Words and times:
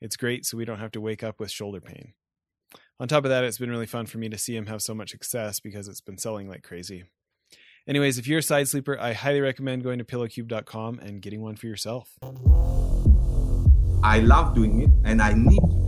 it's 0.00 0.16
great 0.16 0.46
so 0.46 0.56
we 0.56 0.64
don't 0.64 0.78
have 0.78 0.92
to 0.92 1.00
wake 1.00 1.22
up 1.22 1.40
with 1.40 1.50
shoulder 1.50 1.80
pain. 1.80 2.14
On 2.98 3.08
top 3.08 3.24
of 3.24 3.30
that, 3.30 3.44
it's 3.44 3.58
been 3.58 3.70
really 3.70 3.86
fun 3.86 4.06
for 4.06 4.18
me 4.18 4.28
to 4.28 4.38
see 4.38 4.54
him 4.54 4.66
have 4.66 4.82
so 4.82 4.94
much 4.94 5.10
success 5.10 5.58
because 5.60 5.88
it's 5.88 6.00
been 6.00 6.18
selling 6.18 6.48
like 6.48 6.62
crazy. 6.62 7.04
Anyways, 7.88 8.18
if 8.18 8.26
you're 8.26 8.40
a 8.40 8.42
side 8.42 8.68
sleeper, 8.68 8.98
I 9.00 9.14
highly 9.14 9.40
recommend 9.40 9.82
going 9.82 9.98
to 9.98 10.04
pillowcube.com 10.04 10.98
and 10.98 11.22
getting 11.22 11.40
one 11.40 11.56
for 11.56 11.66
yourself. 11.66 12.10
I 14.02 14.20
love 14.20 14.54
doing 14.54 14.82
it 14.82 14.90
and 15.04 15.20
I 15.20 15.32
need 15.34 15.79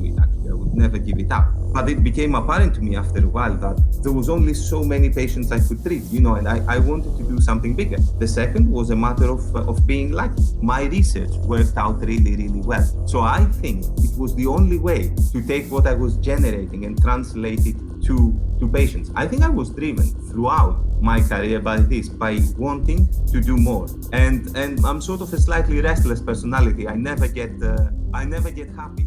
never 0.83 0.99
give 0.99 1.19
it 1.19 1.31
up. 1.33 1.47
But 1.73 1.89
it 1.89 2.03
became 2.03 2.35
apparent 2.35 2.75
to 2.75 2.81
me 2.83 2.97
after 2.97 3.21
a 3.25 3.29
while 3.37 3.57
that 3.57 3.77
there 4.03 4.13
was 4.13 4.29
only 4.29 4.55
so 4.55 4.83
many 4.85 5.09
patients 5.09 5.51
I 5.53 5.61
could 5.61 5.83
treat, 5.83 6.05
you 6.11 6.21
know, 6.21 6.35
and 6.35 6.47
I, 6.47 6.59
I 6.69 6.79
wanted 6.79 7.17
to 7.19 7.25
do 7.25 7.41
something 7.41 7.75
bigger. 7.75 7.99
The 8.19 8.29
second 8.29 8.71
was 8.71 8.91
a 8.91 8.97
matter 8.97 9.31
of, 9.31 9.57
of 9.57 9.87
being 9.87 10.13
lucky. 10.13 10.43
My 10.61 10.83
research 10.85 11.31
worked 11.53 11.77
out 11.77 12.01
really, 12.01 12.37
really 12.37 12.61
well. 12.61 12.87
So 13.07 13.21
I 13.21 13.45
think 13.63 13.85
it 14.07 14.15
was 14.19 14.35
the 14.35 14.47
only 14.47 14.79
way 14.79 15.01
to 15.33 15.47
take 15.47 15.71
what 15.71 15.87
I 15.87 15.95
was 15.95 16.17
generating 16.19 16.85
and 16.85 17.01
translate 17.01 17.67
it 17.67 17.77
to, 18.07 18.17
to 18.61 18.69
patients. 18.69 19.11
I 19.15 19.27
think 19.27 19.43
I 19.43 19.49
was 19.49 19.71
driven 19.71 20.09
throughout 20.29 20.77
my 21.01 21.21
career 21.21 21.61
by 21.61 21.79
this, 21.79 22.09
by 22.09 22.39
wanting 22.57 23.09
to 23.33 23.41
do 23.41 23.57
more. 23.57 23.87
And 24.13 24.57
and 24.57 24.85
I'm 24.85 25.01
sort 25.01 25.21
of 25.21 25.33
a 25.33 25.41
slightly 25.49 25.81
restless 25.81 26.21
personality. 26.21 26.87
I 26.87 26.95
never 26.95 27.27
get 27.27 27.51
uh, 27.63 27.91
I 28.15 28.25
never 28.25 28.51
get 28.51 28.69
happy 28.71 29.07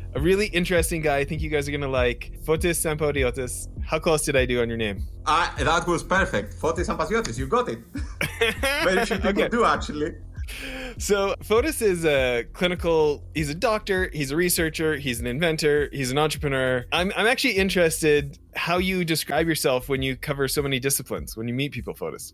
a 0.13 0.19
really 0.19 0.47
interesting 0.47 1.01
guy 1.01 1.17
I 1.17 1.25
think 1.25 1.41
you 1.41 1.49
guys 1.49 1.67
are 1.67 1.71
going 1.71 1.81
to 1.81 1.87
like. 1.87 2.31
Fotis 2.43 2.79
Sampaziotis. 2.79 3.67
How 3.83 3.99
close 3.99 4.23
did 4.23 4.35
I 4.35 4.45
do 4.45 4.61
on 4.61 4.67
your 4.67 4.77
name? 4.77 5.07
Uh, 5.25 5.49
that 5.63 5.87
was 5.87 6.03
perfect. 6.03 6.53
Fotis 6.55 6.87
Sampaziotis, 6.87 7.37
you 7.37 7.47
got 7.47 7.69
it. 7.69 7.79
Very 8.83 9.05
few 9.05 9.15
people 9.17 9.29
okay. 9.29 9.49
do, 9.49 9.65
actually 9.65 10.15
so 10.97 11.35
Fotis 11.41 11.81
is 11.81 12.05
a 12.05 12.45
clinical. 12.53 13.23
He's 13.33 13.49
a 13.49 13.55
doctor. 13.55 14.09
He's 14.13 14.31
a 14.31 14.35
researcher. 14.35 14.97
He's 14.97 15.19
an 15.19 15.27
inventor. 15.27 15.89
He's 15.91 16.11
an 16.11 16.17
entrepreneur. 16.17 16.85
I'm 16.91 17.11
I'm 17.15 17.27
actually 17.27 17.53
interested 17.53 18.37
how 18.55 18.77
you 18.77 19.05
describe 19.05 19.47
yourself 19.47 19.89
when 19.89 20.01
you 20.01 20.15
cover 20.15 20.47
so 20.47 20.61
many 20.61 20.79
disciplines 20.79 21.37
when 21.37 21.47
you 21.47 21.53
meet 21.53 21.71
people. 21.71 21.93
Fotis. 21.93 22.33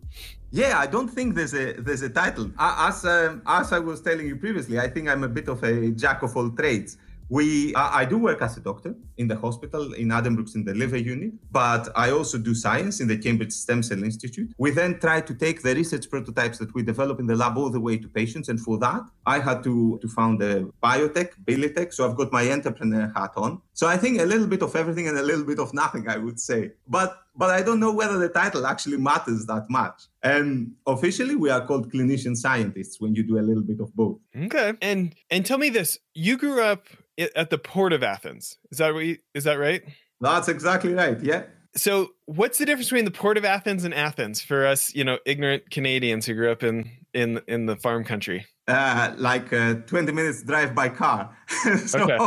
Yeah, 0.52 0.80
I 0.80 0.88
don't 0.88 1.08
think 1.08 1.36
there's 1.36 1.54
a 1.54 1.74
there's 1.74 2.02
a 2.02 2.10
title. 2.10 2.52
As 2.60 3.06
um, 3.06 3.42
as 3.46 3.72
I 3.74 3.80
was 3.80 4.02
telling 4.02 4.28
you 4.28 4.36
previously, 4.36 4.80
I 4.80 4.90
think 4.90 5.10
I'm 5.10 5.24
a 5.24 5.30
bit 5.30 5.48
of 5.48 5.64
a 5.64 5.92
jack 5.92 6.24
of 6.24 6.36
all 6.36 6.50
trades. 6.50 6.98
We, 7.30 7.76
I 7.76 8.06
do 8.06 8.18
work 8.18 8.42
as 8.42 8.58
a 8.58 8.62
doctor 8.62 8.96
in 9.18 9.28
the 9.28 9.36
hospital 9.36 9.94
in 9.94 10.10
Addenbrooke's 10.10 10.56
in 10.56 10.64
the 10.64 10.74
liver 10.74 10.98
unit, 10.98 11.34
but 11.52 11.90
I 11.96 12.12
also 12.12 12.38
do 12.38 12.54
science 12.56 13.00
in 13.02 13.08
the 13.08 13.18
Cambridge 13.18 13.52
Stem 13.52 13.84
Cell 13.84 14.04
Institute. 14.04 14.54
We 14.58 14.72
then 14.72 15.00
try 15.00 15.22
to 15.22 15.34
take 15.34 15.62
the 15.62 15.76
research 15.76 16.10
prototypes 16.10 16.58
that 16.60 16.74
we 16.74 16.84
develop 16.84 17.20
in 17.20 17.28
the 17.28 17.36
lab 17.36 17.58
all 17.58 17.70
the 17.70 17.80
way 17.80 17.98
to 17.98 18.08
patients, 18.08 18.50
and 18.50 18.60
for 18.60 18.78
that, 18.80 19.02
I 19.26 19.40
had 19.40 19.64
to 19.64 20.00
to 20.02 20.08
found 20.08 20.42
a 20.42 20.66
biotech, 20.84 21.32
Bilitech. 21.46 21.94
So 21.94 22.10
I've 22.10 22.16
got 22.16 22.32
my 22.32 22.50
entrepreneur 22.52 23.12
hat 23.16 23.32
on. 23.36 23.62
So 23.74 23.88
I 23.88 23.98
think 23.98 24.20
a 24.20 24.26
little 24.26 24.48
bit 24.48 24.62
of 24.62 24.76
everything 24.76 25.08
and 25.08 25.18
a 25.18 25.24
little 25.24 25.46
bit 25.46 25.60
of 25.60 25.74
nothing, 25.74 26.08
I 26.08 26.18
would 26.18 26.40
say. 26.40 26.72
But 26.88 27.18
but 27.38 27.50
I 27.52 27.62
don't 27.62 27.80
know 27.80 27.94
whether 27.94 28.18
the 28.18 28.30
title 28.30 28.66
actually 28.66 28.98
matters 28.98 29.46
that 29.46 29.70
much. 29.70 30.04
And 30.24 30.74
officially, 30.86 31.36
we 31.36 31.50
are 31.50 31.66
called 31.66 31.92
clinician 31.92 32.36
scientists 32.36 33.00
when 33.00 33.16
you 33.16 33.24
do 33.24 33.38
a 33.38 33.42
little 33.42 33.64
bit 33.64 33.80
of 33.80 33.96
both. 33.96 34.20
Okay. 34.36 34.74
And 34.82 35.16
and 35.30 35.46
tell 35.46 35.58
me 35.58 35.70
this: 35.70 36.00
you 36.14 36.38
grew 36.38 36.62
up 36.62 36.88
at 37.36 37.50
the 37.50 37.58
port 37.58 37.94
of 37.94 38.04
Athens. 38.04 38.58
Is 38.72 38.80
that 38.80 38.94
what 38.94 39.06
you, 39.06 39.18
is 39.34 39.44
that 39.46 39.56
right? 39.56 39.84
That's 40.20 40.48
exactly 40.48 40.94
right. 40.94 41.22
Yeah. 41.22 41.44
So, 41.76 42.10
what's 42.26 42.58
the 42.58 42.66
difference 42.66 42.88
between 42.88 43.06
the 43.06 43.12
port 43.12 43.38
of 43.38 43.46
Athens 43.46 43.84
and 43.84 43.94
Athens 43.94 44.42
for 44.42 44.66
us, 44.66 44.96
you 44.96 45.04
know, 45.04 45.20
ignorant 45.26 45.70
Canadians 45.70 46.26
who 46.26 46.34
grew 46.34 46.52
up 46.52 46.64
in 46.64 46.90
in 47.18 47.42
in 47.48 47.66
the 47.66 47.76
farm 47.76 48.04
country? 48.04 48.46
Uh, 48.68 49.14
like 49.18 49.54
uh, 49.54 49.76
20 49.86 50.12
minutes 50.12 50.44
drive 50.44 50.76
by 50.76 50.90
car. 50.90 51.36
so, 51.86 52.02
okay. 52.02 52.18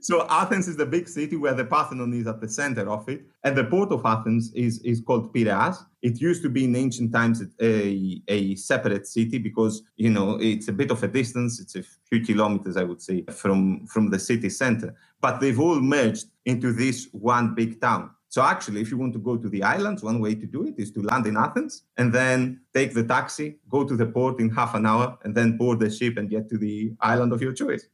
so 0.00 0.26
Athens 0.30 0.68
is 0.68 0.76
the 0.76 0.86
big 0.86 1.06
city 1.06 1.36
where 1.36 1.52
the 1.52 1.66
Parthenon 1.66 2.14
is 2.14 2.26
at 2.26 2.40
the 2.40 2.48
center 2.48 2.88
of 2.90 3.06
it, 3.08 3.26
and 3.44 3.54
the 3.56 3.64
port 3.64 3.92
of 3.92 4.04
Athens 4.04 4.52
is 4.54 4.80
is 4.80 5.00
called 5.00 5.32
Piraeus. 5.32 5.84
It 6.02 6.20
used 6.20 6.42
to 6.42 6.48
be 6.48 6.64
in 6.64 6.74
ancient 6.74 7.12
times 7.12 7.42
a 7.60 8.22
a 8.28 8.56
separate 8.56 9.06
city 9.06 9.38
because 9.38 9.82
you 9.96 10.10
know 10.10 10.38
it's 10.40 10.68
a 10.68 10.72
bit 10.72 10.90
of 10.90 11.02
a 11.02 11.08
distance. 11.08 11.60
It's 11.60 11.76
a 11.76 11.84
few 12.08 12.20
kilometers, 12.24 12.76
I 12.76 12.84
would 12.84 13.02
say, 13.02 13.22
from 13.42 13.86
from 13.86 14.10
the 14.10 14.18
city 14.18 14.50
center. 14.50 14.94
But 15.20 15.40
they've 15.40 15.60
all 15.60 15.80
merged 15.80 16.26
into 16.44 16.72
this 16.72 17.08
one 17.12 17.54
big 17.54 17.80
town. 17.80 18.10
So 18.36 18.42
actually, 18.42 18.82
if 18.82 18.90
you 18.90 18.98
want 18.98 19.14
to 19.14 19.18
go 19.18 19.38
to 19.38 19.48
the 19.48 19.62
islands, 19.62 20.02
one 20.02 20.20
way 20.20 20.34
to 20.34 20.44
do 20.44 20.66
it 20.66 20.74
is 20.76 20.90
to 20.90 21.00
land 21.00 21.26
in 21.26 21.38
Athens 21.38 21.84
and 21.96 22.12
then 22.12 22.60
take 22.74 22.92
the 22.92 23.02
taxi, 23.02 23.56
go 23.70 23.82
to 23.82 23.96
the 23.96 24.04
port 24.04 24.40
in 24.40 24.50
half 24.50 24.74
an 24.74 24.84
hour, 24.84 25.16
and 25.24 25.34
then 25.34 25.56
board 25.56 25.80
the 25.80 25.88
ship 25.88 26.18
and 26.18 26.28
get 26.28 26.50
to 26.50 26.58
the 26.58 26.92
island 27.00 27.32
of 27.32 27.40
your 27.40 27.54
choice. 27.54 27.86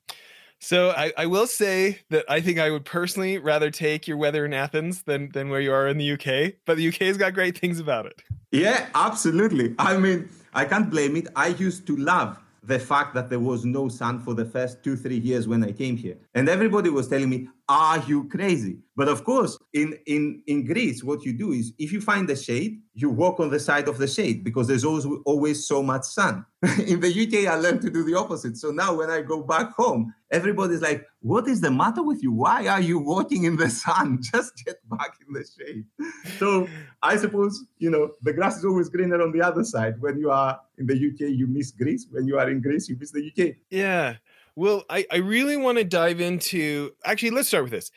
So 0.59 0.91
I, 0.97 1.13
I 1.17 1.27
will 1.27 1.47
say 1.47 2.01
that 2.11 2.25
I 2.29 2.41
think 2.41 2.59
I 2.59 2.71
would 2.73 2.85
personally 2.85 3.39
rather 3.39 3.71
take 3.71 4.09
your 4.09 4.17
weather 4.17 4.45
in 4.45 4.53
Athens 4.53 5.05
than 5.05 5.31
than 5.31 5.49
where 5.49 5.61
you 5.61 5.73
are 5.73 5.87
in 5.87 5.97
the 5.97 6.11
UK. 6.15 6.55
But 6.67 6.77
the 6.77 6.89
UK's 6.89 7.17
got 7.17 7.35
great 7.35 7.57
things 7.57 7.79
about 7.79 8.07
it. 8.07 8.21
Yeah, 8.51 8.89
absolutely. 8.97 9.77
I 9.79 9.97
mean, 9.97 10.29
I 10.55 10.65
can't 10.65 10.91
blame 10.91 11.15
it. 11.15 11.29
I 11.37 11.49
used 11.67 11.87
to 11.87 11.95
love 11.95 12.37
the 12.65 12.79
fact 12.79 13.15
that 13.15 13.29
there 13.29 13.41
was 13.41 13.65
no 13.65 13.89
sun 13.89 14.21
for 14.21 14.35
the 14.35 14.45
first 14.45 14.83
two, 14.85 14.97
three 14.97 15.19
years 15.19 15.49
when 15.49 15.65
I 15.65 15.73
came 15.73 15.97
here. 15.97 16.17
And 16.35 16.49
everybody 16.49 16.91
was 16.91 17.09
telling 17.09 17.29
me, 17.29 17.49
Are 17.73 18.05
you 18.07 18.29
crazy? 18.29 18.77
But 18.95 19.09
of 19.09 19.25
course, 19.25 19.57
in, 19.73 19.99
in, 20.05 20.43
in 20.47 20.67
Greece, 20.67 21.03
what 21.03 21.25
you 21.25 21.33
do 21.33 21.53
is 21.53 21.73
if 21.79 21.91
you 21.91 22.03
find 22.03 22.29
a 22.29 22.37
shade, 22.37 22.83
you 22.93 23.09
walk 23.09 23.41
on 23.41 23.49
the 23.49 23.59
side 23.59 23.89
of 23.89 23.97
the 23.97 24.07
shade 24.07 24.45
because 24.45 24.67
there's 24.69 24.85
always, 24.85 25.07
always 25.25 25.67
so 25.67 25.83
much 25.83 26.03
sun. 26.03 26.45
in 26.87 27.01
the 27.01 27.09
UK, 27.09 27.51
I 27.51 27.57
learned 27.57 27.81
to 27.81 27.91
do 27.91 28.05
the 28.05 28.15
opposite. 28.15 28.59
So 28.59 28.73
now 28.73 28.95
when 28.95 29.09
I 29.09 29.23
go 29.23 29.43
back 29.43 29.73
home, 29.73 30.13
everybody's 30.31 30.83
like, 30.83 31.07
What 31.21 31.49
is 31.49 31.63
the 31.63 31.71
matter 31.71 32.03
with 32.03 32.23
you? 32.23 32.31
Why 32.31 32.67
are 32.67 32.81
you 32.83 32.99
walking 32.99 33.45
in 33.45 33.57
the 33.57 33.71
sun? 33.71 34.21
Just 34.33 34.63
get 34.67 34.77
back 34.91 35.17
in 35.27 35.33
the 35.33 35.45
shade. 35.45 35.87
So 36.39 36.69
I 37.03 37.17
suppose, 37.17 37.65
you 37.79 37.91
know, 37.91 38.11
the 38.21 38.35
grass 38.35 38.59
is 38.59 38.67
always 38.67 38.91
greener 38.91 39.23
on 39.23 39.33
the 39.33 39.41
other 39.41 39.65
side. 39.65 39.99
When 39.99 40.19
you 40.19 40.31
are 40.31 40.61
in 40.77 40.87
the 40.87 40.95
UK, 40.95 41.31
you 41.31 41.47
miss 41.47 41.71
Greece. 41.71 42.07
When 42.11 42.27
you 42.27 42.39
are 42.39 42.51
in 42.51 42.61
Greece, 42.61 42.91
you 42.91 42.99
miss 43.01 43.13
the 43.13 43.27
UK. 43.27 43.57
Yeah. 43.71 44.17
Well, 44.55 44.85
I, 44.91 45.07
I 45.11 45.17
really 45.17 45.57
want 45.57 45.79
to 45.79 45.85
dive 45.85 46.21
into 46.21 46.93
actually, 47.05 47.31
let's 47.31 47.49
start 47.49 47.65
with 47.65 47.73
this 47.73 47.91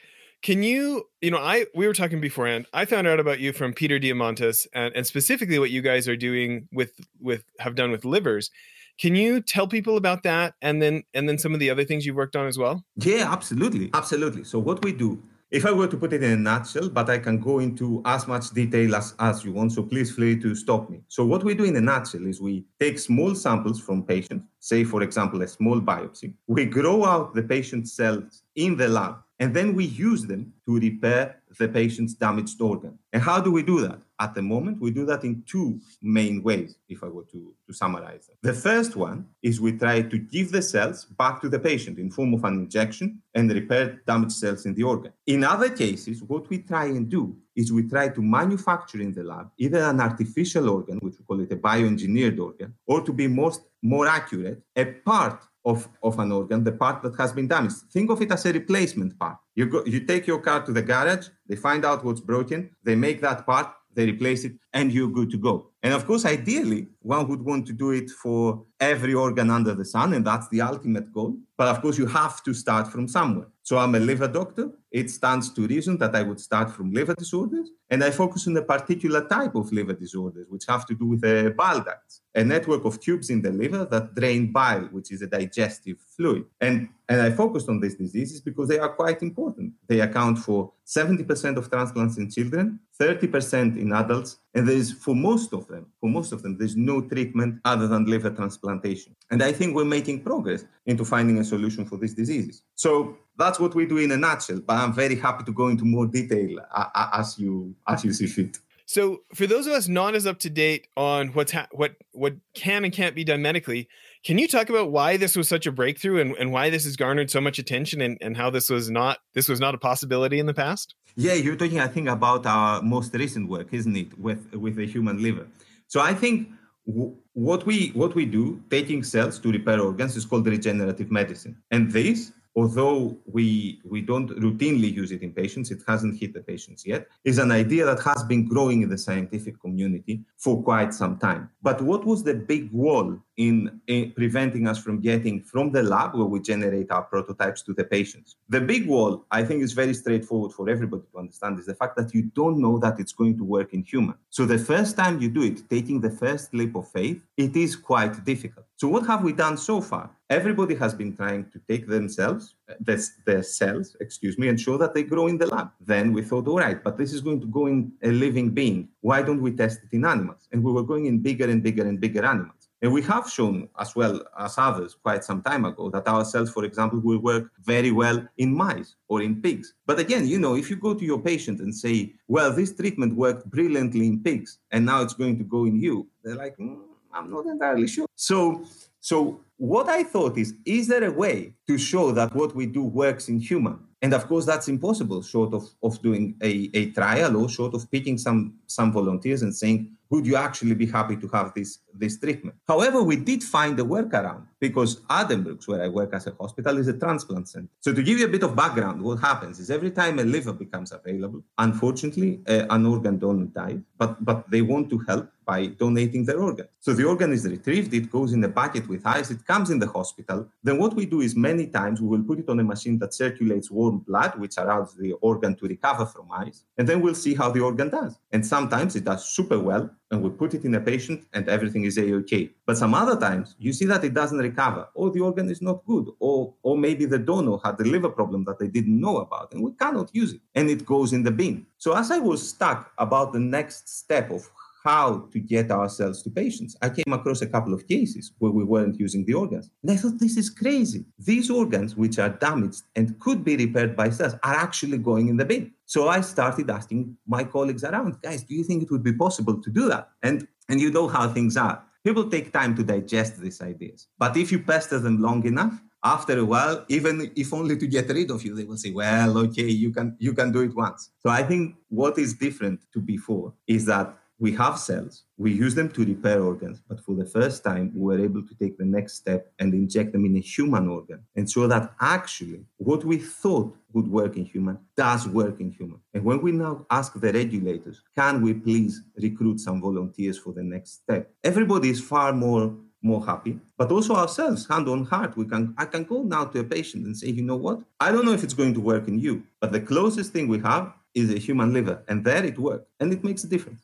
can 0.45 0.61
you, 0.61 1.09
you 1.21 1.31
know, 1.31 1.39
I 1.39 1.65
we 1.73 1.87
were 1.87 1.93
talking 1.93 2.21
beforehand. 2.21 2.67
I 2.71 2.85
found 2.85 3.07
out 3.07 3.19
about 3.19 3.39
you 3.39 3.51
from 3.51 3.73
Peter 3.73 3.99
Diamandis 3.99 4.67
and, 4.75 4.95
and 4.95 5.07
specifically 5.07 5.57
what 5.57 5.71
you 5.71 5.81
guys 5.81 6.07
are 6.07 6.15
doing 6.15 6.67
with 6.71 6.91
with 7.19 7.43
have 7.59 7.73
done 7.73 7.89
with 7.89 8.05
livers. 8.05 8.51
Can 8.99 9.15
you 9.15 9.41
tell 9.41 9.67
people 9.67 9.97
about 9.97 10.21
that 10.21 10.53
and 10.61 10.83
then 10.83 11.01
and 11.15 11.27
then 11.27 11.39
some 11.39 11.55
of 11.55 11.59
the 11.59 11.71
other 11.71 11.83
things 11.83 12.05
you've 12.05 12.15
worked 12.15 12.35
on 12.35 12.45
as 12.45 12.59
well? 12.59 12.85
Yeah, 12.95 13.31
absolutely. 13.31 13.89
Absolutely. 13.95 14.43
So 14.43 14.59
what 14.59 14.83
we 14.83 14.93
do, 14.93 15.21
if 15.55 15.65
I 15.65 15.71
were 15.71 15.87
to 15.87 15.95
put 15.95 16.11
it 16.11 16.21
in 16.21 16.33
a 16.33 16.35
nutshell, 16.35 16.89
but 16.89 17.09
I 17.09 17.17
can 17.17 17.39
go 17.39 17.59
into 17.59 18.01
as 18.03 18.27
much 18.27 18.49
detail 18.51 18.93
as, 18.93 19.15
as 19.19 19.45
you 19.45 19.53
want, 19.53 19.71
so 19.71 19.83
please 19.83 20.09
feel 20.09 20.25
free 20.25 20.41
to 20.41 20.53
stop 20.53 20.89
me. 20.89 20.99
So 21.07 21.25
what 21.25 21.45
we 21.45 21.55
do 21.55 21.63
in 21.63 21.77
a 21.77 21.81
nutshell 21.81 22.27
is 22.27 22.41
we 22.41 22.65
take 22.77 22.99
small 22.99 23.33
samples 23.35 23.79
from 23.79 24.03
patients, 24.03 24.43
say 24.59 24.83
for 24.83 25.01
example 25.01 25.41
a 25.43 25.47
small 25.47 25.79
biopsy. 25.79 26.33
We 26.47 26.65
grow 26.65 27.05
out 27.05 27.33
the 27.33 27.43
patient's 27.43 27.93
cells 27.93 28.43
in 28.57 28.75
the 28.75 28.89
lab 28.89 29.15
and 29.39 29.53
then 29.53 29.75
we 29.75 29.85
use 29.85 30.25
them 30.25 30.53
to 30.65 30.79
repair 30.79 31.41
the 31.57 31.67
patient's 31.67 32.13
damaged 32.13 32.59
organ. 32.61 32.97
And 33.13 33.21
how 33.21 33.39
do 33.39 33.51
we 33.51 33.63
do 33.63 33.81
that? 33.81 33.99
At 34.19 34.33
the 34.33 34.41
moment, 34.41 34.79
we 34.79 34.91
do 34.91 35.05
that 35.05 35.23
in 35.23 35.43
two 35.45 35.79
main 36.01 36.41
ways, 36.41 36.77
if 36.87 37.03
I 37.03 37.07
were 37.07 37.25
to, 37.31 37.53
to 37.67 37.73
summarize 37.73 38.29
it. 38.29 38.37
The 38.41 38.53
first 38.53 38.95
one 38.95 39.27
is 39.41 39.59
we 39.59 39.73
try 39.73 40.03
to 40.03 40.17
give 40.17 40.51
the 40.51 40.61
cells 40.61 41.05
back 41.05 41.41
to 41.41 41.49
the 41.49 41.59
patient 41.59 41.99
in 41.99 42.09
form 42.09 42.33
of 42.33 42.43
an 42.45 42.53
injection 42.55 43.21
and 43.33 43.51
repair 43.51 44.01
damaged 44.07 44.33
cells 44.33 44.65
in 44.65 44.73
the 44.73 44.83
organ. 44.83 45.11
In 45.27 45.43
other 45.43 45.69
cases, 45.69 46.23
what 46.23 46.49
we 46.49 46.59
try 46.59 46.85
and 46.85 47.09
do 47.09 47.35
is 47.55 47.73
we 47.73 47.83
try 47.83 48.09
to 48.09 48.21
manufacture 48.21 49.01
in 49.01 49.13
the 49.13 49.23
lab 49.23 49.49
either 49.57 49.79
an 49.79 49.99
artificial 49.99 50.69
organ, 50.69 50.97
which 50.99 51.15
we 51.19 51.25
call 51.25 51.41
it 51.41 51.51
a 51.51 51.57
bioengineered 51.57 52.39
organ, 52.39 52.73
or 52.85 53.01
to 53.01 53.11
be 53.11 53.27
most 53.27 53.61
more 53.81 54.07
accurate, 54.07 54.61
a 54.75 54.85
part 54.85 55.41
of, 55.65 55.89
of 56.03 56.19
an 56.19 56.31
organ, 56.31 56.63
the 56.63 56.71
part 56.71 57.01
that 57.01 57.15
has 57.17 57.33
been 57.33 57.47
damaged. 57.47 57.77
Think 57.91 58.09
of 58.11 58.21
it 58.21 58.31
as 58.31 58.45
a 58.45 58.53
replacement 58.53 59.17
part. 59.19 59.37
You, 59.55 59.65
go, 59.65 59.83
you 59.85 60.01
take 60.01 60.27
your 60.27 60.39
car 60.39 60.63
to 60.63 60.71
the 60.71 60.81
garage, 60.81 61.27
they 61.47 61.55
find 61.55 61.83
out 61.83 62.05
what's 62.05 62.21
broken, 62.21 62.69
they 62.83 62.95
make 62.95 63.21
that 63.21 63.45
part, 63.45 63.71
they 63.95 64.05
replace 64.05 64.43
it, 64.43 64.53
and 64.73 64.91
you're 64.91 65.09
good 65.09 65.31
to 65.31 65.37
go. 65.37 65.71
And 65.81 65.93
of 65.93 66.05
course, 66.05 66.25
ideally, 66.25 66.89
one 66.99 67.27
would 67.29 67.41
want 67.41 67.65
to 67.67 67.73
do 67.73 67.91
it 67.91 68.09
for 68.09 68.65
every 68.79 69.13
organ 69.13 69.49
under 69.49 69.73
the 69.73 69.85
sun, 69.85 70.13
and 70.13 70.25
that's 70.25 70.49
the 70.49 70.61
ultimate 70.61 71.11
goal. 71.13 71.37
But 71.57 71.69
of 71.69 71.81
course, 71.81 71.97
you 71.97 72.05
have 72.07 72.43
to 72.43 72.53
start 72.53 72.87
from 72.87 73.07
somewhere. 73.07 73.47
So 73.63 73.77
I'm 73.77 73.95
a 73.95 73.99
liver 73.99 74.27
doctor. 74.27 74.71
It 74.95 75.09
stands 75.09 75.49
to 75.55 75.67
reason 75.67 75.97
that 75.97 76.15
I 76.15 76.21
would 76.21 76.39
start 76.39 76.71
from 76.71 76.93
liver 76.93 77.15
disorders, 77.15 77.67
and 77.89 78.01
I 78.01 78.11
focus 78.11 78.47
on 78.47 78.55
a 78.55 78.61
particular 78.61 79.27
type 79.27 79.53
of 79.53 79.69
liver 79.73 79.91
disorders, 79.91 80.45
which 80.47 80.63
have 80.69 80.85
to 80.85 80.95
do 80.95 81.05
with 81.07 81.19
the 81.19 81.53
bile 81.57 81.81
ducts, 81.83 82.21
a 82.33 82.45
network 82.45 82.85
of 82.85 83.01
tubes 83.01 83.29
in 83.29 83.41
the 83.41 83.51
liver 83.51 83.83
that 83.91 84.15
drain 84.15 84.53
bile, 84.53 84.85
which 84.95 85.11
is 85.11 85.21
a 85.21 85.27
digestive 85.27 85.97
fluid. 86.15 86.45
And, 86.61 86.87
and 87.09 87.19
I 87.21 87.31
focused 87.31 87.67
on 87.67 87.81
these 87.81 87.95
diseases 87.95 88.39
because 88.39 88.69
they 88.69 88.79
are 88.79 88.87
quite 88.87 89.21
important. 89.21 89.73
They 89.85 89.99
account 89.99 90.39
for 90.39 90.71
70% 90.87 91.57
of 91.57 91.69
transplants 91.69 92.17
in 92.17 92.31
children, 92.31 92.79
30% 92.97 93.77
in 93.77 93.91
adults, 93.91 94.37
and 94.53 94.65
there 94.65 94.77
is 94.77 94.93
for 94.93 95.13
most 95.13 95.51
of 95.51 95.67
them, 95.67 95.87
for 95.99 96.09
most 96.09 96.31
of 96.31 96.41
them, 96.41 96.57
there's 96.57 96.77
no 96.77 97.01
treatment 97.01 97.59
other 97.65 97.89
than 97.89 98.05
liver 98.05 98.29
transplantation. 98.29 99.13
And 99.29 99.43
I 99.43 99.51
think 99.51 99.75
we're 99.75 99.83
making 99.83 100.23
progress 100.23 100.63
into 100.85 101.03
finding 101.03 101.39
a 101.39 101.43
solution 101.43 101.85
for 101.85 101.97
these 101.97 102.13
diseases. 102.13 102.63
So 102.75 103.17
that's 103.37 103.59
what 103.59 103.75
we 103.75 103.85
do 103.85 103.97
in 103.97 104.11
a 104.11 104.17
nutshell. 104.17 104.61
But 104.65 104.77
I'm 104.77 104.93
very 104.93 105.15
happy 105.15 105.43
to 105.43 105.51
go 105.51 105.67
into 105.67 105.85
more 105.85 106.05
detail 106.05 106.59
uh, 106.71 106.85
uh, 106.93 107.09
as 107.13 107.37
you 107.39 107.75
as 107.87 108.03
you 108.03 108.13
see 108.13 108.27
fit. 108.27 108.57
So, 108.87 109.23
for 109.33 109.47
those 109.47 109.65
of 109.65 109.73
us 109.73 109.87
not 109.87 110.13
as 110.13 110.27
up 110.27 110.37
to 110.39 110.49
date 110.49 110.87
on 110.95 111.29
what's 111.29 111.51
ha- 111.51 111.67
what 111.71 111.95
what 112.11 112.35
can 112.53 112.85
and 112.85 112.93
can't 112.93 113.15
be 113.15 113.23
done 113.23 113.41
medically, 113.41 113.87
can 114.23 114.37
you 114.37 114.47
talk 114.47 114.69
about 114.69 114.91
why 114.91 115.17
this 115.17 115.35
was 115.35 115.49
such 115.49 115.65
a 115.65 115.71
breakthrough 115.71 116.21
and, 116.21 116.35
and 116.37 116.51
why 116.51 116.69
this 116.69 116.83
has 116.85 116.95
garnered 116.95 117.31
so 117.31 117.41
much 117.41 117.57
attention 117.57 117.99
and, 117.99 118.17
and 118.21 118.37
how 118.37 118.51
this 118.51 118.69
was 118.69 118.89
not 118.91 119.19
this 119.33 119.47
was 119.49 119.59
not 119.59 119.73
a 119.73 119.79
possibility 119.79 120.39
in 120.39 120.45
the 120.45 120.53
past? 120.53 120.93
Yeah, 121.15 121.33
you're 121.33 121.55
talking, 121.55 121.79
I 121.79 121.87
think, 121.87 122.09
about 122.09 122.45
our 122.45 122.81
most 122.81 123.13
recent 123.15 123.49
work, 123.49 123.73
isn't 123.73 123.95
it, 123.95 124.19
with 124.19 124.53
with 124.53 124.75
the 124.75 124.85
human 124.85 125.21
liver? 125.21 125.47
So 125.87 125.99
I 125.99 126.13
think 126.13 126.49
w- 126.85 127.15
what 127.33 127.65
we 127.65 127.89
what 127.89 128.13
we 128.13 128.25
do, 128.25 128.61
taking 128.69 129.01
cells 129.03 129.39
to 129.39 129.51
repair 129.51 129.79
organs, 129.81 130.15
is 130.15 130.25
called 130.25 130.45
regenerative 130.45 131.09
medicine, 131.09 131.57
and 131.71 131.91
this 131.91 132.31
although 132.55 133.17
we 133.25 133.81
we 133.83 134.01
don't 134.01 134.29
routinely 134.31 134.91
use 134.91 135.11
it 135.11 135.21
in 135.21 135.31
patients, 135.31 135.71
it 135.71 135.81
hasn't 135.87 136.19
hit 136.19 136.33
the 136.33 136.41
patients 136.41 136.85
yet, 136.85 137.07
is 137.23 137.37
an 137.37 137.51
idea 137.51 137.85
that 137.85 138.01
has 138.01 138.23
been 138.23 138.47
growing 138.47 138.81
in 138.81 138.89
the 138.89 138.97
scientific 138.97 139.59
community 139.59 140.23
for 140.37 140.63
quite 140.63 140.93
some 140.93 141.17
time. 141.17 141.49
But 141.61 141.81
what 141.81 142.05
was 142.05 142.23
the 142.23 142.33
big 142.33 142.71
wall 142.71 143.19
in, 143.37 143.81
in, 143.87 144.11
preventing 144.11 144.67
us 144.67 144.77
from 144.77 145.01
getting 145.01 145.41
from 145.41 145.71
the 145.71 145.83
lab 145.83 146.15
where 146.15 146.25
we 146.25 146.39
generate 146.39 146.91
our 146.91 147.03
prototypes 147.03 147.61
to 147.63 147.73
the 147.73 147.83
patients. 147.83 148.37
The 148.49 148.61
big 148.61 148.87
wall, 148.87 149.25
I 149.31 149.43
think, 149.43 149.61
is 149.61 149.73
very 149.73 149.93
straightforward 149.93 150.53
for 150.53 150.69
everybody 150.69 151.03
to 151.11 151.19
understand 151.19 151.59
is 151.59 151.65
the 151.65 151.75
fact 151.75 151.97
that 151.97 152.13
you 152.13 152.23
don't 152.35 152.59
know 152.59 152.79
that 152.79 152.99
it's 152.99 153.13
going 153.13 153.37
to 153.37 153.43
work 153.43 153.73
in 153.73 153.83
human. 153.83 154.15
So 154.29 154.45
the 154.45 154.57
first 154.57 154.95
time 154.95 155.21
you 155.21 155.29
do 155.29 155.43
it, 155.43 155.69
taking 155.69 155.99
the 155.99 156.09
first 156.09 156.53
leap 156.53 156.75
of 156.75 156.87
faith, 156.89 157.21
it 157.37 157.55
is 157.55 157.75
quite 157.75 158.23
difficult. 158.23 158.65
So 158.77 158.87
what 158.89 159.05
have 159.07 159.23
we 159.23 159.31
done 159.31 159.57
so 159.57 159.79
far? 159.81 160.09
Everybody 160.29 160.75
has 160.75 160.93
been 160.93 161.15
trying 161.15 161.45
to 161.51 161.61
take 161.69 161.87
themselves, 161.87 162.55
their 162.79 163.43
cells, 163.43 163.95
excuse 164.01 164.37
me, 164.37 164.47
and 164.49 164.59
show 164.59 164.75
that 164.77 164.93
they 164.93 165.03
grow 165.03 165.27
in 165.27 165.37
the 165.37 165.45
lab. 165.47 165.69
Then 165.79 166.13
we 166.13 166.23
thought, 166.23 166.47
all 166.47 166.57
right, 166.57 166.83
but 166.83 166.97
this 166.97 167.13
is 167.13 167.21
going 167.21 167.39
to 167.41 167.47
go 167.47 167.67
in 167.67 167.91
a 168.03 168.09
living 168.09 168.49
being. 168.49 168.89
Why 169.01 169.21
don't 169.21 169.41
we 169.41 169.51
test 169.51 169.81
it 169.83 169.95
in 169.95 170.03
animals? 170.03 170.47
And 170.51 170.63
we 170.63 170.71
were 170.71 170.83
going 170.83 171.05
in 171.05 171.19
bigger 171.19 171.49
and 171.49 171.61
bigger 171.61 171.87
and 171.87 172.01
bigger 172.01 172.25
animals. 172.25 172.64
And 172.85 172.93
we 172.93 173.01
have 173.01 173.27
shown, 173.27 173.67
as 173.79 173.95
well 173.95 174.21
as 174.37 174.59
others, 174.59 174.95
quite 175.01 175.23
some 175.23 175.41
time 175.41 175.65
ago, 175.65 175.89
that 175.89 176.07
our 176.07 176.23
cells, 176.23 176.51
for 176.51 176.63
example, 176.65 176.99
will 176.99 177.17
work 177.17 177.49
very 177.63 177.89
well 177.89 178.23
in 178.37 178.55
mice 178.55 178.93
or 179.07 179.23
in 179.23 179.41
pigs. 179.41 179.73
But 179.87 179.97
again, 179.97 180.27
you 180.27 180.37
know, 180.37 180.55
if 180.55 180.69
you 180.69 180.75
go 180.75 180.93
to 180.93 181.03
your 181.03 181.19
patient 181.19 181.61
and 181.61 181.73
say, 181.73 182.13
well, 182.27 182.51
this 182.53 182.75
treatment 182.75 183.15
worked 183.15 183.49
brilliantly 183.49 184.05
in 184.05 184.21
pigs, 184.21 184.59
and 184.69 184.85
now 184.85 185.01
it's 185.01 185.15
going 185.15 185.39
to 185.39 185.43
go 185.43 185.65
in 185.65 185.81
you, 185.81 186.07
they're 186.23 186.35
like, 186.35 186.57
mm, 186.57 186.77
I'm 187.11 187.31
not 187.31 187.47
entirely 187.47 187.87
sure. 187.87 188.05
So, 188.13 188.63
so 188.99 189.39
what 189.57 189.89
I 189.89 190.03
thought 190.03 190.37
is, 190.37 190.53
is 190.63 190.87
there 190.87 191.05
a 191.05 191.11
way 191.11 191.55
to 191.65 191.79
show 191.79 192.11
that 192.11 192.35
what 192.35 192.55
we 192.55 192.67
do 192.67 192.83
works 192.83 193.29
in 193.29 193.39
human? 193.39 193.79
And 194.01 194.13
of 194.13 194.27
course, 194.27 194.45
that's 194.45 194.67
impossible 194.67 195.21
short 195.23 195.53
of, 195.53 195.63
of 195.81 196.01
doing 196.01 196.35
a, 196.41 196.69
a 196.73 196.91
trial 196.91 197.37
or 197.37 197.49
short 197.49 197.73
of 197.73 197.89
picking 197.89 198.17
some, 198.17 198.55
some 198.67 198.91
volunteers 198.91 199.41
and 199.41 199.55
saying, 199.55 199.95
would 200.09 200.25
you 200.27 200.35
actually 200.35 200.75
be 200.75 200.85
happy 200.85 201.15
to 201.17 201.27
have 201.29 201.53
this, 201.55 201.79
this 201.93 202.19
treatment? 202.19 202.55
However, 202.67 203.01
we 203.01 203.15
did 203.15 203.43
find 203.43 203.79
a 203.79 203.83
workaround 203.83 204.43
because 204.59 205.01
Addenbrooke's, 205.09 205.67
where 205.67 205.83
I 205.83 205.87
work 205.87 206.13
as 206.13 206.27
a 206.27 206.35
hospital, 206.39 206.77
is 206.77 206.87
a 206.87 206.93
transplant 206.97 207.49
center. 207.49 207.69
So 207.79 207.93
to 207.93 208.03
give 208.03 208.19
you 208.19 208.25
a 208.25 208.29
bit 208.29 208.43
of 208.43 208.55
background, 208.55 209.01
what 209.01 209.19
happens 209.19 209.59
is 209.59 209.71
every 209.71 209.91
time 209.91 210.19
a 210.19 210.23
liver 210.23 210.53
becomes 210.53 210.91
available, 210.91 211.43
unfortunately, 211.57 212.41
uh, 212.47 212.65
an 212.69 212.85
organ 212.85 213.17
donor 213.17 213.45
dies, 213.45 213.79
but, 213.97 214.23
but 214.23 214.49
they 214.51 214.61
want 214.61 214.89
to 214.91 214.99
help 215.07 215.27
by 215.45 215.67
donating 215.67 216.25
their 216.25 216.41
organ. 216.41 216.67
So 216.79 216.93
the 216.93 217.05
organ 217.05 217.31
is 217.31 217.45
retrieved, 217.45 217.93
it 217.93 218.11
goes 218.11 218.33
in 218.33 218.43
a 218.43 218.47
bucket 218.47 218.87
with 218.87 219.05
ice, 219.05 219.31
it 219.31 219.45
comes 219.45 219.69
in 219.69 219.79
the 219.79 219.87
hospital. 219.87 220.47
Then 220.63 220.77
what 220.77 220.95
we 220.95 221.05
do 221.05 221.21
is 221.21 221.35
many 221.35 221.67
times 221.67 222.01
we 222.01 222.07
will 222.07 222.23
put 222.23 222.39
it 222.39 222.49
on 222.49 222.59
a 222.59 222.63
machine 222.63 222.97
that 222.99 223.13
circulates 223.13 223.71
warm 223.71 223.99
blood, 223.99 224.37
which 224.39 224.57
allows 224.57 224.95
the 224.95 225.13
organ 225.21 225.55
to 225.55 225.67
recover 225.67 226.05
from 226.05 226.31
ice. 226.31 226.63
And 226.77 226.87
then 226.87 227.01
we'll 227.01 227.15
see 227.15 227.35
how 227.35 227.51
the 227.51 227.61
organ 227.61 227.89
does. 227.89 228.19
And 228.31 228.45
sometimes 228.45 228.95
it 228.95 229.05
does 229.05 229.29
super 229.29 229.59
well, 229.59 229.89
and 230.11 230.21
we 230.21 230.29
put 230.29 230.53
it 230.53 230.65
in 230.65 230.75
a 230.75 230.79
patient 230.79 231.25
and 231.33 231.49
everything 231.49 231.83
is 231.83 231.97
a-okay. 231.97 232.51
But 232.65 232.77
some 232.77 232.93
other 232.93 233.19
times 233.19 233.55
you 233.57 233.73
see 233.73 233.85
that 233.85 234.03
it 234.03 234.13
doesn't 234.13 234.37
recover, 234.37 234.87
or 234.93 235.11
the 235.11 235.21
organ 235.21 235.49
is 235.49 235.61
not 235.61 235.85
good, 235.85 236.07
or, 236.19 236.53
or 236.63 236.77
maybe 236.77 237.05
the 237.05 237.19
donor 237.19 237.57
had 237.63 237.79
a 237.79 237.83
liver 237.83 238.09
problem 238.09 238.43
that 238.45 238.59
they 238.59 238.67
didn't 238.67 238.99
know 238.99 239.17
about, 239.17 239.53
and 239.53 239.63
we 239.63 239.71
cannot 239.71 240.09
use 240.13 240.33
it, 240.33 240.41
and 240.53 240.69
it 240.69 240.85
goes 240.85 241.13
in 241.13 241.23
the 241.23 241.31
bin. 241.31 241.65
So 241.77 241.95
as 241.95 242.11
I 242.11 242.19
was 242.19 242.47
stuck 242.47 242.91
about 242.97 243.33
the 243.33 243.39
next 243.39 243.89
step 243.89 244.29
of 244.31 244.47
how 244.85 245.27
to 245.31 245.39
get 245.39 245.71
ourselves 245.71 246.21
to 246.21 246.29
patients. 246.29 246.77
I 246.81 246.89
came 246.89 247.11
across 247.11 247.41
a 247.41 247.47
couple 247.47 247.73
of 247.73 247.87
cases 247.87 248.31
where 248.37 248.51
we 248.51 248.63
weren't 248.63 248.99
using 248.99 249.25
the 249.25 249.33
organs. 249.33 249.69
And 249.81 249.91
I 249.91 249.97
thought, 249.97 250.19
this 250.19 250.37
is 250.37 250.49
crazy. 250.49 251.05
These 251.17 251.49
organs, 251.49 251.95
which 251.95 252.19
are 252.19 252.29
damaged 252.29 252.83
and 252.95 253.19
could 253.19 253.43
be 253.43 253.57
repaired 253.57 253.95
by 253.95 254.11
cells, 254.11 254.35
are 254.43 254.53
actually 254.53 254.99
going 254.99 255.27
in 255.27 255.37
the 255.37 255.45
bin. 255.45 255.71
So 255.85 256.07
I 256.07 256.21
started 256.21 256.69
asking 256.69 257.17
my 257.27 257.43
colleagues 257.43 257.83
around, 257.83 258.21
guys, 258.21 258.43
do 258.43 258.53
you 258.53 258.63
think 258.63 258.83
it 258.83 258.91
would 258.91 259.03
be 259.03 259.13
possible 259.13 259.59
to 259.59 259.69
do 259.71 259.89
that? 259.89 260.09
And, 260.21 260.47
and 260.69 260.79
you 260.79 260.91
know 260.91 261.07
how 261.07 261.27
things 261.29 261.57
are. 261.57 261.83
People 262.03 262.29
take 262.29 262.53
time 262.53 262.75
to 262.75 262.83
digest 262.83 263.41
these 263.41 263.61
ideas. 263.61 264.07
But 264.19 264.37
if 264.37 264.51
you 264.51 264.59
pester 264.59 264.99
them 264.99 265.19
long 265.19 265.43
enough, 265.47 265.81
after 266.03 266.37
a 266.37 266.45
while, 266.45 266.85
even 266.87 267.31
if 267.35 267.51
only 267.51 267.75
to 267.77 267.87
get 267.87 268.07
rid 268.09 268.29
of 268.29 268.45
you, 268.45 268.53
they 268.53 268.63
will 268.63 268.77
say, 268.77 268.91
well, 268.91 269.39
okay, 269.39 269.67
you 269.67 269.91
can 269.91 270.15
you 270.19 270.33
can 270.33 270.51
do 270.51 270.61
it 270.61 270.75
once. 270.75 271.09
So 271.17 271.29
I 271.29 271.41
think 271.41 271.75
what 271.89 272.19
is 272.19 272.35
different 272.35 272.81
to 272.93 272.99
before 273.01 273.55
is 273.65 273.85
that 273.87 274.15
we 274.37 274.51
have 274.53 274.77
cells, 274.77 275.23
we 275.37 275.51
use 275.51 275.75
them 275.75 275.89
to 275.89 276.03
repair 276.03 276.43
organs, 276.43 276.81
but 276.87 276.99
for 276.99 277.15
the 277.15 277.25
first 277.25 277.63
time, 277.63 277.91
we 277.95 278.01
were 278.01 278.23
able 278.23 278.43
to 278.45 278.55
take 278.55 278.77
the 278.77 278.85
next 278.85 279.13
step 279.13 279.51
and 279.59 279.73
inject 279.73 280.11
them 280.11 280.25
in 280.25 280.35
a 280.35 280.39
human 280.39 280.89
organ 280.89 281.21
and 281.35 281.49
show 281.49 281.67
that 281.67 281.93
actually 282.01 282.65
what 282.77 283.05
we 283.05 283.17
thought 283.17 283.75
would 283.93 284.07
work 284.09 284.35
in 284.35 284.45
human 284.45 284.77
does 284.97 285.27
work 285.27 285.61
in 285.61 285.71
human. 285.71 285.99
And 286.13 286.23
when 286.23 286.41
we 286.41 286.51
now 286.51 286.85
ask 286.89 287.13
the 287.13 287.31
regulators, 287.31 288.01
can 288.15 288.41
we 288.41 288.53
please 288.53 289.03
recruit 289.15 289.59
some 289.61 289.79
volunteers 289.81 290.37
for 290.37 290.51
the 290.51 290.63
next 290.63 291.03
step? 291.03 291.31
Everybody 291.43 291.89
is 291.89 292.01
far 292.01 292.33
more 292.33 292.75
more 293.01 293.23
happy, 293.23 293.59
but 293.77 293.91
also 293.91 294.15
ourselves, 294.15 294.67
hand 294.67 294.89
on 294.89 295.05
heart. 295.05 295.37
We 295.37 295.45
can 295.45 295.75
I 295.77 295.85
can 295.85 296.03
go 296.05 296.23
now 296.23 296.45
to 296.45 296.59
a 296.59 296.63
patient 296.63 297.05
and 297.05 297.15
say, 297.15 297.29
you 297.29 297.43
know 297.43 297.55
what? 297.55 297.81
I 297.99 298.11
don't 298.11 298.25
know 298.25 298.33
if 298.33 298.43
it's 298.43 298.55
going 298.55 298.73
to 298.73 298.81
work 298.81 299.07
in 299.07 299.19
you, 299.19 299.43
but 299.61 299.71
the 299.71 299.79
closest 299.79 300.33
thing 300.33 300.47
we 300.47 300.59
have 300.59 300.91
is 301.13 301.31
a 301.31 301.37
human 301.37 301.71
liver, 301.71 302.03
and 302.07 302.25
there 302.25 302.43
it 302.43 302.57
worked, 302.59 302.89
and 302.99 303.13
it 303.13 303.23
makes 303.23 303.43
a 303.43 303.47
difference. 303.47 303.81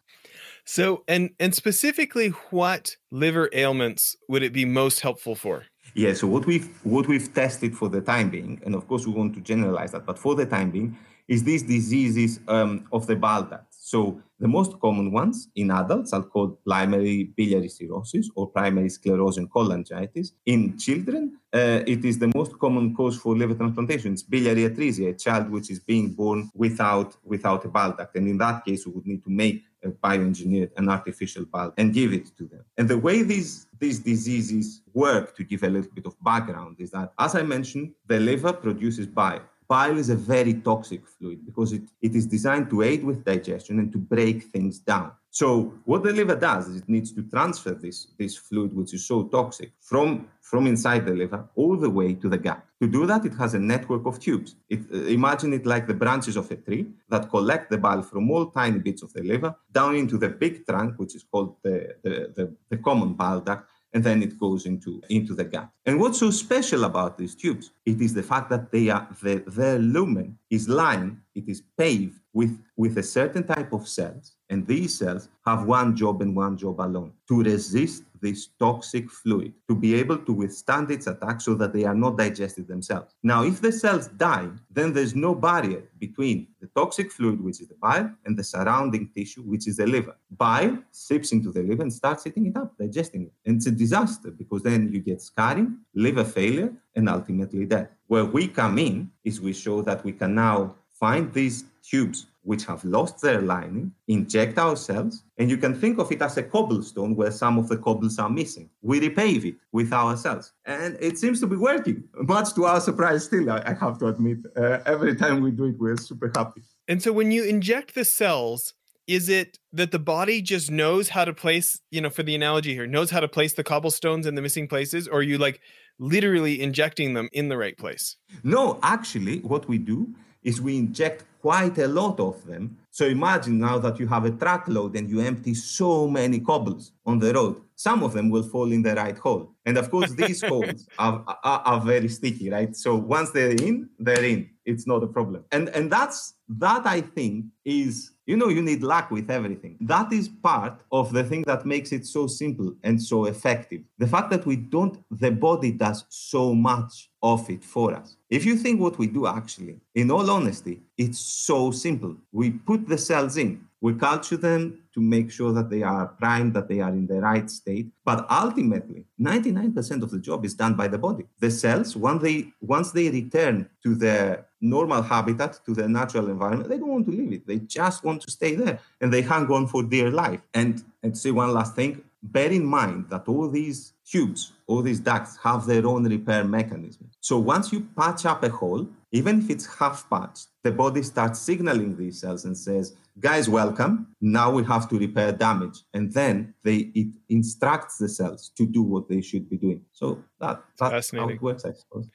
So, 0.66 1.04
and 1.08 1.32
and 1.40 1.54
specifically, 1.54 2.30
what 2.50 2.96
liver 3.12 3.50
ailments 3.54 4.16
would 4.28 4.44
it 4.44 4.54
be 4.54 4.66
most 4.66 5.02
helpful 5.02 5.36
for? 5.36 5.66
Yeah. 5.94 6.14
So 6.14 6.28
what 6.28 6.46
we've 6.46 6.70
what 6.84 7.08
we've 7.08 7.34
tested 7.34 7.76
for 7.76 7.90
the 7.90 8.02
time 8.02 8.30
being, 8.30 8.62
and 8.66 8.76
of 8.76 8.88
course 8.88 9.06
we 9.06 9.14
want 9.14 9.34
to 9.36 9.42
generalize 9.42 9.92
that, 9.92 10.06
but 10.06 10.18
for 10.18 10.36
the 10.36 10.46
time 10.46 10.72
being, 10.72 10.98
is 11.32 11.46
these 11.46 11.64
diseases 11.64 12.42
um, 12.50 12.86
of 12.92 13.08
the 13.08 13.16
bile 13.16 13.44
ducts. 13.44 13.78
So 13.94 14.22
the 14.38 14.50
most 14.50 14.78
common 14.82 15.14
ones 15.14 15.48
in 15.56 15.72
adults 15.72 16.12
are 16.12 16.24
called 16.24 16.62
primary 16.66 17.32
biliary 17.38 17.70
cirrhosis 17.70 18.30
or 18.36 18.48
primary 18.48 18.90
sclerosing 18.90 19.48
cholangitis. 19.48 20.34
In 20.46 20.78
children, 20.78 21.38
uh, 21.54 21.84
it 21.94 22.04
is 22.04 22.20
the 22.20 22.32
most 22.36 22.60
common 22.60 22.94
cause 22.94 23.18
for 23.18 23.38
liver 23.38 23.56
transplantation. 23.56 24.12
It's 24.12 24.24
biliary 24.24 24.64
atresia, 24.70 25.10
a 25.10 25.14
child 25.14 25.50
which 25.50 25.72
is 25.72 25.80
being 25.80 26.08
born 26.14 26.52
without 26.54 27.16
without 27.24 27.64
a 27.64 27.70
bile 27.70 27.96
duct, 27.98 28.14
and 28.18 28.28
in 28.28 28.38
that 28.40 28.66
case, 28.66 28.86
we 28.86 28.92
would 28.92 29.08
need 29.08 29.24
to 29.24 29.30
make 29.30 29.64
a 29.84 29.90
bioengineered 29.90 30.72
an 30.78 30.90
artificial 30.90 31.46
bile 31.46 31.74
and 31.78 31.94
give 31.94 32.12
it 32.14 32.28
to 32.38 32.44
them. 32.46 32.64
And 32.78 32.90
the 32.90 32.98
way 32.98 33.24
these 33.24 33.68
these 33.80 34.00
diseases 34.00 34.82
work, 34.94 35.36
to 35.38 35.44
give 35.44 35.64
a 35.64 35.70
little 35.70 35.92
bit 35.94 36.06
of 36.06 36.16
background, 36.24 36.76
is 36.80 36.92
that 36.92 37.14
as 37.18 37.36
I 37.36 37.44
mentioned, 37.44 37.94
the 38.08 38.20
liver 38.20 38.54
produces 38.54 39.08
bile. 39.08 39.44
Bile 39.72 39.98
is 39.98 40.10
a 40.10 40.18
very 40.18 40.56
toxic 40.56 41.08
fluid 41.08 41.46
because 41.46 41.72
it, 41.72 41.84
it 42.02 42.14
is 42.14 42.26
designed 42.26 42.70
to 42.72 42.82
aid 42.82 43.06
with 43.06 43.24
digestion 43.24 43.80
and 43.80 43.90
to 43.94 43.98
break 43.98 44.38
things 44.54 44.80
down. 44.80 45.14
So 45.30 45.74
what 45.86 46.04
the 46.04 46.12
liver 46.12 46.36
does 46.36 46.68
is 46.68 46.76
it 46.82 46.90
needs 46.90 47.14
to 47.14 47.22
transfer 47.24 47.74
this, 47.86 48.08
this 48.20 48.36
fluid, 48.36 48.76
which 48.76 48.94
is 48.94 49.08
so 49.08 49.18
toxic, 49.30 49.72
from, 49.80 50.28
from 50.42 50.68
inside 50.68 51.06
the 51.06 51.14
liver 51.14 51.48
all 51.56 51.78
the 51.78 51.90
way 51.90 52.16
to 52.16 52.28
the 52.28 52.38
gut. 52.38 52.62
To 52.82 52.88
do 52.98 53.06
that, 53.06 53.24
it 53.24 53.36
has 53.36 53.54
a 53.54 53.60
network 53.60 54.06
of 54.06 54.20
tubes. 54.20 54.56
It, 54.70 54.82
uh, 54.94 55.06
imagine 55.20 55.54
it 55.54 55.66
like 55.66 55.88
the 55.88 55.94
branches 55.94 56.36
of 56.36 56.52
a 56.52 56.58
tree 56.58 56.88
that 57.08 57.30
collect 57.30 57.70
the 57.70 57.78
bile 57.78 58.02
from 58.02 58.30
all 58.30 58.48
tiny 58.48 58.80
bits 58.80 59.04
of 59.04 59.14
the 59.14 59.24
liver 59.24 59.56
down 59.72 59.96
into 59.96 60.18
the 60.18 60.28
big 60.28 60.68
trunk, 60.68 61.00
which 61.00 61.16
is 61.16 61.24
called 61.24 61.56
the, 61.64 61.96
the, 62.04 62.34
the, 62.36 62.54
the 62.70 62.78
common 62.78 63.14
bile 63.14 63.40
duct, 63.40 63.70
and 63.94 64.04
then 64.04 64.24
it 64.24 64.40
goes 64.40 64.66
into, 64.66 65.02
into 65.10 65.36
the 65.36 65.44
gut. 65.44 65.70
And 65.86 66.00
what's 66.00 66.20
so 66.20 66.32
special 66.32 66.84
about 66.86 67.18
these 67.18 67.36
tubes? 67.36 67.72
It 67.86 68.02
is 68.02 68.14
the 68.14 68.24
fact 68.24 68.50
that 68.50 68.72
they 68.72 68.90
are 68.90 69.08
the, 69.22 69.44
their 69.48 69.80
lumen 69.80 70.38
is 70.50 70.70
lined, 70.70 71.18
it 71.36 71.48
is 71.48 71.64
paved 71.78 72.20
with, 72.34 72.58
with 72.76 72.98
a 72.98 73.04
certain 73.04 73.46
type 73.46 73.74
of 73.74 73.88
cells. 73.88 74.34
And 74.50 74.68
these 74.68 74.98
cells 74.98 75.30
have 75.46 75.66
one 75.66 75.96
job 75.96 76.22
and 76.22 76.36
one 76.36 76.58
job 76.58 76.82
alone 76.82 77.14
to 77.30 77.42
resist 77.42 78.04
this 78.22 78.50
toxic 78.60 79.10
fluid, 79.10 79.54
to 79.68 79.76
be 79.76 79.96
able 79.96 80.18
to 80.18 80.32
withstand 80.32 80.92
its 80.92 81.08
attack 81.08 81.42
so 81.42 81.56
that 81.56 81.74
they 81.74 81.86
are 81.86 81.96
not 81.96 82.18
digested 82.18 82.68
themselves. 82.68 83.16
Now, 83.24 83.44
if 83.44 83.62
the 83.62 83.72
cells 83.72 84.08
die, 84.10 84.50
then 84.70 84.94
there's 84.94 85.16
no 85.16 85.34
barrier 85.34 85.84
between 85.98 86.48
the 86.62 86.68
toxic 86.76 87.12
fluid, 87.12 87.44
which 87.44 87.62
is 87.62 87.68
the 87.68 87.76
bile, 87.76 88.12
and 88.26 88.38
the 88.38 88.44
surrounding 88.44 89.10
tissue, 89.16 89.42
which 89.42 89.68
is 89.68 89.78
the 89.78 89.88
liver. 89.88 90.16
Bile 90.38 90.78
seeps 90.92 91.32
into 91.32 91.52
the 91.52 91.64
liver 91.64 91.82
and 91.82 91.92
starts 91.92 92.28
eating 92.28 92.46
it 92.46 92.58
up, 92.58 92.78
digesting 92.78 93.24
it. 93.24 93.34
And 93.46 93.58
it's 93.58 93.66
a 93.66 93.72
disaster 93.72 94.32
because 94.32 94.62
then 94.62 94.92
you 94.94 95.00
get 95.00 95.22
scarring, 95.22 95.78
liver 95.96 96.24
failure, 96.24 96.72
and 96.96 97.10
ultimately 97.10 97.66
death. 97.66 97.90
Where 98.08 98.26
we 98.26 98.48
come 98.48 98.78
in 98.78 99.12
is 99.24 99.42
we 99.42 99.54
show 99.54 99.82
that 99.84 100.04
we 100.04 100.12
can 100.12 100.36
now 100.36 100.76
find 101.02 101.34
these 101.34 101.66
tubes 101.84 102.28
which 102.44 102.66
have 102.66 102.84
lost 102.86 103.22
their 103.22 103.42
lining, 103.42 103.92
inject 104.08 104.58
our 104.58 104.76
cells, 104.76 105.24
and 105.38 105.50
you 105.50 105.58
can 105.58 105.76
think 105.76 106.00
of 106.00 106.12
it 106.12 106.22
as 106.22 106.38
a 106.38 106.44
cobblestone 106.44 107.16
where 107.16 107.32
some 107.32 107.60
of 107.60 107.68
the 107.68 107.78
cobbles 107.78 108.18
are 108.18 108.30
missing. 108.30 108.70
We 108.82 109.00
repave 109.00 109.46
it 109.46 109.56
with 109.72 109.92
our 109.94 110.18
cells. 110.18 110.54
And 110.66 110.98
it 111.00 111.20
seems 111.20 111.40
to 111.42 111.48
be 111.48 111.56
working, 111.56 112.04
much 112.14 112.56
to 112.56 112.66
our 112.66 112.80
surprise, 112.80 113.26
still, 113.26 113.52
I, 113.52 113.76
have 113.80 114.00
to 114.00 114.08
admit. 114.08 114.40
Uh, 114.56 114.80
every 114.86 115.16
time 115.16 115.42
we 115.42 115.52
do 115.52 115.66
it, 115.66 115.76
we're 115.80 115.98
super 115.98 116.32
happy. 116.36 116.62
And 116.88 117.02
so 117.02 117.12
when 117.12 117.32
you 117.32 117.44
inject 117.44 117.94
the 117.94 118.06
cells, 118.06 118.74
is 119.08 119.30
it 119.30 119.60
that 119.74 119.92
the 119.92 120.00
body 120.00 120.42
just 120.42 120.72
knows 120.72 121.10
how 121.10 121.26
to 121.26 121.34
place, 121.34 121.80
you 121.92 122.02
know, 122.02 122.10
for 122.10 122.24
the 122.24 122.34
analogy 122.34 122.74
here, 122.74 122.88
knows 122.88 123.12
how 123.12 123.20
to 123.20 123.28
place 123.28 123.54
the 123.54 123.64
cobblestones 123.64 124.26
in 124.26 124.36
the 124.36 124.42
missing 124.42 124.68
places? 124.68 125.08
Or 125.08 125.20
are 125.20 125.24
you 125.24 125.38
like 125.38 125.62
literally 126.00 126.62
injecting 126.62 127.14
them 127.14 127.30
in 127.34 127.50
the 127.50 127.58
right 127.58 127.78
place? 127.78 128.18
No, 128.44 128.80
actually, 128.82 129.40
what 129.40 129.68
we 129.68 129.78
do 129.78 130.16
is 130.44 130.62
we 130.62 130.78
inject 130.78 131.26
quite 131.42 131.78
a 131.80 131.88
lot 131.88 132.20
of 132.20 132.46
them. 132.46 132.78
So 132.92 133.06
imagine 133.06 133.58
now 133.60 133.80
that 133.80 134.00
you 134.00 134.08
have 134.08 134.26
a 134.26 134.32
truckload 134.32 134.96
and 134.96 135.10
you 135.10 135.22
empty 135.22 135.54
so 135.54 136.08
many 136.08 136.40
cobbles 136.40 136.92
on 137.06 137.20
the 137.20 137.34
road. 137.34 137.62
Some 137.76 138.04
of 138.04 138.14
them 138.14 138.30
will 138.30 138.44
fall 138.44 138.72
in 138.72 138.84
the 138.84 138.94
right 138.94 139.18
hole. 139.18 139.56
And 139.66 139.78
of 139.78 139.90
course, 139.90 140.12
these 140.12 140.42
holes 140.48 140.88
are, 141.00 141.24
are, 141.44 141.62
are, 141.66 141.82
very 141.82 142.10
sticky, 142.10 142.52
right? 142.52 142.76
So 142.76 142.96
once 142.96 143.32
they're 143.32 143.52
in, 143.52 143.90
they're 143.98 144.24
in. 144.24 144.50
It's 144.66 144.86
not 144.86 145.04
a 145.04 145.08
problem. 145.08 145.46
And, 145.52 145.70
and 145.70 145.92
that's, 145.92 146.36
that 146.60 146.86
I 146.86 147.02
think 147.02 147.46
is, 147.64 148.12
you 148.26 148.36
know, 148.36 148.50
you 148.50 148.62
need 148.62 148.84
luck 148.84 149.10
with 149.10 149.32
everything. 149.32 149.78
That 149.82 150.12
is 150.12 150.28
part 150.28 150.82
of 150.92 151.14
the 151.14 151.24
thing 151.24 151.44
that 151.44 151.66
makes 151.66 151.92
it 151.92 152.06
so 152.06 152.28
simple 152.28 152.74
and 152.84 153.02
so 153.02 153.26
effective. 153.26 153.82
The 153.98 154.08
fact 154.08 154.30
that 154.32 154.46
we 154.46 154.58
don't, 154.58 155.04
the 155.12 155.32
body 155.32 155.72
does 155.72 156.06
so 156.10 156.54
much 156.54 157.10
of 157.24 157.50
it 157.50 157.64
for 157.64 157.94
us. 157.96 158.18
If 158.30 158.46
you 158.46 158.56
think 158.56 158.82
what 158.82 158.98
we 158.98 159.08
do 159.08 159.28
actually, 159.28 159.80
in 159.96 160.12
all 160.12 160.30
honesty, 160.30 160.82
it's 160.98 161.20
so 161.20 161.72
simple. 161.72 162.16
We 162.32 162.52
put 162.52 162.88
the 162.88 162.98
cells 162.98 163.38
in, 163.38 163.66
we 163.80 163.94
culture 163.94 164.38
them 164.38 164.80
to 164.94 165.02
make 165.02 165.32
sure 165.32 165.54
that 165.54 165.70
they 165.70 165.84
are 165.84 166.08
primed, 166.08 166.54
that 166.54 166.68
they 166.68 166.82
are 166.82 166.90
in 166.90 167.08
the 167.08 167.22
right 167.22 167.50
state. 167.50 167.88
But 168.04 168.30
ultimately, 168.30 169.06
99% 169.20 170.04
of 170.04 170.12
the 170.12 170.20
job 170.20 170.46
is 170.46 170.54
done 170.54 170.76
by 170.76 170.88
the 170.88 170.98
body. 170.98 171.26
The 171.40 171.50
cells, 171.50 171.96
once 171.96 172.22
they, 172.22 172.52
once 172.62 172.92
they 172.92 173.10
return 173.10 173.70
to 173.84 173.96
their 173.96 174.48
normal 174.62 175.02
habitat, 175.02 175.60
to 175.66 175.74
their 175.74 175.90
natural 175.90 176.30
environment, 176.30 176.70
they 176.70 176.78
don't 176.78 176.90
want 176.90 177.06
to 177.08 177.12
leave 177.12 177.34
it. 177.34 177.48
They 177.48 177.60
just 177.60 178.04
want 178.04 178.22
to 178.22 178.32
stay 178.32 178.56
there 178.56 178.80
and 179.02 179.12
they 179.12 179.22
hang 179.22 179.48
on 179.52 179.68
for 179.68 179.84
dear 179.84 180.12
life. 180.12 180.42
And, 180.54 180.84
and 181.04 181.18
say 181.18 181.32
one 181.32 181.52
last 181.52 181.76
thing, 181.76 182.02
bear 182.24 182.52
in 182.52 182.66
mind 182.66 183.06
that 183.10 183.28
all 183.28 183.50
these 183.50 183.94
tubes, 184.06 184.54
all 184.68 184.82
these 184.82 185.00
ducts 185.00 185.38
have 185.44 185.66
their 185.66 185.86
own 185.86 186.04
repair 186.08 186.44
mechanism. 186.44 187.10
So 187.20 187.40
once 187.40 187.74
you 187.74 187.88
patch 187.98 188.26
up 188.26 188.44
a 188.44 188.50
hole, 188.50 188.88
even 189.12 189.40
if 189.40 189.50
it's 189.50 189.66
half 189.78 190.10
patched, 190.10 190.48
the 190.64 190.72
body 190.72 191.02
starts 191.02 191.40
signaling 191.40 191.98
these 191.98 192.22
cells 192.22 192.46
and 192.46 192.58
says, 192.58 192.96
guys, 193.20 193.50
welcome. 193.50 194.08
Now 194.22 194.52
we 194.52 194.64
have 194.66 194.88
to 194.90 194.98
repair 194.98 195.32
damage. 195.32 195.80
And 195.94 196.14
then 196.14 196.54
they 196.64 196.92
it 196.94 197.08
instructs 197.30 197.98
the 197.98 198.08
cells 198.08 198.52
to 198.58 198.66
do 198.66 198.84
what 198.84 199.10
they 199.10 199.22
should 199.22 199.50
be 199.50 199.58
doing. 199.58 199.82
So 199.92 200.24
that, 200.40 200.64
that's 200.80 201.12
how 201.12 201.28
it 201.28 201.42
works, 201.42 201.66
I 201.66 201.74
suppose. 201.74 202.08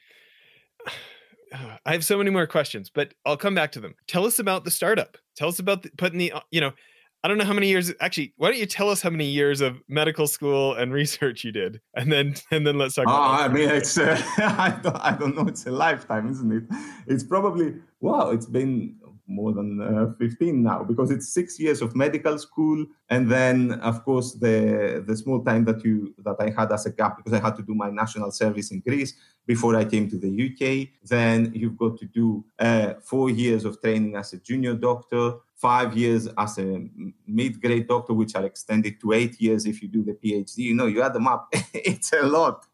I 1.85 1.91
have 1.91 2.05
so 2.05 2.17
many 2.17 2.29
more 2.29 2.47
questions, 2.47 2.89
but 2.93 3.13
I'll 3.25 3.37
come 3.37 3.55
back 3.55 3.71
to 3.73 3.79
them. 3.79 3.95
Tell 4.07 4.25
us 4.25 4.39
about 4.39 4.65
the 4.65 4.71
startup. 4.71 5.17
Tell 5.35 5.49
us 5.49 5.59
about 5.59 5.83
the, 5.83 5.91
putting 5.97 6.19
the, 6.19 6.33
you 6.51 6.61
know, 6.61 6.73
I 7.23 7.27
don't 7.27 7.37
know 7.37 7.45
how 7.45 7.53
many 7.53 7.67
years. 7.67 7.91
Actually, 7.99 8.33
why 8.37 8.49
don't 8.49 8.59
you 8.59 8.65
tell 8.65 8.89
us 8.89 9.01
how 9.01 9.09
many 9.09 9.25
years 9.25 9.59
of 9.59 9.81
medical 9.87 10.27
school 10.27 10.75
and 10.75 10.93
research 11.01 11.43
you 11.43 11.51
did, 11.51 11.81
and 11.95 12.11
then 12.11 12.35
and 12.51 12.65
then 12.65 12.77
let's 12.77 12.95
talk. 12.95 13.05
Oh, 13.07 13.11
I 13.11 13.47
mean, 13.47 13.69
it's 13.69 13.97
uh, 13.97 14.21
I 14.37 14.79
don't 14.81 14.95
I 14.97 15.17
don't 15.17 15.35
know. 15.35 15.47
It's 15.47 15.65
a 15.65 15.71
lifetime, 15.71 16.29
isn't 16.29 16.51
it? 16.51 16.63
It's 17.07 17.23
probably 17.23 17.75
wow. 18.01 18.29
It's 18.29 18.45
been 18.45 18.95
more 19.27 19.51
than 19.51 19.81
uh, 19.81 20.13
15 20.19 20.63
now 20.63 20.83
because 20.83 21.11
it's 21.11 21.33
six 21.33 21.59
years 21.59 21.81
of 21.81 21.95
medical 21.95 22.37
school 22.37 22.85
and 23.09 23.31
then 23.31 23.73
of 23.81 24.03
course 24.03 24.33
the 24.33 25.03
the 25.07 25.15
small 25.15 25.43
time 25.43 25.63
that 25.65 25.83
you 25.83 26.13
that 26.17 26.35
i 26.39 26.49
had 26.49 26.71
as 26.71 26.85
a 26.85 26.91
gap 26.91 27.17
because 27.17 27.33
i 27.33 27.39
had 27.39 27.55
to 27.55 27.61
do 27.63 27.73
my 27.73 27.89
national 27.89 28.31
service 28.31 28.71
in 28.71 28.79
greece 28.81 29.13
before 29.45 29.75
i 29.75 29.85
came 29.85 30.09
to 30.09 30.17
the 30.17 30.31
uk 30.47 30.87
then 31.09 31.51
you've 31.53 31.77
got 31.77 31.97
to 31.97 32.05
do 32.05 32.43
uh, 32.59 32.93
four 33.01 33.29
years 33.29 33.65
of 33.65 33.79
training 33.81 34.15
as 34.15 34.33
a 34.33 34.37
junior 34.37 34.73
doctor 34.73 35.33
five 35.57 35.97
years 35.97 36.27
as 36.37 36.59
a 36.59 36.87
mid-grade 37.25 37.87
doctor, 37.87 38.13
which 38.13 38.35
are 38.35 38.45
extended 38.45 39.01
to 39.01 39.13
eight 39.13 39.41
years 39.41 39.65
if 39.65 39.81
you 39.81 39.87
do 39.87 40.03
the 40.03 40.13
PhD. 40.13 40.57
You 40.57 40.75
know, 40.75 40.85
you 40.85 41.01
add 41.01 41.13
them 41.13 41.27
up. 41.27 41.49
it's 41.73 42.13
a 42.13 42.21
lot. 42.21 42.65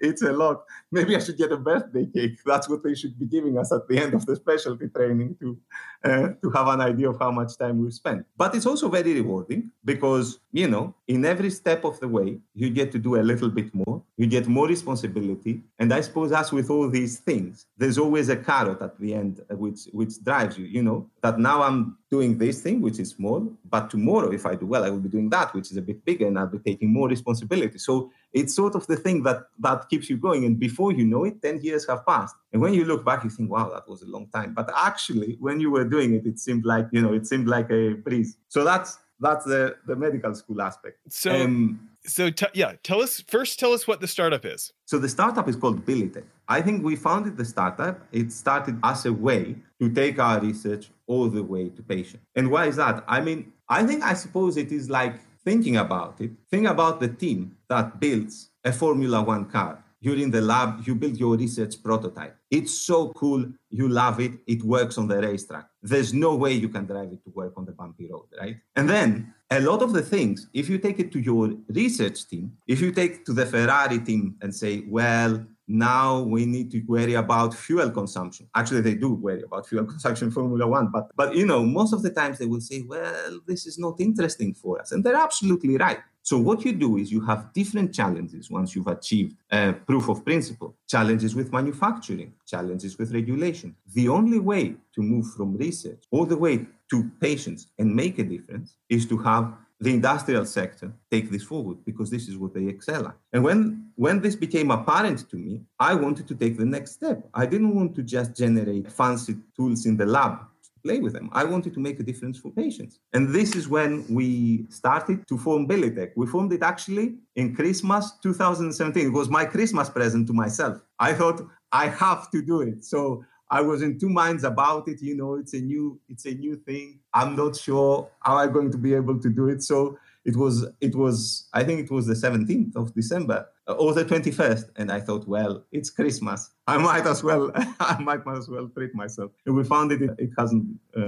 It's 0.00 0.22
a 0.22 0.32
lot. 0.32 0.64
Maybe 0.90 1.14
I 1.14 1.18
should 1.18 1.36
get 1.36 1.52
a 1.52 1.58
birthday 1.58 2.06
cake. 2.06 2.38
That's 2.46 2.68
what 2.68 2.82
they 2.82 2.94
should 2.94 3.18
be 3.18 3.26
giving 3.26 3.58
us 3.58 3.70
at 3.70 3.86
the 3.86 3.98
end 3.98 4.14
of 4.14 4.24
the 4.24 4.34
specialty 4.34 4.88
training 4.88 5.36
to 5.40 5.58
uh, 6.04 6.28
to 6.42 6.50
have 6.50 6.68
an 6.68 6.80
idea 6.80 7.08
of 7.08 7.18
how 7.18 7.30
much 7.30 7.56
time 7.56 7.78
we've 7.78 7.94
spent. 7.94 8.26
But 8.36 8.54
it's 8.54 8.66
also 8.66 8.88
very 8.88 9.14
rewarding 9.14 9.70
because 9.84 10.38
you 10.52 10.68
know, 10.68 10.94
in 11.08 11.24
every 11.24 11.50
step 11.50 11.84
of 11.84 11.98
the 12.00 12.08
way, 12.08 12.38
you 12.54 12.68
get 12.68 12.92
to 12.92 12.98
do 12.98 13.16
a 13.16 13.22
little 13.22 13.48
bit 13.48 13.74
more. 13.74 14.02
You 14.18 14.26
get 14.26 14.46
more 14.46 14.68
responsibility, 14.68 15.62
and 15.78 15.92
I 15.92 16.02
suppose 16.02 16.30
as 16.32 16.52
with 16.52 16.68
all 16.70 16.88
these 16.88 17.18
things, 17.18 17.66
there's 17.78 17.98
always 17.98 18.28
a 18.28 18.36
carrot 18.36 18.82
at 18.82 18.98
the 19.00 19.14
end, 19.14 19.40
which 19.50 19.80
which 19.92 20.22
drives 20.22 20.58
you. 20.58 20.66
You 20.66 20.82
know 20.82 21.10
that 21.22 21.38
now 21.38 21.62
I'm 21.62 21.96
doing 22.10 22.36
this 22.36 22.60
thing, 22.60 22.82
which 22.82 22.98
is 22.98 23.10
small, 23.10 23.50
but 23.70 23.88
tomorrow, 23.88 24.30
if 24.30 24.44
I 24.44 24.54
do 24.54 24.66
well, 24.66 24.84
I 24.84 24.90
will 24.90 24.98
be 24.98 25.08
doing 25.08 25.30
that, 25.30 25.54
which 25.54 25.70
is 25.70 25.78
a 25.78 25.82
bit 25.82 26.04
bigger, 26.04 26.26
and 26.26 26.38
I'll 26.38 26.46
be 26.46 26.58
taking 26.58 26.92
more 26.92 27.08
responsibility. 27.08 27.78
So 27.78 28.12
it's 28.32 28.54
sort 28.54 28.74
of 28.74 28.86
the 28.86 28.96
thing 28.96 29.22
that 29.24 29.44
that 29.60 29.88
keeps 29.88 30.08
you 30.08 30.16
going. 30.16 30.44
And 30.44 30.58
before 30.58 30.92
you 30.92 31.04
know 31.04 31.24
it, 31.24 31.42
10 31.42 31.60
years 31.60 31.86
have 31.88 32.04
passed. 32.06 32.34
And 32.52 32.60
when 32.62 32.74
you 32.74 32.84
look 32.84 33.04
back, 33.04 33.24
you 33.24 33.30
think, 33.30 33.50
wow, 33.50 33.70
that 33.70 33.88
was 33.88 34.02
a 34.02 34.06
long 34.06 34.28
time. 34.28 34.54
But 34.54 34.70
actually, 34.76 35.36
when 35.40 35.60
you 35.60 35.70
were 35.70 35.84
doing 35.84 36.14
it, 36.14 36.26
it 36.26 36.38
seemed 36.38 36.64
like, 36.64 36.86
you 36.92 37.02
know, 37.02 37.12
it 37.12 37.26
seemed 37.26 37.46
like 37.46 37.70
a 37.70 37.94
breeze. 37.94 38.36
So 38.48 38.64
that's 38.64 38.98
that's 39.20 39.44
the, 39.44 39.76
the 39.86 39.94
medical 39.94 40.34
school 40.34 40.60
aspect. 40.60 40.98
So 41.08 41.32
um, 41.32 41.88
so 42.04 42.30
t- 42.30 42.46
yeah, 42.54 42.72
tell 42.82 43.00
us 43.00 43.22
first. 43.28 43.58
Tell 43.58 43.72
us 43.72 43.86
what 43.86 44.00
the 44.00 44.08
startup 44.08 44.44
is. 44.44 44.72
So 44.86 44.98
the 44.98 45.08
startup 45.08 45.48
is 45.48 45.56
called 45.56 45.86
Bilitech. 45.86 46.24
I 46.48 46.60
think 46.60 46.84
we 46.84 46.96
founded 46.96 47.36
the 47.36 47.44
startup. 47.44 48.00
It 48.12 48.32
started 48.32 48.78
as 48.82 49.06
a 49.06 49.12
way 49.12 49.56
to 49.80 49.88
take 49.88 50.18
our 50.18 50.40
research 50.40 50.90
all 51.06 51.28
the 51.28 51.42
way 51.42 51.68
to 51.68 51.82
patient. 51.82 52.22
And 52.34 52.50
why 52.50 52.66
is 52.66 52.76
that? 52.76 53.04
I 53.06 53.20
mean, 53.20 53.52
I 53.68 53.84
think 53.84 54.02
I 54.02 54.14
suppose 54.14 54.56
it 54.56 54.72
is 54.72 54.90
like 54.90 55.20
thinking 55.44 55.76
about 55.76 56.20
it. 56.20 56.30
Think 56.50 56.66
about 56.66 57.00
the 57.00 57.08
team 57.08 57.56
that 57.68 57.98
builds 58.00 58.50
a 58.64 58.72
Formula 58.72 59.22
One 59.22 59.46
car. 59.46 59.82
you're 60.02 60.18
in 60.18 60.32
the 60.32 60.40
lab, 60.40 60.82
you 60.84 60.96
build 60.96 61.16
your 61.16 61.36
research 61.36 61.80
prototype. 61.80 62.36
It's 62.50 62.74
so 62.74 63.10
cool. 63.10 63.46
You 63.70 63.88
love 63.88 64.18
it. 64.18 64.32
It 64.48 64.62
works 64.64 64.98
on 64.98 65.06
the 65.06 65.20
racetrack. 65.20 65.66
There's 65.80 66.12
no 66.12 66.34
way 66.34 66.52
you 66.54 66.68
can 66.68 66.86
drive 66.86 67.12
it 67.12 67.22
to 67.24 67.30
work 67.30 67.52
on 67.56 67.64
the 67.64 67.72
bumpy 67.72 68.08
road, 68.10 68.26
right? 68.38 68.56
And 68.74 68.90
then 68.90 69.32
a 69.48 69.60
lot 69.60 69.80
of 69.80 69.92
the 69.92 70.02
things, 70.02 70.48
if 70.52 70.68
you 70.68 70.78
take 70.78 70.98
it 70.98 71.12
to 71.12 71.20
your 71.20 71.54
research 71.68 72.26
team, 72.26 72.52
if 72.66 72.80
you 72.80 72.90
take 72.90 73.24
to 73.26 73.32
the 73.32 73.46
Ferrari 73.46 74.00
team 74.00 74.34
and 74.42 74.52
say, 74.52 74.82
well, 74.88 75.46
now 75.72 76.20
we 76.20 76.44
need 76.44 76.70
to 76.72 76.80
worry 76.86 77.14
about 77.14 77.54
fuel 77.54 77.90
consumption. 77.90 78.46
Actually, 78.54 78.82
they 78.82 78.94
do 78.94 79.14
worry 79.14 79.42
about 79.42 79.66
fuel 79.66 79.84
consumption 79.92 80.30
Formula 80.30 80.66
One, 80.66 80.88
but 80.92 81.10
but 81.16 81.34
you 81.34 81.46
know, 81.46 81.64
most 81.64 81.92
of 81.92 82.02
the 82.02 82.10
times 82.10 82.38
they 82.38 82.46
will 82.46 82.60
say, 82.60 82.82
well, 82.82 83.40
this 83.46 83.66
is 83.66 83.78
not 83.78 83.98
interesting 83.98 84.52
for 84.52 84.80
us. 84.80 84.92
And 84.92 85.02
they're 85.02 85.16
absolutely 85.16 85.76
right. 85.78 85.98
So 86.24 86.38
what 86.38 86.64
you 86.64 86.72
do 86.72 86.98
is 86.98 87.10
you 87.10 87.20
have 87.22 87.52
different 87.52 87.92
challenges 87.92 88.48
once 88.48 88.76
you've 88.76 88.86
achieved 88.86 89.36
uh, 89.50 89.72
proof 89.72 90.08
of 90.08 90.24
principle. 90.24 90.76
Challenges 90.86 91.34
with 91.34 91.52
manufacturing, 91.52 92.32
challenges 92.46 92.96
with 92.96 93.12
regulation. 93.12 93.74
The 93.94 94.08
only 94.08 94.38
way 94.38 94.76
to 94.94 95.02
move 95.02 95.32
from 95.34 95.56
research 95.56 96.04
all 96.12 96.24
the 96.24 96.36
way 96.36 96.66
to 96.90 97.10
patients 97.20 97.68
and 97.78 97.96
make 97.96 98.18
a 98.18 98.24
difference 98.24 98.76
is 98.88 99.06
to 99.06 99.18
have 99.18 99.52
the 99.82 99.92
industrial 99.92 100.44
sector 100.44 100.92
take 101.10 101.28
this 101.28 101.42
forward 101.42 101.78
because 101.84 102.08
this 102.08 102.28
is 102.28 102.36
what 102.38 102.54
they 102.54 102.66
excel 102.66 103.08
at. 103.08 103.16
And 103.32 103.42
when 103.42 103.90
when 103.96 104.20
this 104.20 104.36
became 104.36 104.70
apparent 104.70 105.28
to 105.30 105.36
me, 105.36 105.62
I 105.80 105.94
wanted 105.94 106.28
to 106.28 106.36
take 106.36 106.56
the 106.56 106.64
next 106.64 106.92
step. 106.92 107.28
I 107.34 107.46
didn't 107.46 107.74
want 107.74 107.96
to 107.96 108.02
just 108.02 108.36
generate 108.36 108.90
fancy 108.90 109.34
tools 109.56 109.84
in 109.86 109.96
the 109.96 110.06
lab 110.06 110.34
to 110.38 110.70
play 110.84 111.00
with 111.00 111.14
them. 111.14 111.28
I 111.32 111.44
wanted 111.44 111.74
to 111.74 111.80
make 111.80 111.98
a 111.98 112.04
difference 112.04 112.38
for 112.38 112.50
patients. 112.52 113.00
And 113.12 113.34
this 113.34 113.56
is 113.56 113.68
when 113.68 114.06
we 114.08 114.66
started 114.70 115.26
to 115.26 115.36
form 115.36 115.66
Bilitech. 115.66 116.12
We 116.16 116.26
formed 116.26 116.52
it 116.52 116.62
actually 116.62 117.16
in 117.34 117.54
Christmas 117.54 118.12
2017. 118.22 119.06
It 119.06 119.10
was 119.10 119.28
my 119.28 119.44
Christmas 119.44 119.90
present 119.90 120.28
to 120.28 120.32
myself. 120.32 120.80
I 121.00 121.12
thought 121.12 121.42
I 121.72 121.88
have 121.88 122.30
to 122.30 122.40
do 122.40 122.60
it. 122.60 122.84
So 122.84 123.24
I 123.52 123.60
was 123.60 123.82
in 123.82 123.98
two 123.98 124.08
minds 124.08 124.44
about 124.44 124.88
it. 124.88 125.02
You 125.02 125.14
know, 125.14 125.34
it's 125.34 125.52
a 125.52 125.60
new, 125.60 126.00
it's 126.08 126.24
a 126.24 126.32
new 126.32 126.56
thing. 126.56 127.00
I'm 127.12 127.36
not 127.36 127.54
sure 127.54 128.10
how 128.20 128.38
I'm 128.38 128.50
going 128.50 128.72
to 128.72 128.78
be 128.78 128.94
able 128.94 129.20
to 129.20 129.28
do 129.28 129.48
it. 129.48 129.62
So 129.62 129.98
it 130.24 130.36
was, 130.36 130.66
it 130.80 130.94
was, 130.96 131.48
I 131.52 131.62
think 131.62 131.80
it 131.80 131.90
was 131.90 132.06
the 132.06 132.14
17th 132.14 132.74
of 132.76 132.94
December 132.94 133.46
uh, 133.68 133.72
or 133.72 133.92
the 133.92 134.06
21st. 134.06 134.70
And 134.76 134.90
I 134.90 135.00
thought, 135.00 135.28
well, 135.28 135.64
it's 135.70 135.90
Christmas. 135.90 136.50
I 136.66 136.78
might 136.78 137.06
as 137.06 137.22
well, 137.22 137.52
I 137.80 138.00
might 138.00 138.26
as 138.26 138.48
well 138.48 138.68
treat 138.68 138.94
myself. 138.94 139.32
And 139.44 139.54
we 139.54 139.64
found 139.64 139.92
it, 139.92 140.00
it 140.00 140.30
hasn't, 140.38 140.64
uh, 140.96 141.00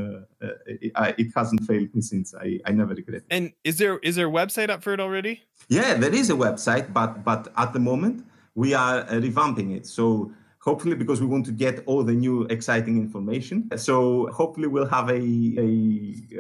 uh 0.43 0.49
it, 0.67 0.93
it, 1.17 1.33
hasn't 1.35 1.63
failed 1.63 1.95
me 1.95 2.03
since. 2.03 2.35
I, 2.35 2.61
I 2.67 2.73
never 2.73 2.93
regret 2.93 3.17
it. 3.19 3.25
And 3.31 3.55
is 3.65 3.79
there, 3.79 3.99
is 4.01 4.17
there 4.17 4.29
a 4.29 4.31
website 4.31 4.69
up 4.69 4.83
for 4.83 4.93
it 4.93 5.01
already? 5.01 5.45
Yeah, 5.71 5.95
there 5.95 6.15
is 6.15 6.29
a 6.29 6.35
website, 6.35 6.93
but, 6.93 7.25
but 7.25 7.51
at 7.57 7.73
the 7.73 7.81
moment 7.81 8.27
we 8.55 8.75
are 8.75 8.99
uh, 9.01 9.13
revamping 9.13 9.75
it. 9.75 9.87
So 9.87 10.31
hopefully 10.65 10.97
because 10.97 11.21
we 11.21 11.27
want 11.27 11.45
to 11.45 11.53
get 11.53 11.83
all 11.87 12.03
the 12.03 12.13
new 12.13 12.45
exciting 12.45 12.97
information. 12.97 13.69
So 13.77 14.29
hopefully 14.33 14.67
we'll 14.67 14.89
have 14.89 15.11
a, 15.11 15.21
a, 15.67 15.71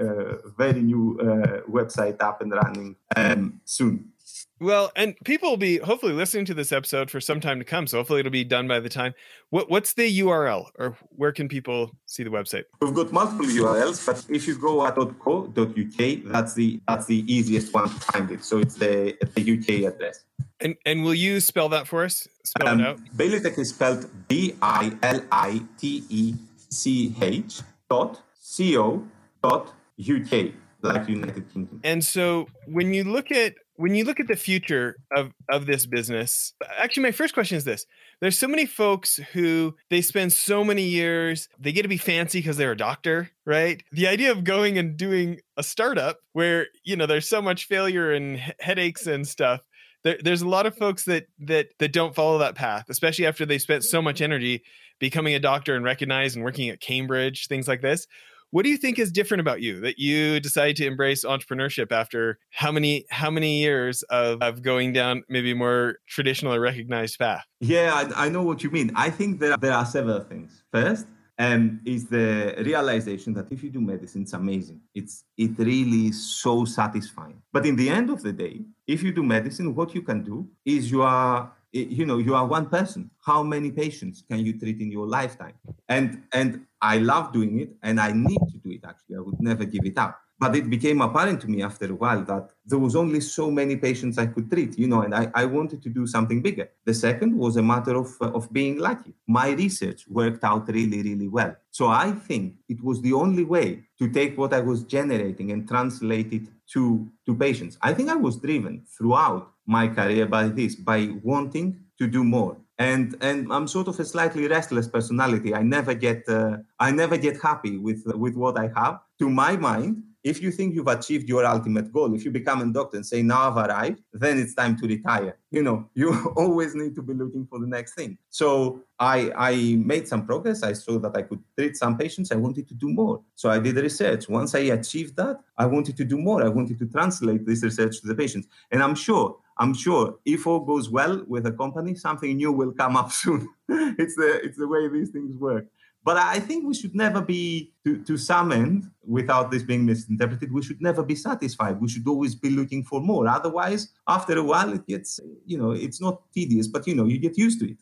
uh, 0.00 0.48
very 0.56 0.80
new 0.82 1.18
uh, 1.20 1.60
website 1.70 2.22
up 2.22 2.40
and 2.40 2.50
running 2.52 2.96
um, 3.16 3.60
soon. 3.66 4.13
Well, 4.60 4.90
and 4.96 5.14
people 5.24 5.50
will 5.50 5.56
be 5.56 5.78
hopefully 5.78 6.12
listening 6.12 6.44
to 6.46 6.54
this 6.54 6.72
episode 6.72 7.10
for 7.10 7.20
some 7.20 7.40
time 7.40 7.58
to 7.58 7.64
come. 7.64 7.86
So 7.86 7.98
hopefully 7.98 8.20
it'll 8.20 8.32
be 8.32 8.44
done 8.44 8.66
by 8.66 8.80
the 8.80 8.88
time. 8.88 9.14
What 9.50 9.68
what's 9.68 9.94
the 9.94 10.20
URL 10.20 10.70
or 10.78 10.96
where 11.10 11.32
can 11.32 11.48
people 11.48 11.90
see 12.06 12.22
the 12.22 12.30
website? 12.30 12.64
We've 12.80 12.94
got 12.94 13.12
multiple 13.12 13.46
URLs, 13.46 14.06
but 14.06 14.24
if 14.34 14.46
you 14.46 14.56
go 14.56 14.86
at 14.86 14.94
.co.uk, 14.94 16.32
that's 16.32 16.54
the 16.54 16.80
that's 16.88 17.06
the 17.06 17.24
easiest 17.32 17.74
one 17.74 17.88
to 17.88 18.00
find 18.00 18.30
it. 18.30 18.44
So 18.44 18.58
it's 18.58 18.76
the 18.76 19.16
the 19.34 19.58
UK 19.58 19.92
address. 19.92 20.24
And 20.60 20.76
and 20.86 21.04
will 21.04 21.14
you 21.14 21.40
spell 21.40 21.68
that 21.70 21.86
for 21.86 22.04
us? 22.04 22.26
Spell 22.44 22.68
um, 22.68 22.80
it 22.80 22.86
out. 22.86 23.00
Bilitech 23.16 23.58
is 23.58 23.70
spelled 23.70 24.06
B 24.28 24.54
I 24.62 24.96
L 25.02 25.20
I 25.30 25.60
T 25.78 26.04
E 26.08 26.34
C 26.70 27.14
H 27.20 27.60
dot 27.90 28.22
C 28.40 28.78
O 28.78 29.04
dot 29.42 29.72
UK 30.00 30.52
like 30.84 31.08
United 31.08 31.52
Kingdom. 31.52 31.80
And 31.82 32.04
so 32.04 32.46
when 32.66 32.94
you 32.94 33.04
look 33.04 33.30
at 33.30 33.54
when 33.76 33.94
you 33.94 34.04
look 34.04 34.20
at 34.20 34.28
the 34.28 34.36
future 34.36 34.96
of 35.14 35.32
of 35.50 35.66
this 35.66 35.86
business 35.86 36.52
actually 36.78 37.02
my 37.02 37.12
first 37.12 37.34
question 37.34 37.56
is 37.56 37.64
this. 37.64 37.86
There's 38.20 38.38
so 38.38 38.48
many 38.48 38.66
folks 38.66 39.16
who 39.32 39.74
they 39.90 40.00
spend 40.00 40.32
so 40.32 40.64
many 40.64 40.84
years 40.84 41.48
they 41.58 41.72
get 41.72 41.82
to 41.82 41.88
be 41.88 41.96
fancy 41.96 42.38
because 42.38 42.56
they're 42.56 42.72
a 42.72 42.76
doctor 42.76 43.30
right? 43.46 43.82
The 43.92 44.06
idea 44.06 44.32
of 44.32 44.44
going 44.44 44.78
and 44.78 44.96
doing 44.96 45.40
a 45.56 45.62
startup 45.62 46.18
where 46.32 46.68
you 46.84 46.96
know 46.96 47.06
there's 47.06 47.28
so 47.28 47.42
much 47.42 47.66
failure 47.66 48.12
and 48.12 48.38
headaches 48.60 49.06
and 49.06 49.26
stuff 49.26 49.60
there, 50.04 50.18
there's 50.22 50.42
a 50.42 50.48
lot 50.48 50.66
of 50.66 50.76
folks 50.76 51.04
that 51.04 51.26
that 51.40 51.68
that 51.78 51.92
don't 51.92 52.14
follow 52.14 52.38
that 52.38 52.54
path 52.54 52.86
especially 52.88 53.26
after 53.26 53.44
they 53.44 53.58
spent 53.58 53.82
so 53.82 54.00
much 54.00 54.20
energy 54.20 54.62
becoming 55.00 55.34
a 55.34 55.40
doctor 55.40 55.74
and 55.74 55.84
recognized 55.84 56.36
and 56.36 56.44
working 56.44 56.68
at 56.68 56.80
cambridge 56.80 57.48
things 57.48 57.66
like 57.66 57.80
this 57.80 58.06
what 58.54 58.62
do 58.62 58.70
you 58.70 58.76
think 58.76 59.00
is 59.00 59.10
different 59.10 59.40
about 59.40 59.62
you 59.62 59.80
that 59.80 59.98
you 59.98 60.38
decided 60.38 60.76
to 60.76 60.86
embrace 60.86 61.24
entrepreneurship 61.24 61.90
after 61.90 62.38
how 62.50 62.70
many 62.70 63.04
how 63.10 63.28
many 63.28 63.58
years 63.58 64.04
of, 64.04 64.40
of 64.42 64.62
going 64.62 64.92
down 64.92 65.24
maybe 65.28 65.52
more 65.52 65.96
traditional 66.06 66.54
or 66.54 66.60
recognized 66.60 67.18
path? 67.18 67.44
Yeah, 67.58 67.90
I, 67.92 68.26
I 68.26 68.28
know 68.28 68.44
what 68.44 68.62
you 68.62 68.70
mean. 68.70 68.92
I 68.94 69.10
think 69.10 69.40
there, 69.40 69.56
there 69.56 69.72
are 69.72 69.84
several 69.84 70.20
things. 70.20 70.62
First, 70.72 71.06
um, 71.36 71.80
is 71.84 72.06
the 72.06 72.54
realization 72.64 73.34
that 73.34 73.50
if 73.50 73.64
you 73.64 73.70
do 73.70 73.80
medicine, 73.80 74.22
it's 74.22 74.34
amazing. 74.34 74.82
It's 74.94 75.24
it 75.36 75.58
really 75.58 76.06
is 76.10 76.24
so 76.40 76.64
satisfying. 76.64 77.42
But 77.52 77.66
in 77.66 77.74
the 77.74 77.88
end 77.90 78.08
of 78.08 78.22
the 78.22 78.32
day, 78.32 78.60
if 78.86 79.02
you 79.02 79.12
do 79.12 79.24
medicine, 79.24 79.74
what 79.74 79.96
you 79.96 80.02
can 80.02 80.22
do 80.22 80.46
is 80.64 80.92
you 80.92 81.02
are 81.02 81.50
you 81.74 82.06
know 82.06 82.18
you 82.18 82.34
are 82.36 82.46
one 82.46 82.66
person 82.66 83.10
how 83.26 83.42
many 83.42 83.70
patients 83.70 84.22
can 84.30 84.38
you 84.38 84.56
treat 84.56 84.80
in 84.80 84.92
your 84.92 85.06
lifetime 85.06 85.54
and 85.88 86.22
and 86.32 86.64
i 86.92 86.98
love 86.98 87.32
doing 87.32 87.60
it 87.64 87.70
and 87.82 88.00
i 88.00 88.10
need 88.12 88.42
to 88.52 88.58
do 88.64 88.70
it 88.76 88.84
actually. 88.90 89.16
I 89.16 89.20
would 89.20 89.40
never 89.40 89.64
give 89.64 89.84
it 89.84 89.98
up. 89.98 90.20
But 90.42 90.56
it 90.56 90.68
became 90.68 91.00
apparent 91.00 91.40
to 91.42 91.48
me 91.48 91.62
after 91.62 91.86
a 91.86 91.94
while 92.02 92.22
that 92.24 92.50
there 92.66 92.82
was 92.86 92.94
only 93.02 93.20
so 93.20 93.44
many 93.60 93.76
patients 93.76 94.18
i 94.18 94.26
could 94.26 94.50
treat 94.50 94.72
you 94.82 94.88
know 94.92 95.02
and 95.02 95.14
i, 95.20 95.24
I 95.42 95.44
wanted 95.56 95.80
to 95.84 95.90
do 95.98 96.06
something 96.06 96.40
bigger. 96.42 96.68
The 96.84 96.94
second 97.06 97.32
was 97.44 97.56
a 97.56 97.62
matter 97.62 97.94
of, 98.02 98.08
uh, 98.20 98.38
of 98.38 98.52
being 98.52 98.76
lucky. 98.78 99.12
My 99.26 99.48
research 99.64 100.00
worked 100.08 100.44
out 100.50 100.68
really 100.68 101.00
really 101.08 101.28
well. 101.38 101.52
So 101.78 101.84
i 102.06 102.10
think 102.26 102.44
it 102.74 102.80
was 102.88 103.00
the 103.00 103.14
only 103.24 103.44
way 103.44 103.68
to 104.00 104.04
take 104.18 104.32
what 104.40 104.52
i 104.58 104.62
was 104.70 104.84
generating 104.96 105.48
and 105.52 105.68
translate 105.72 106.32
it 106.38 106.46
to 106.72 106.82
to 107.26 107.34
patients. 107.46 107.74
I 107.88 107.94
think 107.94 108.08
i 108.16 108.20
was 108.26 108.36
driven 108.46 108.74
throughout 108.94 109.44
my 109.66 109.88
career 109.88 110.26
by 110.26 110.48
this, 110.48 110.74
by 110.74 111.00
wanting 111.22 111.68
to 111.98 112.06
do 112.06 112.24
more. 112.24 112.56
And 112.78 113.16
and 113.20 113.52
I'm 113.52 113.68
sort 113.68 113.88
of 113.88 114.00
a 114.00 114.04
slightly 114.04 114.48
restless 114.48 114.88
personality. 114.88 115.54
I 115.54 115.62
never 115.62 115.94
get 115.94 116.28
uh, 116.28 116.58
I 116.80 116.90
never 116.90 117.16
get 117.16 117.40
happy 117.40 117.78
with 117.78 118.02
with 118.06 118.34
what 118.34 118.58
I 118.58 118.70
have. 118.74 119.00
To 119.20 119.30
my 119.30 119.56
mind, 119.56 120.02
if 120.24 120.40
you 120.40 120.50
think 120.50 120.74
you've 120.74 120.88
achieved 120.88 121.28
your 121.28 121.44
ultimate 121.44 121.92
goal, 121.92 122.14
if 122.14 122.24
you 122.24 122.30
become 122.30 122.62
a 122.62 122.72
doctor 122.72 122.96
and 122.96 123.06
say, 123.06 123.22
now 123.22 123.50
I've 123.50 123.68
arrived, 123.68 124.00
then 124.14 124.38
it's 124.38 124.54
time 124.54 124.74
to 124.78 124.86
retire. 124.86 125.36
You 125.50 125.62
know, 125.62 125.90
you 125.94 126.32
always 126.34 126.74
need 126.74 126.94
to 126.94 127.02
be 127.02 127.12
looking 127.12 127.46
for 127.46 127.58
the 127.58 127.66
next 127.66 127.94
thing. 127.94 128.16
So 128.30 128.80
I, 128.98 129.30
I 129.36 129.74
made 129.76 130.08
some 130.08 130.24
progress. 130.24 130.62
I 130.62 130.72
saw 130.72 130.98
that 131.00 131.14
I 131.14 131.22
could 131.22 131.40
treat 131.58 131.76
some 131.76 131.98
patients. 131.98 132.32
I 132.32 132.36
wanted 132.36 132.66
to 132.68 132.74
do 132.74 132.88
more. 132.88 133.20
So 133.34 133.50
I 133.50 133.58
did 133.58 133.76
research. 133.76 134.28
Once 134.28 134.54
I 134.54 134.60
achieved 134.60 135.14
that, 135.16 135.40
I 135.58 135.66
wanted 135.66 135.96
to 135.98 136.04
do 136.04 136.16
more. 136.16 136.42
I 136.42 136.48
wanted 136.48 136.78
to 136.78 136.86
translate 136.86 137.44
this 137.44 137.62
research 137.62 138.00
to 138.00 138.06
the 138.06 138.14
patients. 138.14 138.48
And 138.70 138.82
I'm 138.82 138.94
sure, 138.94 139.36
I'm 139.58 139.74
sure 139.74 140.16
if 140.24 140.46
all 140.46 140.60
goes 140.60 140.88
well 140.88 141.22
with 141.28 141.46
a 141.46 141.52
company, 141.52 141.94
something 141.94 142.34
new 142.34 142.50
will 142.50 142.72
come 142.72 142.96
up 142.96 143.12
soon. 143.22 143.48
it's 143.68 144.16
the 144.16 144.40
it's 144.42 144.58
the 144.58 144.68
way 144.68 144.88
these 144.88 145.10
things 145.10 145.36
work. 145.36 145.66
But 146.04 146.18
I 146.18 146.38
think 146.38 146.66
we 146.66 146.74
should 146.74 146.94
never 146.94 147.22
be, 147.22 147.72
to, 147.84 148.02
to 148.04 148.18
some 148.18 148.52
end, 148.52 148.90
without 149.06 149.50
this 149.50 149.62
being 149.62 149.86
misinterpreted, 149.86 150.52
we 150.52 150.62
should 150.62 150.82
never 150.82 151.02
be 151.02 151.14
satisfied. 151.14 151.80
We 151.80 151.88
should 151.88 152.06
always 152.06 152.34
be 152.34 152.50
looking 152.50 152.84
for 152.84 153.00
more. 153.00 153.26
Otherwise, 153.26 153.88
after 154.06 154.36
a 154.36 154.42
while, 154.42 154.70
it 154.74 154.86
gets, 154.86 155.18
you 155.46 155.56
know, 155.56 155.70
it's 155.70 156.02
not 156.02 156.20
tedious, 156.34 156.68
but, 156.68 156.86
you 156.86 156.94
know, 156.94 157.06
you 157.06 157.18
get 157.18 157.38
used 157.38 157.58
to 157.60 157.70
it. 157.70 157.78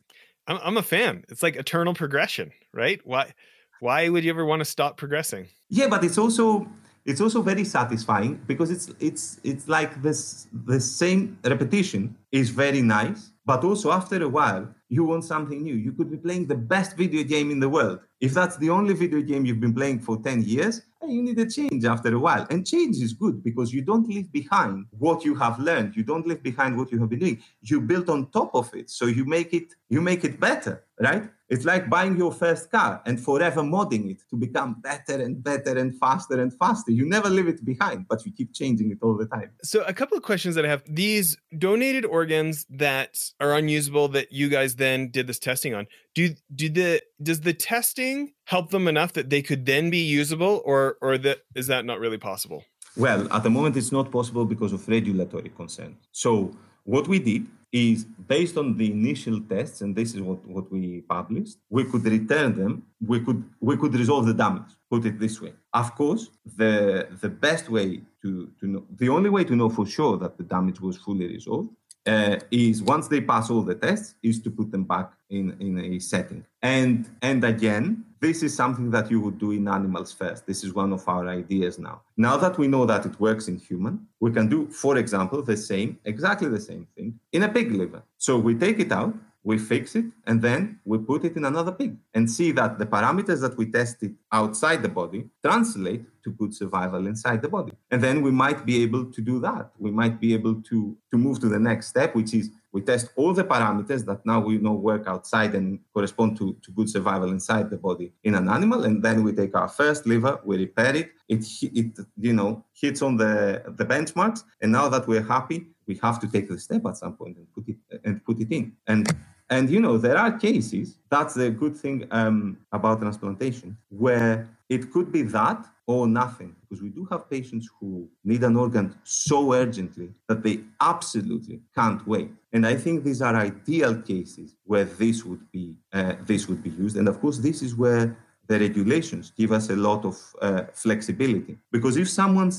I'm, 0.46 0.58
I'm 0.62 0.76
a 0.76 0.82
fan. 0.82 1.24
It's 1.28 1.42
like 1.42 1.56
eternal 1.56 1.94
progression, 1.94 2.52
right? 2.72 3.00
Why, 3.04 3.34
why 3.80 4.08
would 4.08 4.22
you 4.22 4.30
ever 4.30 4.44
want 4.44 4.60
to 4.60 4.66
stop 4.66 4.96
progressing? 4.96 5.48
Yeah, 5.68 5.88
but 5.88 6.04
it's 6.04 6.18
also, 6.18 6.68
it's 7.04 7.20
also 7.20 7.42
very 7.42 7.64
satisfying 7.64 8.40
because 8.46 8.70
it's 8.70 8.90
it's 9.00 9.40
it's 9.42 9.68
like 9.68 10.02
this 10.02 10.46
the 10.66 10.80
same 10.80 11.38
repetition 11.44 12.16
is 12.30 12.50
very 12.50 12.82
nice 12.82 13.32
but 13.44 13.64
also 13.64 13.90
after 13.90 14.22
a 14.22 14.28
while 14.28 14.72
you 14.92 15.04
want 15.04 15.24
something 15.24 15.62
new. 15.62 15.74
You 15.74 15.92
could 15.92 16.10
be 16.10 16.18
playing 16.18 16.48
the 16.48 16.54
best 16.54 16.98
video 16.98 17.24
game 17.24 17.50
in 17.50 17.60
the 17.60 17.68
world. 17.68 18.00
If 18.20 18.34
that's 18.34 18.58
the 18.58 18.68
only 18.68 18.92
video 18.92 19.22
game 19.22 19.46
you've 19.46 19.58
been 19.58 19.72
playing 19.72 20.00
for 20.00 20.22
10 20.22 20.42
years, 20.42 20.82
you 21.08 21.22
need 21.22 21.38
a 21.38 21.48
change 21.50 21.86
after 21.86 22.14
a 22.14 22.18
while. 22.18 22.46
And 22.50 22.66
change 22.66 22.98
is 22.98 23.14
good 23.14 23.42
because 23.42 23.72
you 23.72 23.80
don't 23.80 24.06
leave 24.06 24.30
behind 24.30 24.84
what 24.90 25.24
you 25.24 25.34
have 25.36 25.58
learned. 25.58 25.96
You 25.96 26.02
don't 26.02 26.26
leave 26.26 26.42
behind 26.42 26.76
what 26.76 26.92
you 26.92 26.98
have 27.00 27.08
been 27.08 27.20
doing. 27.20 27.42
You 27.62 27.80
build 27.80 28.10
on 28.10 28.30
top 28.32 28.54
of 28.54 28.68
it. 28.74 28.90
So 28.90 29.06
you 29.06 29.24
make 29.24 29.54
it 29.54 29.74
you 29.88 30.02
make 30.02 30.24
it 30.24 30.38
better. 30.38 30.84
Right? 31.02 31.28
It's 31.48 31.66
like 31.66 31.90
buying 31.90 32.16
your 32.16 32.32
first 32.32 32.70
car 32.70 33.02
and 33.04 33.20
forever 33.20 33.60
modding 33.60 34.10
it 34.10 34.22
to 34.30 34.36
become 34.36 34.80
better 34.80 35.20
and 35.20 35.42
better 35.42 35.76
and 35.76 35.94
faster 35.98 36.40
and 36.40 36.50
faster. 36.54 36.92
You 36.92 37.04
never 37.04 37.28
leave 37.28 37.48
it 37.48 37.62
behind, 37.64 38.06
but 38.08 38.24
you 38.24 38.32
keep 38.32 38.54
changing 38.54 38.90
it 38.90 38.98
all 39.02 39.16
the 39.16 39.26
time. 39.26 39.50
So, 39.62 39.82
a 39.82 39.92
couple 39.92 40.16
of 40.16 40.22
questions 40.22 40.54
that 40.54 40.64
I 40.64 40.68
have 40.68 40.82
these 40.88 41.36
donated 41.58 42.06
organs 42.06 42.64
that 42.70 43.18
are 43.40 43.54
unusable 43.54 44.08
that 44.08 44.32
you 44.32 44.48
guys 44.48 44.76
then 44.76 45.10
did 45.10 45.26
this 45.26 45.38
testing 45.38 45.74
on. 45.74 45.86
Do 46.14 46.34
do 46.54 46.70
the 46.70 47.02
does 47.22 47.40
the 47.40 47.52
testing 47.52 48.32
help 48.44 48.70
them 48.70 48.88
enough 48.88 49.12
that 49.14 49.28
they 49.28 49.42
could 49.42 49.66
then 49.66 49.90
be 49.90 49.98
usable 49.98 50.62
or 50.64 50.96
or 51.02 51.18
that 51.18 51.40
is 51.54 51.66
that 51.66 51.84
not 51.84 51.98
really 51.98 52.18
possible? 52.18 52.64
Well, 52.96 53.30
at 53.32 53.42
the 53.42 53.50
moment 53.50 53.76
it's 53.76 53.92
not 53.92 54.10
possible 54.10 54.44
because 54.44 54.72
of 54.72 54.86
regulatory 54.88 55.50
concerns. 55.50 55.96
So, 56.12 56.54
what 56.84 57.08
we 57.08 57.18
did 57.18 57.46
is 57.72 58.04
based 58.04 58.58
on 58.58 58.76
the 58.76 58.90
initial 58.90 59.40
tests, 59.40 59.80
and 59.80 59.96
this 59.96 60.14
is 60.14 60.20
what, 60.20 60.44
what 60.46 60.70
we 60.70 61.00
published, 61.00 61.56
we 61.70 61.84
could 61.84 62.04
return 62.04 62.54
them, 62.56 62.82
we 63.06 63.20
could 63.20 63.42
we 63.60 63.76
could 63.76 63.94
resolve 63.94 64.26
the 64.26 64.34
damage, 64.34 64.72
put 64.90 65.06
it 65.06 65.18
this 65.18 65.40
way. 65.40 65.54
Of 65.72 65.94
course, 65.94 66.30
the 66.56 67.08
the 67.22 67.30
best 67.30 67.70
way 67.70 68.02
to, 68.22 68.50
to 68.60 68.66
know 68.66 68.84
the 68.96 69.08
only 69.08 69.30
way 69.30 69.44
to 69.44 69.56
know 69.56 69.70
for 69.70 69.86
sure 69.86 70.18
that 70.18 70.36
the 70.36 70.44
damage 70.44 70.80
was 70.80 70.96
fully 70.98 71.26
resolved 71.26 71.70
uh, 72.06 72.36
is 72.50 72.82
once 72.82 73.08
they 73.08 73.20
pass 73.20 73.50
all 73.50 73.62
the 73.62 73.74
tests, 73.74 74.14
is 74.22 74.40
to 74.42 74.50
put 74.50 74.70
them 74.70 74.84
back 74.84 75.12
in, 75.30 75.56
in 75.60 75.78
a 75.78 75.98
setting. 75.98 76.44
And 76.62 77.08
and 77.22 77.44
again, 77.44 78.04
this 78.20 78.42
is 78.42 78.54
something 78.54 78.90
that 78.90 79.10
you 79.10 79.20
would 79.20 79.38
do 79.38 79.50
in 79.52 79.66
animals 79.68 80.12
first. 80.12 80.46
This 80.46 80.62
is 80.64 80.74
one 80.74 80.92
of 80.92 81.08
our 81.08 81.28
ideas 81.28 81.78
now. 81.78 82.02
Now 82.16 82.36
that 82.36 82.58
we 82.58 82.68
know 82.68 82.86
that 82.86 83.04
it 83.04 83.18
works 83.18 83.48
in 83.48 83.56
human, 83.56 84.06
we 84.20 84.30
can 84.30 84.48
do, 84.48 84.68
for 84.68 84.96
example, 84.96 85.42
the 85.42 85.56
same, 85.56 85.98
exactly 86.04 86.48
the 86.48 86.60
same 86.60 86.86
thing 86.94 87.18
in 87.32 87.42
a 87.42 87.48
pig 87.48 87.72
liver. 87.72 88.02
So 88.18 88.38
we 88.38 88.54
take 88.54 88.78
it 88.78 88.92
out, 88.92 89.14
we 89.44 89.58
fix 89.58 89.96
it, 89.96 90.04
and 90.26 90.40
then 90.40 90.78
we 90.84 90.98
put 90.98 91.24
it 91.24 91.36
in 91.36 91.44
another 91.44 91.72
pig 91.72 91.96
and 92.14 92.30
see 92.30 92.52
that 92.52 92.78
the 92.78 92.86
parameters 92.86 93.40
that 93.40 93.56
we 93.56 93.66
tested 93.66 94.14
outside 94.30 94.82
the 94.82 94.88
body 94.88 95.28
translate 95.44 96.04
to 96.22 96.30
good 96.30 96.54
survival 96.54 97.06
inside 97.08 97.42
the 97.42 97.48
body. 97.48 97.72
And 97.90 98.00
then 98.00 98.22
we 98.22 98.30
might 98.30 98.64
be 98.64 98.82
able 98.84 99.06
to 99.06 99.20
do 99.20 99.40
that. 99.40 99.72
We 99.78 99.90
might 99.90 100.20
be 100.20 100.32
able 100.34 100.62
to, 100.62 100.96
to 101.10 101.18
move 101.18 101.40
to 101.40 101.48
the 101.48 101.58
next 101.58 101.88
step, 101.88 102.14
which 102.14 102.34
is 102.34 102.50
we 102.70 102.82
test 102.82 103.10
all 103.16 103.34
the 103.34 103.44
parameters 103.44 104.04
that 104.06 104.24
now 104.24 104.40
we 104.40 104.58
know 104.58 104.74
work 104.74 105.06
outside 105.08 105.54
and 105.54 105.80
correspond 105.92 106.38
to, 106.38 106.56
to 106.62 106.70
good 106.70 106.88
survival 106.88 107.30
inside 107.30 107.68
the 107.68 107.76
body 107.76 108.12
in 108.22 108.34
an 108.34 108.48
animal. 108.48 108.84
And 108.84 109.02
then 109.02 109.24
we 109.24 109.32
take 109.32 109.56
our 109.56 109.68
first 109.68 110.06
liver, 110.06 110.40
we 110.44 110.56
repair 110.56 110.94
it, 110.94 111.10
it, 111.28 111.44
it 111.62 111.98
you 112.16 112.32
know, 112.32 112.64
hits 112.72 113.02
on 113.02 113.16
the, 113.16 113.62
the 113.76 113.84
benchmarks. 113.84 114.44
And 114.60 114.70
now 114.70 114.88
that 114.88 115.08
we're 115.08 115.22
happy, 115.22 115.66
we 115.86 115.98
have 116.02 116.20
to 116.20 116.28
take 116.28 116.48
the 116.48 116.58
step 116.58 116.86
at 116.86 116.96
some 116.96 117.16
point 117.16 117.36
and 117.36 117.52
put 117.52 117.68
it 117.68 117.76
and 118.04 118.24
put 118.24 118.40
it 118.40 118.50
in. 118.50 118.72
And 118.86 119.14
and 119.54 119.64
you 119.74 119.80
know 119.84 119.94
there 120.06 120.18
are 120.24 120.32
cases. 120.48 120.86
That's 121.14 121.34
the 121.40 121.48
good 121.62 121.74
thing 121.82 121.98
um, 122.20 122.38
about 122.78 123.00
transplantation, 123.04 123.70
where 124.04 124.34
it 124.74 124.82
could 124.92 125.08
be 125.16 125.22
that 125.38 125.60
or 125.94 126.02
nothing, 126.22 126.50
because 126.62 126.80
we 126.86 126.90
do 126.98 127.02
have 127.10 127.22
patients 127.36 127.66
who 127.76 127.90
need 128.30 128.42
an 128.50 128.56
organ 128.64 128.86
so 129.26 129.38
urgently 129.62 130.08
that 130.28 130.40
they 130.46 130.56
absolutely 130.92 131.56
can't 131.78 132.02
wait. 132.12 132.30
And 132.54 132.62
I 132.72 132.74
think 132.82 132.94
these 133.08 133.20
are 133.26 133.34
ideal 133.50 133.94
cases 134.12 134.48
where 134.70 134.86
this 135.02 135.18
would 135.28 135.44
be 135.56 135.66
uh, 135.98 136.14
this 136.30 136.42
would 136.48 136.62
be 136.68 136.72
used. 136.84 136.96
And 136.96 137.08
of 137.12 137.16
course, 137.22 137.38
this 137.48 137.58
is 137.66 137.72
where 137.84 138.04
the 138.50 138.56
regulations 138.66 139.24
give 139.40 139.50
us 139.58 139.66
a 139.76 139.78
lot 139.88 140.04
of 140.10 140.16
uh, 140.46 140.62
flexibility, 140.84 141.54
because 141.74 141.94
if 142.02 142.08
someone's 142.20 142.58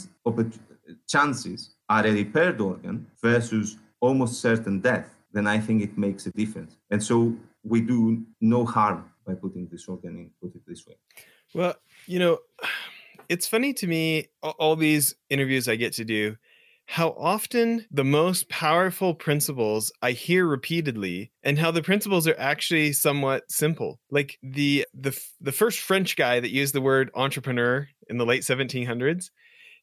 chances 1.13 1.59
are 1.93 2.05
a 2.05 2.11
repaired 2.21 2.59
organ 2.69 2.95
versus 3.21 3.77
almost 3.99 4.33
certain 4.47 4.77
death, 4.89 5.09
then 5.33 5.47
I 5.47 5.59
think 5.59 5.81
it 5.81 5.97
makes 5.97 6.25
a 6.27 6.31
difference. 6.31 6.77
And 6.91 7.03
so 7.03 7.35
we 7.63 7.81
do 7.81 8.23
no 8.39 8.65
harm 8.65 9.11
by 9.25 9.33
putting 9.33 9.67
this 9.67 9.87
organ 9.87 10.17
in, 10.17 10.31
put 10.41 10.55
it 10.55 10.61
this 10.67 10.85
way. 10.85 10.95
Well, 11.53 11.75
you 12.07 12.19
know, 12.19 12.39
it's 13.29 13.47
funny 13.47 13.73
to 13.73 13.87
me, 13.87 14.27
all 14.41 14.75
these 14.75 15.15
interviews 15.29 15.67
I 15.67 15.75
get 15.75 15.93
to 15.93 16.05
do, 16.05 16.35
how 16.85 17.09
often 17.17 17.85
the 17.91 18.03
most 18.03 18.49
powerful 18.49 19.15
principles 19.15 19.91
I 20.01 20.11
hear 20.11 20.45
repeatedly 20.45 21.31
and 21.41 21.57
how 21.57 21.71
the 21.71 21.81
principles 21.81 22.27
are 22.27 22.37
actually 22.37 22.91
somewhat 22.91 23.43
simple. 23.49 23.99
Like 24.11 24.37
the 24.43 24.85
the 24.93 25.17
the 25.39 25.53
first 25.53 25.79
French 25.79 26.15
guy 26.17 26.39
that 26.39 26.51
used 26.51 26.75
the 26.75 26.81
word 26.81 27.09
entrepreneur 27.15 27.87
in 28.09 28.17
the 28.17 28.25
late 28.25 28.43
1700s, 28.43 29.29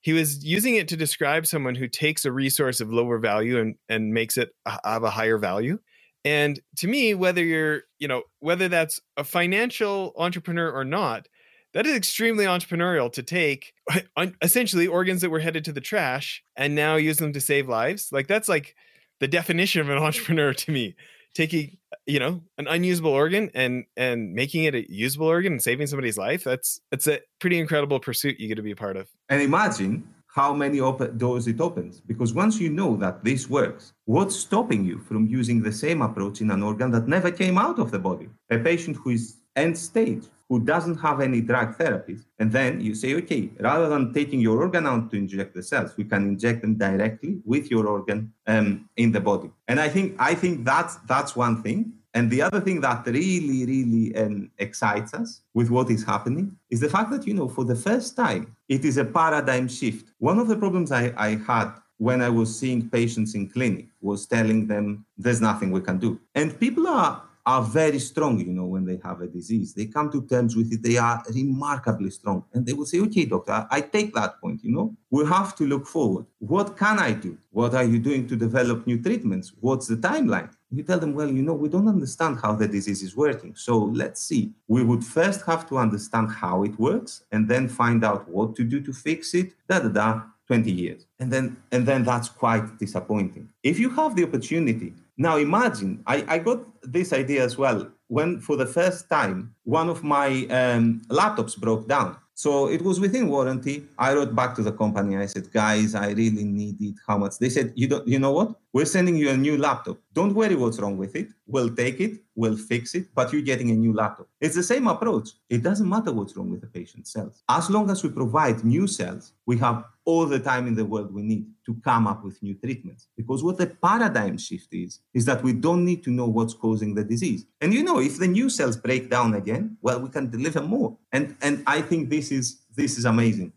he 0.00 0.12
was 0.12 0.44
using 0.44 0.76
it 0.76 0.88
to 0.88 0.96
describe 0.96 1.46
someone 1.46 1.74
who 1.74 1.88
takes 1.88 2.24
a 2.24 2.32
resource 2.32 2.80
of 2.80 2.92
lower 2.92 3.18
value 3.18 3.58
and 3.58 3.74
and 3.88 4.14
makes 4.14 4.36
it 4.36 4.50
have 4.84 5.04
a 5.04 5.10
higher 5.10 5.38
value. 5.38 5.78
And 6.24 6.60
to 6.76 6.86
me, 6.86 7.14
whether 7.14 7.42
you're, 7.42 7.82
you 7.98 8.06
know, 8.06 8.22
whether 8.40 8.68
that's 8.68 9.00
a 9.16 9.24
financial 9.24 10.12
entrepreneur 10.16 10.70
or 10.70 10.84
not, 10.84 11.28
that 11.72 11.86
is 11.86 11.94
extremely 11.94 12.44
entrepreneurial 12.44 13.12
to 13.12 13.22
take 13.22 13.72
essentially 14.42 14.86
organs 14.86 15.22
that 15.22 15.30
were 15.30 15.40
headed 15.40 15.64
to 15.64 15.72
the 15.72 15.80
trash 15.80 16.42
and 16.56 16.74
now 16.74 16.96
use 16.96 17.18
them 17.18 17.32
to 17.32 17.40
save 17.40 17.68
lives. 17.68 18.08
Like 18.12 18.26
that's 18.26 18.48
like 18.48 18.74
the 19.20 19.28
definition 19.28 19.80
of 19.80 19.88
an 19.88 19.98
entrepreneur 20.02 20.52
to 20.52 20.72
me. 20.72 20.94
Taking 21.34 21.78
you 22.06 22.18
know 22.18 22.42
an 22.58 22.66
unusable 22.66 23.10
organ 23.10 23.50
and 23.54 23.84
and 23.96 24.32
making 24.32 24.64
it 24.64 24.74
a 24.74 24.90
usable 24.92 25.26
organ 25.26 25.52
and 25.52 25.62
saving 25.62 25.86
somebody's 25.86 26.18
life. 26.18 26.44
That's 26.44 26.80
it's 26.92 27.06
a 27.06 27.20
pretty 27.38 27.58
incredible 27.58 28.00
pursuit 28.00 28.40
you 28.40 28.48
get 28.48 28.56
to 28.56 28.62
be 28.62 28.72
a 28.72 28.76
part 28.76 28.96
of. 28.96 29.08
And 29.28 29.40
imagine 29.40 30.08
how 30.34 30.54
many 30.54 30.80
op- 30.80 31.16
doors 31.18 31.48
it 31.48 31.60
opens 31.60 32.00
because 32.00 32.32
once 32.32 32.60
you 32.60 32.70
know 32.70 32.96
that 32.96 33.24
this 33.24 33.50
works 33.50 33.92
what's 34.04 34.36
stopping 34.36 34.84
you 34.84 34.98
from 35.00 35.26
using 35.26 35.60
the 35.60 35.72
same 35.72 36.02
approach 36.02 36.40
in 36.40 36.50
an 36.52 36.62
organ 36.62 36.90
that 36.90 37.08
never 37.08 37.32
came 37.32 37.58
out 37.58 37.80
of 37.80 37.90
the 37.90 37.98
body 37.98 38.28
a 38.50 38.58
patient 38.58 38.96
who 38.96 39.10
is 39.10 39.39
end 39.56 39.76
stage 39.76 40.24
who 40.48 40.58
doesn't 40.58 40.96
have 40.96 41.20
any 41.20 41.40
drug 41.40 41.78
therapies. 41.78 42.24
And 42.40 42.50
then 42.50 42.80
you 42.80 42.94
say, 42.94 43.14
okay, 43.14 43.50
rather 43.60 43.88
than 43.88 44.12
taking 44.12 44.40
your 44.40 44.58
organ 44.58 44.84
out 44.84 45.10
to 45.10 45.16
inject 45.16 45.54
the 45.54 45.62
cells, 45.62 45.96
we 45.96 46.04
can 46.04 46.26
inject 46.26 46.62
them 46.62 46.74
directly 46.74 47.40
with 47.44 47.70
your 47.70 47.86
organ 47.86 48.32
um, 48.48 48.88
in 48.96 49.12
the 49.12 49.20
body. 49.20 49.50
And 49.68 49.78
I 49.78 49.88
think 49.88 50.16
I 50.18 50.34
think 50.34 50.64
that's 50.64 50.96
that's 51.06 51.36
one 51.36 51.62
thing. 51.62 51.92
And 52.12 52.28
the 52.28 52.42
other 52.42 52.60
thing 52.60 52.80
that 52.80 53.06
really, 53.06 53.64
really 53.64 54.16
um, 54.16 54.50
excites 54.58 55.14
us 55.14 55.42
with 55.54 55.70
what 55.70 55.88
is 55.90 56.02
happening 56.02 56.56
is 56.68 56.80
the 56.80 56.88
fact 56.88 57.12
that, 57.12 57.24
you 57.24 57.34
know, 57.34 57.48
for 57.48 57.64
the 57.64 57.76
first 57.76 58.16
time, 58.16 58.56
it 58.68 58.84
is 58.84 58.96
a 58.96 59.04
paradigm 59.04 59.68
shift. 59.68 60.10
One 60.18 60.40
of 60.40 60.48
the 60.48 60.56
problems 60.56 60.90
I, 60.90 61.14
I 61.16 61.36
had 61.46 61.70
when 61.98 62.20
I 62.20 62.28
was 62.28 62.58
seeing 62.58 62.90
patients 62.90 63.36
in 63.36 63.48
clinic 63.48 63.86
was 64.00 64.26
telling 64.26 64.66
them 64.66 65.06
there's 65.16 65.40
nothing 65.40 65.70
we 65.70 65.82
can 65.82 65.98
do. 65.98 66.18
And 66.34 66.58
people 66.58 66.88
are 66.88 67.22
are 67.46 67.62
very 67.62 67.98
strong, 67.98 68.38
you 68.40 68.52
know, 68.52 68.66
when 68.66 68.84
they 68.84 69.00
have 69.02 69.20
a 69.20 69.26
disease. 69.26 69.74
They 69.74 69.86
come 69.86 70.10
to 70.12 70.26
terms 70.26 70.56
with 70.56 70.72
it. 70.72 70.82
They 70.82 70.96
are 70.96 71.22
remarkably 71.34 72.10
strong. 72.10 72.44
And 72.52 72.66
they 72.66 72.72
will 72.72 72.86
say, 72.86 73.00
okay, 73.00 73.24
doctor, 73.24 73.66
I 73.70 73.80
take 73.80 74.14
that 74.14 74.40
point, 74.40 74.62
you 74.62 74.72
know. 74.72 74.96
We 75.10 75.26
have 75.26 75.56
to 75.56 75.66
look 75.66 75.86
forward. 75.86 76.26
What 76.38 76.76
can 76.76 76.98
I 76.98 77.12
do? 77.12 77.38
What 77.50 77.74
are 77.74 77.84
you 77.84 77.98
doing 77.98 78.28
to 78.28 78.36
develop 78.36 78.86
new 78.86 79.02
treatments? 79.02 79.52
What's 79.60 79.86
the 79.86 79.96
timeline? 79.96 80.50
You 80.70 80.84
tell 80.84 81.00
them, 81.00 81.14
well, 81.14 81.28
you 81.28 81.42
know, 81.42 81.54
we 81.54 81.68
don't 81.68 81.88
understand 81.88 82.38
how 82.40 82.54
the 82.54 82.68
disease 82.68 83.02
is 83.02 83.16
working. 83.16 83.56
So 83.56 83.76
let's 83.78 84.22
see. 84.22 84.52
We 84.68 84.84
would 84.84 85.04
first 85.04 85.44
have 85.46 85.68
to 85.70 85.78
understand 85.78 86.30
how 86.30 86.62
it 86.62 86.78
works 86.78 87.24
and 87.32 87.48
then 87.48 87.68
find 87.68 88.04
out 88.04 88.28
what 88.28 88.54
to 88.56 88.64
do 88.64 88.80
to 88.82 88.92
fix 88.92 89.34
it, 89.34 89.54
da 89.68 89.80
da 89.80 89.88
da, 89.88 90.22
20 90.46 90.70
years. 90.70 91.06
And 91.20 91.32
then 91.32 91.56
and 91.70 91.86
then 91.86 92.02
that's 92.02 92.28
quite 92.28 92.78
disappointing. 92.78 93.48
If 93.62 93.78
you 93.78 93.90
have 93.90 94.16
the 94.16 94.24
opportunity 94.24 94.94
now 95.20 95.36
imagine, 95.36 96.02
I, 96.06 96.24
I 96.26 96.38
got 96.38 96.60
this 96.82 97.12
idea 97.12 97.44
as 97.44 97.58
well 97.58 97.86
when 98.08 98.40
for 98.40 98.56
the 98.56 98.64
first 98.64 99.08
time 99.10 99.54
one 99.64 99.90
of 99.90 100.02
my 100.02 100.46
um, 100.46 101.02
laptops 101.10 101.56
broke 101.58 101.86
down. 101.86 102.16
So 102.32 102.70
it 102.70 102.80
was 102.80 102.98
within 102.98 103.28
warranty. 103.28 103.86
I 103.98 104.14
wrote 104.14 104.34
back 104.34 104.54
to 104.54 104.62
the 104.62 104.72
company. 104.72 105.18
I 105.18 105.26
said, 105.26 105.52
guys, 105.52 105.94
I 105.94 106.12
really 106.12 106.44
need 106.44 106.80
it. 106.80 106.94
How 107.06 107.18
much? 107.18 107.38
They 107.38 107.50
said, 107.50 107.74
you 107.76 107.86
don't, 107.86 108.08
you 108.08 108.18
know 108.18 108.32
what? 108.32 108.54
We're 108.72 108.86
sending 108.86 109.14
you 109.14 109.28
a 109.28 109.36
new 109.36 109.58
laptop. 109.58 109.98
Don't 110.14 110.34
worry 110.34 110.56
what's 110.56 110.80
wrong 110.80 110.96
with 110.96 111.14
it. 111.14 111.28
We'll 111.46 111.68
take 111.68 112.00
it, 112.00 112.12
we'll 112.34 112.56
fix 112.56 112.94
it, 112.94 113.08
but 113.14 113.30
you're 113.30 113.42
getting 113.42 113.70
a 113.72 113.74
new 113.74 113.92
laptop. 113.92 114.26
It's 114.40 114.54
the 114.54 114.62
same 114.62 114.86
approach. 114.86 115.28
It 115.50 115.62
doesn't 115.62 115.86
matter 115.86 116.12
what's 116.12 116.34
wrong 116.34 116.50
with 116.50 116.62
the 116.62 116.66
patient's 116.68 117.12
cells. 117.12 117.42
As 117.46 117.68
long 117.68 117.90
as 117.90 118.02
we 118.02 118.08
provide 118.08 118.64
new 118.64 118.86
cells, 118.86 119.34
we 119.44 119.58
have 119.58 119.84
all 120.10 120.26
the 120.26 120.38
time 120.50 120.66
in 120.66 120.74
the 120.74 120.84
world 120.84 121.14
we 121.14 121.22
need 121.22 121.44
to 121.66 121.72
come 121.84 122.06
up 122.06 122.24
with 122.24 122.42
new 122.42 122.54
treatments. 122.54 123.08
Because 123.16 123.42
what 123.42 123.58
the 123.58 123.66
paradigm 123.66 124.36
shift 124.38 124.72
is, 124.72 125.00
is 125.14 125.24
that 125.26 125.42
we 125.42 125.52
don't 125.52 125.84
need 125.84 126.02
to 126.04 126.10
know 126.10 126.26
what's 126.26 126.54
causing 126.54 126.94
the 126.94 127.04
disease. 127.04 127.46
And 127.60 127.72
you 127.72 127.82
know, 127.82 127.98
if 128.00 128.18
the 128.18 128.26
new 128.26 128.48
cells 128.50 128.76
break 128.76 129.10
down 129.10 129.34
again, 129.34 129.76
well, 129.80 130.00
we 130.00 130.08
can 130.08 130.30
deliver 130.30 130.62
more. 130.62 130.96
And 131.12 131.36
and 131.40 131.62
I 131.66 131.82
think 131.82 132.10
this 132.10 132.30
is 132.32 132.60
this 132.76 132.98
is 132.98 133.04
amazing. 133.04 133.52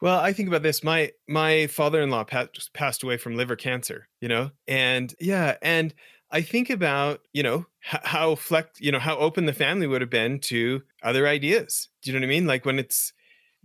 Well, 0.00 0.18
I 0.18 0.32
think 0.32 0.48
about 0.48 0.62
this. 0.62 0.84
My 0.84 1.12
my 1.28 1.66
father-in-law 1.68 2.24
passed 2.24 2.72
passed 2.74 3.02
away 3.02 3.16
from 3.16 3.36
liver 3.36 3.56
cancer. 3.56 4.08
You 4.20 4.28
know, 4.28 4.50
and 4.68 5.14
yeah, 5.18 5.56
and 5.62 5.94
I 6.30 6.42
think 6.42 6.68
about 6.68 7.20
you 7.32 7.42
know 7.42 7.66
how 7.80 8.34
flex, 8.34 8.80
you 8.80 8.92
know 8.92 8.98
how 8.98 9.16
open 9.16 9.46
the 9.46 9.52
family 9.52 9.86
would 9.86 10.02
have 10.02 10.10
been 10.10 10.40
to 10.40 10.82
other 11.02 11.26
ideas. 11.26 11.88
Do 12.02 12.10
you 12.10 12.14
know 12.14 12.24
what 12.24 12.28
I 12.28 12.36
mean? 12.36 12.46
Like 12.46 12.66
when 12.66 12.78
it's 12.78 13.12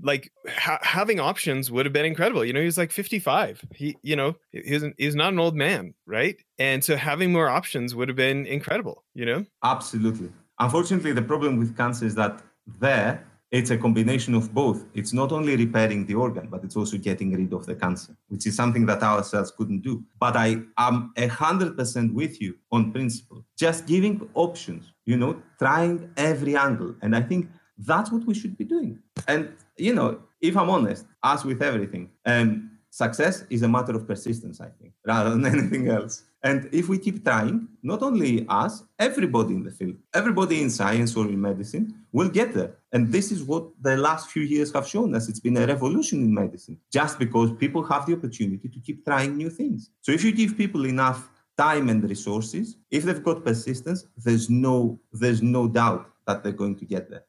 like 0.02 0.32
ha- 0.48 0.80
having 0.82 1.20
options 1.20 1.72
would 1.72 1.86
have 1.86 1.94
been 1.94 2.06
incredible. 2.06 2.46
You 2.46 2.54
know, 2.54 2.60
he 2.60 2.66
was 2.66 2.78
like 2.78 2.92
55. 2.92 3.62
He, 3.76 3.98
you 4.02 4.16
know, 4.16 4.36
he's 4.52 4.84
he's 4.98 5.16
not 5.16 5.34
an 5.34 5.40
old 5.40 5.56
man, 5.56 5.94
right? 6.06 6.42
And 6.58 6.84
so 6.84 6.96
having 6.96 7.32
more 7.32 7.50
options 7.50 7.96
would 7.96 8.08
have 8.10 8.18
been 8.18 8.46
incredible. 8.46 9.04
You 9.14 9.26
know, 9.26 9.46
absolutely. 9.64 10.32
Unfortunately, 10.60 11.14
the 11.14 11.22
problem 11.22 11.58
with 11.58 11.76
cancer 11.78 12.06
is 12.06 12.16
that 12.16 12.42
there 12.80 13.26
it's 13.52 13.72
a 13.72 13.78
combination 13.78 14.36
of 14.36 14.54
both. 14.54 14.86
It's 14.94 15.12
not 15.12 15.32
only 15.32 15.56
repairing 15.56 16.06
the 16.06 16.14
organ, 16.14 16.50
but 16.52 16.64
it's 16.64 16.76
also 16.76 16.98
getting 16.98 17.34
rid 17.34 17.52
of 17.52 17.66
the 17.66 17.74
cancer, 17.74 18.16
which 18.28 18.46
is 18.46 18.56
something 18.56 18.86
that 18.86 19.02
our 19.02 19.24
cells 19.24 19.52
couldn't 19.52 19.82
do. 19.82 20.04
But 20.20 20.36
I 20.36 20.62
am 20.78 21.12
100% 21.18 22.14
with 22.14 22.40
you 22.40 22.56
on 22.72 22.92
principle. 22.92 23.44
Just 23.58 23.88
giving 23.88 24.30
options, 24.36 24.94
you 25.06 25.18
know, 25.18 25.42
trying 25.58 26.12
every 26.16 26.56
angle. 26.56 26.96
And 27.02 27.16
I 27.16 27.22
think 27.22 27.50
that's 27.80 28.12
what 28.12 28.26
we 28.26 28.34
should 28.34 28.58
be 28.58 28.66
doing. 28.66 29.00
And, 29.28 29.54
you 29.78 29.94
know, 29.94 30.20
if 30.42 30.56
I'm 30.56 30.70
honest, 30.70 31.06
as 31.24 31.46
with 31.46 31.62
everything, 31.62 32.10
um, 32.26 32.72
success 32.90 33.46
is 33.50 33.62
a 33.62 33.68
matter 33.68 33.96
of 33.96 34.08
persistence, 34.08 34.60
I 34.62 34.70
think, 34.82 34.94
rather 35.06 35.32
than 35.32 35.46
anything 35.56 35.88
else. 35.90 36.24
And 36.44 36.70
if 36.72 36.88
we 36.88 36.98
keep 36.98 37.24
trying, 37.24 37.68
not 37.84 38.02
only 38.02 38.46
us, 38.48 38.84
everybody 38.98 39.54
in 39.56 39.64
the 39.64 39.72
field, 39.72 39.96
everybody 40.14 40.62
in 40.62 40.70
science 40.70 41.16
or 41.16 41.26
in 41.26 41.42
medicine 41.42 41.94
will 42.14 42.30
get 42.30 42.54
there. 42.54 42.78
And 42.94 43.12
this 43.12 43.32
is 43.32 43.44
what 43.44 43.66
the 43.82 43.98
last 43.98 44.30
few 44.30 44.44
years 44.44 44.74
have 44.74 44.88
shown 44.88 45.14
us. 45.16 45.28
It's 45.28 45.42
been 45.42 45.58
a 45.58 45.68
revolution 45.68 46.20
in 46.20 46.34
medicine, 46.34 46.80
just 46.92 47.20
because 47.20 47.52
people 47.54 47.84
have 47.84 48.06
the 48.06 48.14
opportunity 48.14 48.70
to 48.70 48.80
keep 48.80 49.06
trying 49.06 49.36
new 49.36 49.50
things. 49.50 49.90
So 50.02 50.12
if 50.12 50.24
you 50.24 50.32
give 50.32 50.58
people 50.58 50.86
enough 50.86 51.30
time 51.58 51.90
and 51.90 52.02
resources, 52.10 52.78
if 52.90 53.04
they've 53.04 53.24
got 53.24 53.44
persistence, 53.44 54.06
there's 54.18 54.50
no 54.50 54.98
there's 55.12 55.42
no 55.42 55.68
doubt 55.68 56.10
that 56.26 56.42
they're 56.42 56.54
going 56.54 56.78
to 56.78 56.86
get 56.86 57.10
there. 57.10 57.26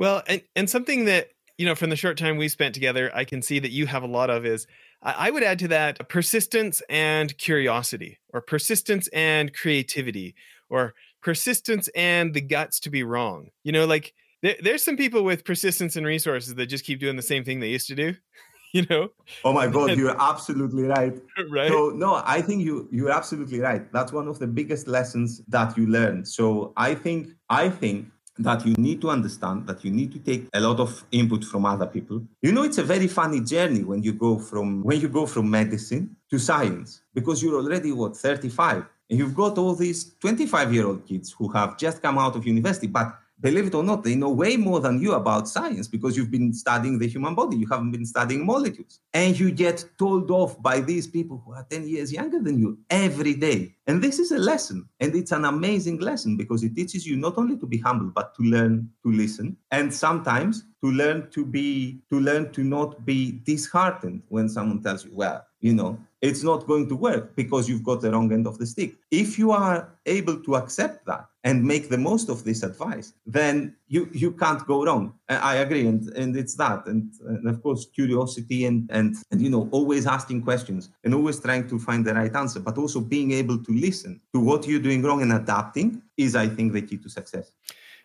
Well, 0.00 0.22
and, 0.26 0.42
and 0.56 0.68
something 0.68 1.04
that, 1.04 1.28
you 1.58 1.66
know, 1.66 1.74
from 1.74 1.90
the 1.90 1.96
short 1.96 2.16
time 2.16 2.38
we 2.38 2.48
spent 2.48 2.74
together, 2.74 3.12
I 3.14 3.24
can 3.24 3.42
see 3.42 3.58
that 3.58 3.70
you 3.70 3.86
have 3.86 4.02
a 4.02 4.08
lot 4.08 4.30
of 4.30 4.46
is 4.46 4.66
I 5.02 5.30
would 5.30 5.42
add 5.42 5.58
to 5.60 5.68
that 5.68 6.08
persistence 6.08 6.82
and 6.90 7.36
curiosity, 7.38 8.18
or 8.34 8.40
persistence 8.42 9.08
and 9.08 9.52
creativity, 9.54 10.34
or 10.68 10.94
persistence 11.22 11.88
and 11.94 12.34
the 12.34 12.40
guts 12.40 12.80
to 12.80 12.90
be 12.90 13.02
wrong. 13.02 13.48
You 13.62 13.72
know, 13.72 13.86
like 13.86 14.14
there, 14.42 14.56
there's 14.62 14.82
some 14.82 14.96
people 14.96 15.22
with 15.22 15.44
persistence 15.44 15.96
and 15.96 16.06
resources 16.06 16.54
that 16.54 16.66
just 16.66 16.84
keep 16.84 17.00
doing 17.00 17.16
the 17.16 17.22
same 17.22 17.44
thing 17.44 17.60
they 17.60 17.68
used 17.68 17.88
to 17.88 17.94
do. 17.94 18.14
You 18.72 18.86
know. 18.88 19.08
Oh 19.42 19.52
my 19.52 19.66
God, 19.66 19.98
you're 19.98 20.14
absolutely 20.16 20.84
right. 20.84 21.12
right. 21.50 21.68
So 21.68 21.88
no, 21.88 22.22
I 22.24 22.40
think 22.40 22.62
you 22.62 22.88
you're 22.92 23.10
absolutely 23.10 23.58
right. 23.58 23.92
That's 23.92 24.12
one 24.12 24.28
of 24.28 24.38
the 24.38 24.46
biggest 24.46 24.86
lessons 24.86 25.42
that 25.48 25.76
you 25.76 25.88
learn. 25.88 26.24
So 26.24 26.72
I 26.76 26.94
think 26.94 27.30
I 27.48 27.68
think 27.68 28.06
that 28.42 28.66
you 28.66 28.74
need 28.74 29.00
to 29.02 29.10
understand 29.10 29.66
that 29.66 29.84
you 29.84 29.90
need 29.90 30.12
to 30.12 30.18
take 30.18 30.48
a 30.54 30.60
lot 30.60 30.80
of 30.80 31.04
input 31.12 31.44
from 31.44 31.66
other 31.66 31.86
people. 31.86 32.22
You 32.42 32.52
know 32.52 32.62
it's 32.62 32.78
a 32.78 32.84
very 32.84 33.06
funny 33.06 33.40
journey 33.40 33.84
when 33.84 34.02
you 34.02 34.12
go 34.12 34.38
from 34.38 34.82
when 34.82 35.00
you 35.00 35.08
go 35.08 35.26
from 35.26 35.50
medicine 35.50 36.16
to 36.30 36.38
science 36.38 37.02
because 37.14 37.42
you're 37.42 37.60
already 37.60 37.92
what 37.92 38.16
35 38.16 38.84
and 39.10 39.18
you've 39.18 39.34
got 39.34 39.58
all 39.58 39.74
these 39.74 40.14
25 40.20 40.72
year 40.72 40.86
old 40.86 41.06
kids 41.06 41.34
who 41.36 41.48
have 41.48 41.76
just 41.76 42.00
come 42.00 42.18
out 42.18 42.36
of 42.36 42.46
university 42.46 42.86
but 42.86 43.18
believe 43.40 43.66
it 43.66 43.74
or 43.74 43.82
not, 43.82 44.04
they 44.04 44.14
know 44.14 44.30
way 44.30 44.56
more 44.56 44.80
than 44.80 45.00
you 45.00 45.14
about 45.14 45.48
science 45.48 45.88
because 45.88 46.16
you've 46.16 46.30
been 46.30 46.52
studying 46.52 46.98
the 46.98 47.08
human 47.08 47.34
body. 47.34 47.56
You 47.56 47.66
haven't 47.66 47.90
been 47.90 48.04
studying 48.04 48.44
molecules. 48.44 49.00
And 49.14 49.38
you 49.38 49.50
get 49.50 49.84
told 49.98 50.30
off 50.30 50.60
by 50.62 50.80
these 50.80 51.06
people 51.06 51.42
who 51.44 51.54
are 51.54 51.66
10 51.70 51.88
years 51.88 52.12
younger 52.12 52.40
than 52.40 52.58
you 52.58 52.78
every 52.90 53.34
day. 53.34 53.74
And 53.86 54.02
this 54.02 54.18
is 54.18 54.30
a 54.32 54.38
lesson. 54.38 54.88
And 55.00 55.14
it's 55.14 55.32
an 55.32 55.44
amazing 55.44 55.98
lesson 55.98 56.36
because 56.36 56.62
it 56.62 56.76
teaches 56.76 57.06
you 57.06 57.16
not 57.16 57.38
only 57.38 57.56
to 57.58 57.66
be 57.66 57.78
humble, 57.78 58.10
but 58.14 58.34
to 58.36 58.42
learn 58.42 58.90
to 59.04 59.12
listen. 59.12 59.56
And 59.70 59.92
sometimes 59.92 60.64
to 60.82 60.90
learn 60.90 61.30
to 61.30 61.44
be, 61.44 62.00
to 62.10 62.20
learn 62.20 62.52
to 62.52 62.62
not 62.62 63.04
be 63.04 63.40
disheartened 63.44 64.22
when 64.28 64.48
someone 64.48 64.82
tells 64.82 65.04
you, 65.04 65.12
well, 65.14 65.44
you 65.60 65.74
know, 65.74 65.98
it's 66.22 66.42
not 66.42 66.66
going 66.66 66.88
to 66.88 66.96
work 66.96 67.34
because 67.34 67.68
you've 67.68 67.82
got 67.82 68.00
the 68.00 68.10
wrong 68.10 68.32
end 68.32 68.46
of 68.46 68.58
the 68.58 68.66
stick. 68.66 68.94
If 69.10 69.38
you 69.38 69.52
are 69.52 69.96
able 70.04 70.42
to 70.42 70.56
accept 70.56 71.06
that 71.06 71.26
and 71.44 71.64
make 71.64 71.88
the 71.88 71.96
most 71.96 72.28
of 72.28 72.44
this 72.44 72.62
advice, 72.62 73.14
then 73.24 73.74
you, 73.88 74.08
you 74.12 74.32
can't 74.32 74.66
go 74.66 74.84
wrong. 74.84 75.14
I 75.28 75.56
agree. 75.56 75.86
And, 75.86 76.06
and 76.10 76.36
it's 76.36 76.56
that. 76.56 76.86
And, 76.86 77.10
and 77.26 77.48
of 77.48 77.62
course, 77.62 77.86
curiosity 77.94 78.66
and, 78.66 78.88
and, 78.92 79.16
and, 79.30 79.40
you 79.40 79.48
know, 79.48 79.68
always 79.72 80.06
asking 80.06 80.42
questions 80.42 80.90
and 81.04 81.14
always 81.14 81.40
trying 81.40 81.68
to 81.68 81.78
find 81.78 82.04
the 82.04 82.12
right 82.12 82.34
answer, 82.34 82.60
but 82.60 82.76
also 82.76 83.00
being 83.00 83.32
able 83.32 83.62
to 83.62 83.72
listen 83.72 84.20
to 84.34 84.40
what 84.40 84.66
you're 84.66 84.80
doing 84.80 85.02
wrong 85.02 85.22
and 85.22 85.32
adapting 85.32 86.02
is, 86.18 86.36
I 86.36 86.48
think, 86.48 86.74
the 86.74 86.82
key 86.82 86.98
to 86.98 87.08
success. 87.08 87.52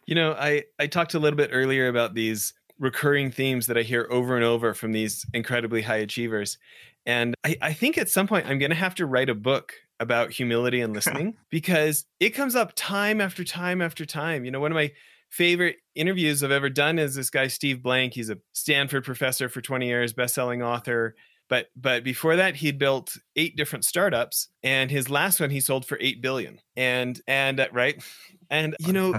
You 0.05 0.15
know, 0.15 0.33
I, 0.39 0.63
I 0.79 0.87
talked 0.87 1.15
a 1.15 1.19
little 1.19 1.37
bit 1.37 1.49
earlier 1.51 1.89
about 1.89 2.13
these 2.13 2.53
recurring 2.79 3.31
themes 3.31 3.67
that 3.67 3.77
I 3.77 3.81
hear 3.81 4.07
over 4.09 4.35
and 4.35 4.43
over 4.43 4.73
from 4.73 4.91
these 4.91 5.25
incredibly 5.33 5.81
high 5.81 5.97
achievers. 5.97 6.57
And 7.05 7.35
I, 7.43 7.57
I 7.61 7.73
think 7.73 7.97
at 7.97 8.09
some 8.09 8.27
point 8.27 8.47
I'm 8.47 8.59
going 8.59 8.71
to 8.71 8.75
have 8.75 8.95
to 8.95 9.05
write 9.05 9.29
a 9.29 9.35
book 9.35 9.73
about 9.99 10.31
humility 10.31 10.81
and 10.81 10.93
listening 10.95 11.35
because 11.49 12.05
it 12.19 12.31
comes 12.31 12.55
up 12.55 12.73
time 12.75 13.21
after 13.21 13.43
time 13.43 13.81
after 13.81 14.05
time. 14.05 14.45
You 14.45 14.51
know, 14.51 14.59
one 14.59 14.71
of 14.71 14.75
my 14.75 14.91
favorite 15.29 15.77
interviews 15.95 16.43
I've 16.43 16.51
ever 16.51 16.69
done 16.69 16.99
is 16.99 17.15
this 17.15 17.29
guy 17.29 17.47
Steve 17.47 17.81
Blank. 17.83 18.13
He's 18.13 18.29
a 18.29 18.37
Stanford 18.53 19.03
professor 19.03 19.49
for 19.49 19.61
20 19.61 19.87
years, 19.87 20.13
best-selling 20.13 20.61
author. 20.61 21.15
But 21.47 21.67
but 21.75 22.03
before 22.03 22.37
that, 22.37 22.55
he'd 22.55 22.79
built 22.79 23.17
eight 23.35 23.55
different 23.55 23.85
startups, 23.85 24.47
and 24.63 24.89
his 24.89 25.11
last 25.11 25.39
one 25.39 25.51
he 25.51 25.59
sold 25.59 25.85
for 25.85 25.95
eight 26.01 26.19
billion. 26.19 26.59
And 26.75 27.21
and 27.27 27.59
uh, 27.59 27.67
right, 27.71 28.03
and 28.49 28.75
you 28.79 28.93
know, 28.93 29.13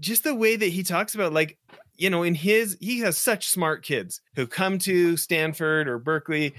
just 0.00 0.24
the 0.24 0.34
way 0.34 0.56
that 0.56 0.68
he 0.68 0.82
talks 0.82 1.14
about 1.14 1.32
like 1.32 1.58
you 1.96 2.10
know 2.10 2.22
in 2.22 2.34
his 2.34 2.76
he 2.80 3.00
has 3.00 3.16
such 3.16 3.48
smart 3.48 3.84
kids 3.84 4.20
who 4.34 4.46
come 4.46 4.78
to 4.78 5.16
stanford 5.16 5.86
or 5.86 5.98
berkeley 5.98 6.54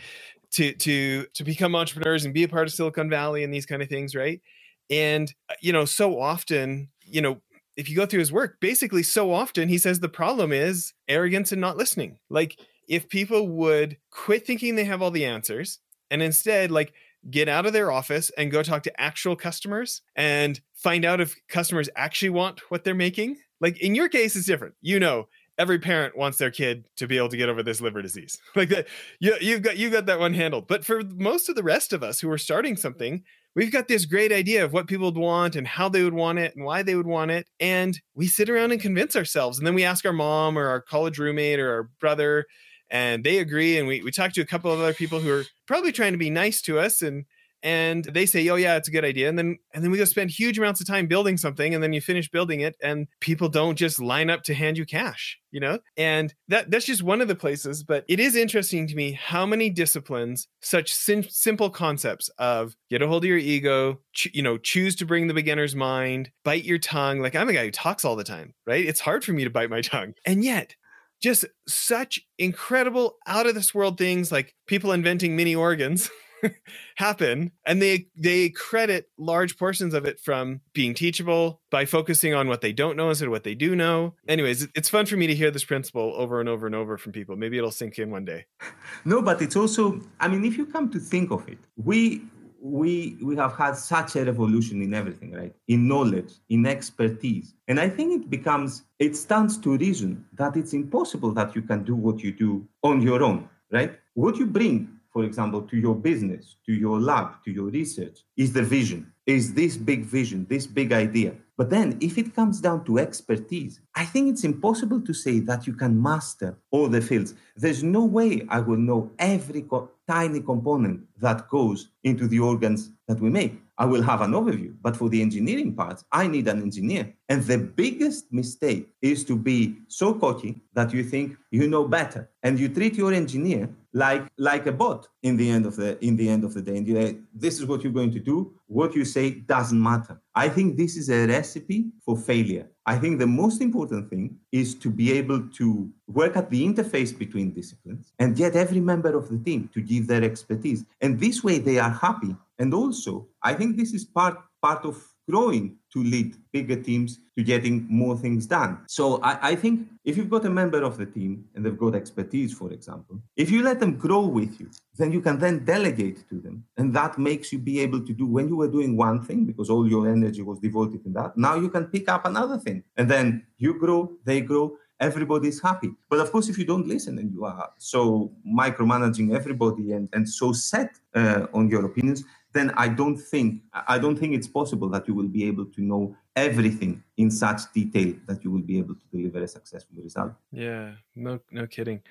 to 0.56 0.74
to 0.74 1.26
to 1.34 1.44
become 1.44 1.76
entrepreneurs 1.76 2.24
and 2.24 2.34
be 2.34 2.44
a 2.44 2.48
part 2.48 2.68
of 2.68 2.74
Silicon 2.74 3.10
Valley 3.10 3.44
and 3.44 3.54
these 3.54 3.66
kind 3.66 3.82
of 3.82 3.90
things, 3.90 4.16
right? 4.16 4.42
And 4.90 5.34
uh, 5.50 5.56
you 5.62 5.74
know, 5.74 5.86
so 5.86 6.20
often, 6.20 6.90
you 7.04 7.22
know, 7.22 7.42
if 7.76 7.90
you 7.90 7.96
go 7.96 8.06
through 8.06 8.20
his 8.20 8.32
work, 8.32 8.58
basically 8.62 9.04
so 9.04 9.34
often 9.34 9.68
he 9.68 9.78
says 9.78 10.00
the 10.00 10.10
problem 10.10 10.52
is 10.54 10.94
arrogance 11.08 11.52
and 11.52 11.60
not 11.60 11.78
listening. 11.78 12.20
Like 12.30 12.58
if 12.88 13.10
people 13.10 13.48
would 13.50 13.98
quit 14.12 14.46
thinking 14.46 14.76
they 14.76 14.86
have 14.86 15.02
all 15.02 15.12
the 15.12 15.26
answers 15.26 15.80
and 16.10 16.22
instead 16.22 16.72
like 16.72 16.94
get 17.30 17.50
out 17.50 17.66
of 17.66 17.74
their 17.74 17.92
office 17.92 18.32
and 18.38 18.52
go 18.52 18.64
talk 18.64 18.84
to 18.84 19.02
actual 19.02 19.36
customers 19.36 20.04
and 20.16 20.62
find 20.74 21.04
out 21.04 21.20
if 21.20 21.36
customers 21.50 21.90
actually 21.98 22.30
want 22.30 22.62
what 22.70 22.84
they're 22.84 22.96
making. 22.96 23.38
Like 23.60 23.78
in 23.82 23.94
your 23.94 24.08
case, 24.08 24.36
it's 24.36 24.46
different. 24.46 24.76
You 24.82 25.00
know, 25.02 25.28
every 25.58 25.80
parent 25.80 26.18
wants 26.18 26.38
their 26.38 26.52
kid 26.52 26.86
to 26.98 27.08
be 27.08 27.18
able 27.18 27.30
to 27.30 27.38
get 27.38 27.50
over 27.50 27.64
this 27.64 27.82
liver 27.82 28.02
disease. 28.02 28.40
Like 28.56 28.70
that, 28.70 28.88
you, 29.20 29.36
you've 29.42 29.62
got 29.62 29.78
you 29.78 29.90
got 29.90 30.06
that 30.06 30.20
one 30.20 30.34
handled. 30.34 30.68
But 30.68 30.86
for 30.86 31.02
most 31.04 31.50
of 31.50 31.56
the 31.56 31.64
rest 31.64 31.92
of 31.94 32.04
us 32.04 32.20
who 32.20 32.32
are 32.32 32.38
starting 32.38 32.74
mm-hmm. 32.74 32.82
something, 32.82 33.24
we've 33.54 33.72
got 33.72 33.88
this 33.88 34.06
great 34.06 34.32
idea 34.32 34.64
of 34.64 34.72
what 34.72 34.88
people 34.88 35.08
would 35.08 35.18
want 35.18 35.56
and 35.56 35.68
how 35.68 35.90
they 35.90 36.04
would 36.04 36.14
want 36.14 36.40
it 36.40 36.56
and 36.56 36.66
why 36.66 36.84
they 36.84 36.96
would 36.96 37.08
want 37.08 37.32
it, 37.32 37.48
and 37.60 38.00
we 38.14 38.28
sit 38.28 38.50
around 38.50 38.72
and 38.72 38.82
convince 38.82 39.16
ourselves, 39.16 39.58
and 39.58 39.68
then 39.68 39.76
we 39.76 39.84
ask 39.84 40.06
our 40.06 40.14
mom 40.14 40.58
or 40.58 40.68
our 40.68 40.82
college 40.82 41.18
roommate 41.20 41.60
or 41.60 41.72
our 41.72 41.90
brother, 42.00 42.46
and 42.90 43.24
they 43.24 43.40
agree, 43.40 43.78
and 43.78 43.88
we 43.88 44.02
we 44.02 44.12
talk 44.12 44.34
to 44.34 44.42
a 44.42 44.46
couple 44.46 44.72
of 44.72 44.80
other 44.80 44.94
people 44.94 45.20
who 45.20 45.32
are 45.32 45.44
probably 45.68 45.92
trying 45.92 46.14
to 46.14 46.18
be 46.18 46.30
nice 46.30 46.62
to 46.62 46.80
us 46.80 47.02
and 47.02 47.26
and 47.66 48.06
they 48.06 48.28
say, 48.28 48.48
"Oh 48.48 48.56
yeah, 48.56 48.78
it's 48.78 48.88
a 48.88 48.92
good 48.92 49.04
idea." 49.04 49.28
And 49.28 49.38
then 49.38 49.58
and 49.74 49.84
then 49.84 49.92
we 49.92 49.98
go 49.98 50.06
spend 50.06 50.30
huge 50.30 50.60
amounts 50.60 50.80
of 50.80 50.88
time 50.88 51.08
building 51.08 51.36
something 51.36 51.74
and 51.74 51.84
then 51.84 51.94
you 51.94 52.00
finish 52.00 52.30
building 52.30 52.62
it 52.62 52.76
and 52.82 53.08
people 53.20 53.50
don't 53.50 53.76
just 53.76 54.00
line 54.00 54.30
up 54.30 54.44
to 54.44 54.54
hand 54.54 54.78
you 54.78 54.86
cash, 54.86 55.40
you 55.52 55.60
know? 55.60 55.80
And 55.98 56.34
that 56.48 56.70
that's 56.70 56.86
just 56.86 57.02
one 57.02 57.22
of 57.22 57.28
the 57.28 57.36
places, 57.36 57.84
but 57.84 58.06
it 58.08 58.20
is 58.20 58.36
interesting 58.36 58.88
to 58.88 58.96
me 58.96 59.14
how 59.14 59.48
many 59.48 59.72
disciplines 59.72 60.48
such 60.62 60.94
sim- 60.94 61.24
simple 61.24 61.72
concepts 61.72 62.30
of 62.38 62.76
get 62.92 63.02
a 63.02 63.08
hold 63.08 63.24
of 63.24 63.30
your 63.30 63.40
ego, 63.40 64.00
you 64.32 64.44
know, 64.44 64.60
choose 64.60 64.96
to 64.98 65.06
bring 65.06 65.26
the 65.26 65.34
beginner's 65.34 65.76
mind, 65.76 66.30
bite 66.44 66.66
your 66.66 66.78
tongue. 66.78 67.20
Like 67.20 67.36
I'm 67.36 67.50
a 67.50 67.54
guy 67.54 67.66
who 67.66 67.72
talks 67.72 68.06
all 68.06 68.16
the 68.16 68.24
time, 68.24 68.54
right? 68.68 68.86
It's 68.86 69.00
hard 69.00 69.26
for 69.26 69.34
me 69.34 69.44
to 69.44 69.50
bite 69.50 69.72
my 69.72 69.82
tongue. 69.82 70.14
And 70.24 70.44
yet 70.44 70.76
just 71.24 71.46
such 71.68 72.20
incredible 72.38 73.16
out 73.26 73.48
of 73.48 73.56
this 73.56 73.74
world 73.74 73.98
things 73.98 74.32
like 74.32 74.54
people 74.68 74.92
inventing 74.92 75.36
mini 75.36 75.56
organs 75.56 76.12
happen 76.96 77.52
and 77.66 77.82
they 77.82 78.08
they 78.16 78.50
credit 78.50 79.10
large 79.18 79.58
portions 79.58 79.94
of 79.94 80.06
it 80.06 80.20
from 80.20 80.62
being 80.74 80.94
teachable 80.94 81.62
by 81.72 81.86
focusing 81.86 82.34
on 82.34 82.48
what 82.48 82.62
they 82.62 82.74
don't 82.74 82.98
know 82.98 83.10
instead 83.10 83.26
of 83.26 83.32
what 83.32 83.44
they 83.44 83.56
do 83.56 83.76
know. 83.76 84.14
Anyways 84.28 84.68
it's 84.76 84.90
fun 84.90 85.06
for 85.06 85.18
me 85.18 85.28
to 85.28 85.36
hear 85.36 85.52
this 85.52 85.66
principle 85.66 86.14
over 86.16 86.40
and 86.40 86.50
over 86.50 86.66
and 86.66 86.76
over 86.76 86.98
from 86.98 87.12
people. 87.12 87.36
Maybe 87.36 87.58
it'll 87.58 87.72
sink 87.72 88.00
in 88.00 88.10
one 88.10 88.26
day. 88.26 88.46
No 89.06 89.22
but 89.22 89.42
it's 89.42 89.56
also 89.56 90.02
i 90.20 90.28
mean 90.28 90.44
if 90.46 90.58
you 90.58 90.66
come 90.66 90.90
to 90.92 91.00
think 91.00 91.32
of 91.32 91.48
it 91.48 91.60
we 91.76 92.22
we 92.60 93.18
we 93.22 93.36
have 93.36 93.54
had 93.56 93.76
such 93.78 94.16
a 94.16 94.26
revolution 94.26 94.82
in 94.82 94.94
everything 94.94 95.32
right? 95.34 95.54
In 95.68 95.88
knowledge 95.88 96.34
in 96.50 96.66
expertise. 96.66 97.54
And 97.68 97.80
i 97.80 97.90
think 97.90 98.22
it 98.22 98.30
becomes 98.30 98.84
it 99.00 99.16
stands 99.16 99.58
to 99.60 99.78
reason 99.78 100.26
that 100.34 100.56
it's 100.58 100.74
impossible 100.74 101.32
that 101.34 101.56
you 101.56 101.62
can 101.62 101.84
do 101.84 101.96
what 101.96 102.24
you 102.24 102.32
do 102.32 102.68
on 102.84 103.02
your 103.02 103.22
own 103.24 103.50
right? 103.72 104.00
What 104.14 104.38
you 104.38 104.46
bring 104.46 104.90
for 105.16 105.24
example, 105.24 105.62
to 105.62 105.78
your 105.78 105.96
business, 105.96 106.58
to 106.66 106.74
your 106.74 107.00
lab, 107.00 107.42
to 107.46 107.50
your 107.50 107.68
research, 107.68 108.20
is 108.36 108.52
the 108.52 108.62
vision, 108.62 109.14
is 109.26 109.54
this 109.54 109.78
big 109.78 110.04
vision, 110.04 110.46
this 110.50 110.68
big 110.68 110.92
idea. 110.92 111.32
But 111.56 111.70
then, 111.70 111.98
if 112.02 112.18
it 112.18 112.36
comes 112.36 112.60
down 112.60 112.84
to 112.84 113.00
expertise, 113.00 113.80
I 113.96 114.04
think 114.04 114.30
it's 114.30 114.44
impossible 114.44 115.00
to 115.00 115.14
say 115.14 115.40
that 115.40 115.68
you 115.68 115.74
can 115.74 116.02
master 116.02 116.58
all 116.70 116.90
the 116.90 117.00
fields. 117.00 117.34
There's 117.56 117.82
no 117.82 118.04
way 118.04 118.46
I 118.50 118.60
will 118.60 118.76
know 118.76 119.10
every 119.18 119.62
co- 119.62 119.90
tiny 120.06 120.42
component 120.42 121.08
that 121.22 121.48
goes 121.48 121.88
into 122.04 122.28
the 122.28 122.40
organs 122.40 122.92
that 123.08 123.22
we 123.22 123.30
make. 123.30 123.62
I 123.78 123.86
will 123.86 124.02
have 124.04 124.22
an 124.22 124.32
overview, 124.32 124.74
but 124.82 124.96
for 124.96 125.10
the 125.10 125.22
engineering 125.22 125.76
parts, 125.76 126.04
I 126.12 126.28
need 126.28 126.48
an 126.48 126.62
engineer. 126.62 127.14
And 127.28 127.44
the 127.44 127.58
biggest 127.58 128.32
mistake 128.32 128.90
is 129.02 129.26
to 129.26 129.36
be 129.36 129.78
so 129.88 130.14
cocky 130.14 130.62
that 130.74 130.94
you 130.94 131.04
think 131.04 131.38
you 131.52 131.68
know 131.68 131.86
better 131.86 132.30
and 132.44 132.60
you 132.60 132.70
treat 132.70 132.96
your 132.96 133.14
engineer 133.14 133.70
like 133.96 134.28
like 134.38 134.68
a 134.68 134.74
bot 134.74 135.08
in 135.24 135.38
the 135.38 135.50
end 135.50 135.66
of 135.66 135.78
the 135.78 135.98
in 136.06 136.18
the 136.18 136.28
end 136.28 136.44
of 136.44 136.54
the 136.54 136.62
day. 136.62 136.78
And 136.78 136.86
you 136.86 137.26
this 137.34 137.60
is 137.60 137.66
what 137.66 137.82
you're 137.82 137.94
going 137.94 138.12
to 138.12 138.20
do. 138.20 138.54
What 138.68 138.94
you 138.94 139.06
say 139.06 139.32
doesn't 139.32 139.82
matter. 139.82 140.22
I 140.36 140.50
think 140.50 140.76
this 140.76 140.98
is 140.98 141.10
a 141.10 141.26
recipe 141.26 141.92
for 142.04 142.18
failure. 142.18 142.68
I 142.86 142.98
think 142.98 143.20
the 143.20 143.28
most 143.28 143.62
important 143.62 144.10
thing 144.10 144.38
is 144.52 144.76
to 144.76 144.90
be 144.90 145.14
able 145.14 145.48
to 145.60 145.90
work 146.08 146.36
at 146.36 146.50
the 146.50 146.62
interface 146.68 147.18
between 147.18 147.54
disciplines 147.54 148.12
and 148.20 148.36
get 148.36 148.56
every 148.56 148.82
member 148.82 149.16
of 149.18 149.30
the 149.30 149.40
team 149.40 149.70
to 149.74 149.82
give 149.82 150.08
their 150.08 150.24
expertise. 150.24 150.84
And 151.00 151.18
this 151.20 151.44
way 151.44 151.60
they 151.60 151.80
are 151.80 151.90
happy. 151.90 152.36
And 152.60 152.74
also 152.74 153.28
i 153.42 153.54
think 153.54 153.78
this 153.78 153.94
is 153.94 154.04
part 154.04 154.38
part 154.62 154.84
of 154.86 154.96
growing 155.30 155.78
to 155.92 156.04
lead 156.04 156.36
bigger 156.52 156.76
teams 156.76 157.20
to 157.38 157.44
getting 157.44 157.86
more 157.90 158.18
things 158.18 158.46
done. 158.46 158.80
So 158.88 159.22
I, 159.22 159.50
I, 159.50 159.56
think 159.56 159.88
if 160.04 160.18
you've 160.18 160.30
got 160.30 160.46
a 160.46 160.50
member 160.50 160.84
of 160.84 160.98
the 160.98 161.06
team 161.06 161.46
and 161.56 161.66
they've 161.66 161.78
got 161.78 161.96
expertise, 161.96 162.54
for 162.54 162.72
example, 162.72 163.22
if 163.36 163.50
you 163.50 163.64
let 163.64 163.80
them 163.80 163.98
grow 163.98 164.26
with 164.26 164.60
you, 164.60 164.70
then 164.98 165.12
you 165.12 165.22
can 165.22 165.40
then 165.40 165.66
delegate 165.66 166.28
to 166.30 166.40
them. 166.40 166.64
And 166.78 166.94
that 166.94 167.18
makes 167.18 167.52
you 167.52 167.60
be 167.60 167.80
able 167.80 168.06
to 168.06 168.14
do 168.14 168.26
when 168.26 168.48
you 168.48 168.56
were 168.56 168.68
doing 168.68 168.96
one 168.98 169.24
thing 169.24 169.46
because 169.46 169.70
all 169.70 169.90
your 169.90 170.10
energy 170.10 170.42
was 170.42 170.60
devoted 170.60 171.04
to 171.04 171.10
that. 171.12 171.38
Now 171.38 171.56
you 171.56 171.70
can 171.70 171.86
pick 171.86 172.10
up 172.10 172.26
another 172.26 172.58
thing. 172.58 172.84
And 172.98 173.10
then 173.10 173.46
you 173.58 173.80
grow, 173.80 174.12
they 174.26 174.42
grow, 174.42 174.78
everybody's 175.00 175.62
happy. 175.62 175.92
But 176.10 176.20
of 176.20 176.32
course, 176.32 176.50
if 176.50 176.58
you 176.58 176.66
don't 176.66 176.88
listen 176.88 177.18
and 177.20 177.32
you 177.32 177.46
are 177.46 177.70
so 177.78 178.32
micromanaging 178.48 179.36
everybody 179.36 179.92
and, 179.92 180.10
and 180.14 180.28
so 180.28 180.54
set 180.54 180.96
uh, 181.14 181.48
on 181.54 181.70
your 181.70 181.86
opinions, 181.86 182.24
then 182.56 182.72
I 182.78 182.88
don't 182.88 183.18
think 183.18 183.62
I 183.74 184.00
don't 184.00 184.18
think 184.18 184.34
it's 184.34 184.48
possible 184.48 184.90
that 184.90 185.08
you 185.08 185.14
will 185.14 185.28
be 185.28 185.44
able 185.46 185.66
to 185.66 185.82
know 185.82 186.16
everything 186.36 187.04
in 187.18 187.30
such 187.30 187.62
detail 187.74 188.16
that 188.28 188.44
you 188.44 188.50
will 188.52 188.62
be 188.62 188.80
able 188.80 188.96
to 188.96 189.06
deliver 189.12 189.44
a 189.44 189.48
successful 189.48 189.98
result. 190.02 190.32
Yeah, 190.52 190.94
no, 191.16 191.40
no 191.52 191.68
kidding. 191.68 192.02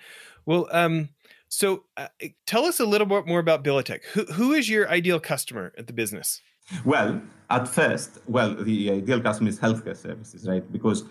Well, 0.46 0.68
um, 0.70 1.08
so 1.48 1.84
uh, 1.96 2.08
tell 2.46 2.64
us 2.64 2.78
a 2.78 2.86
little 2.86 3.06
bit 3.06 3.26
more 3.26 3.38
about 3.40 3.64
Bilitech. 3.64 4.04
Who, 4.12 4.24
who 4.24 4.52
is 4.52 4.68
your 4.68 4.88
ideal 4.88 5.18
customer 5.18 5.72
at 5.78 5.86
the 5.86 5.92
business? 5.92 6.40
Well, 6.84 7.20
at 7.50 7.68
first, 7.68 8.18
well, 8.26 8.54
the 8.54 8.90
ideal 8.90 9.20
customer 9.20 9.50
is 9.50 9.58
healthcare 9.58 9.96
services, 9.96 10.46
right? 10.48 10.64
Because 10.72 11.04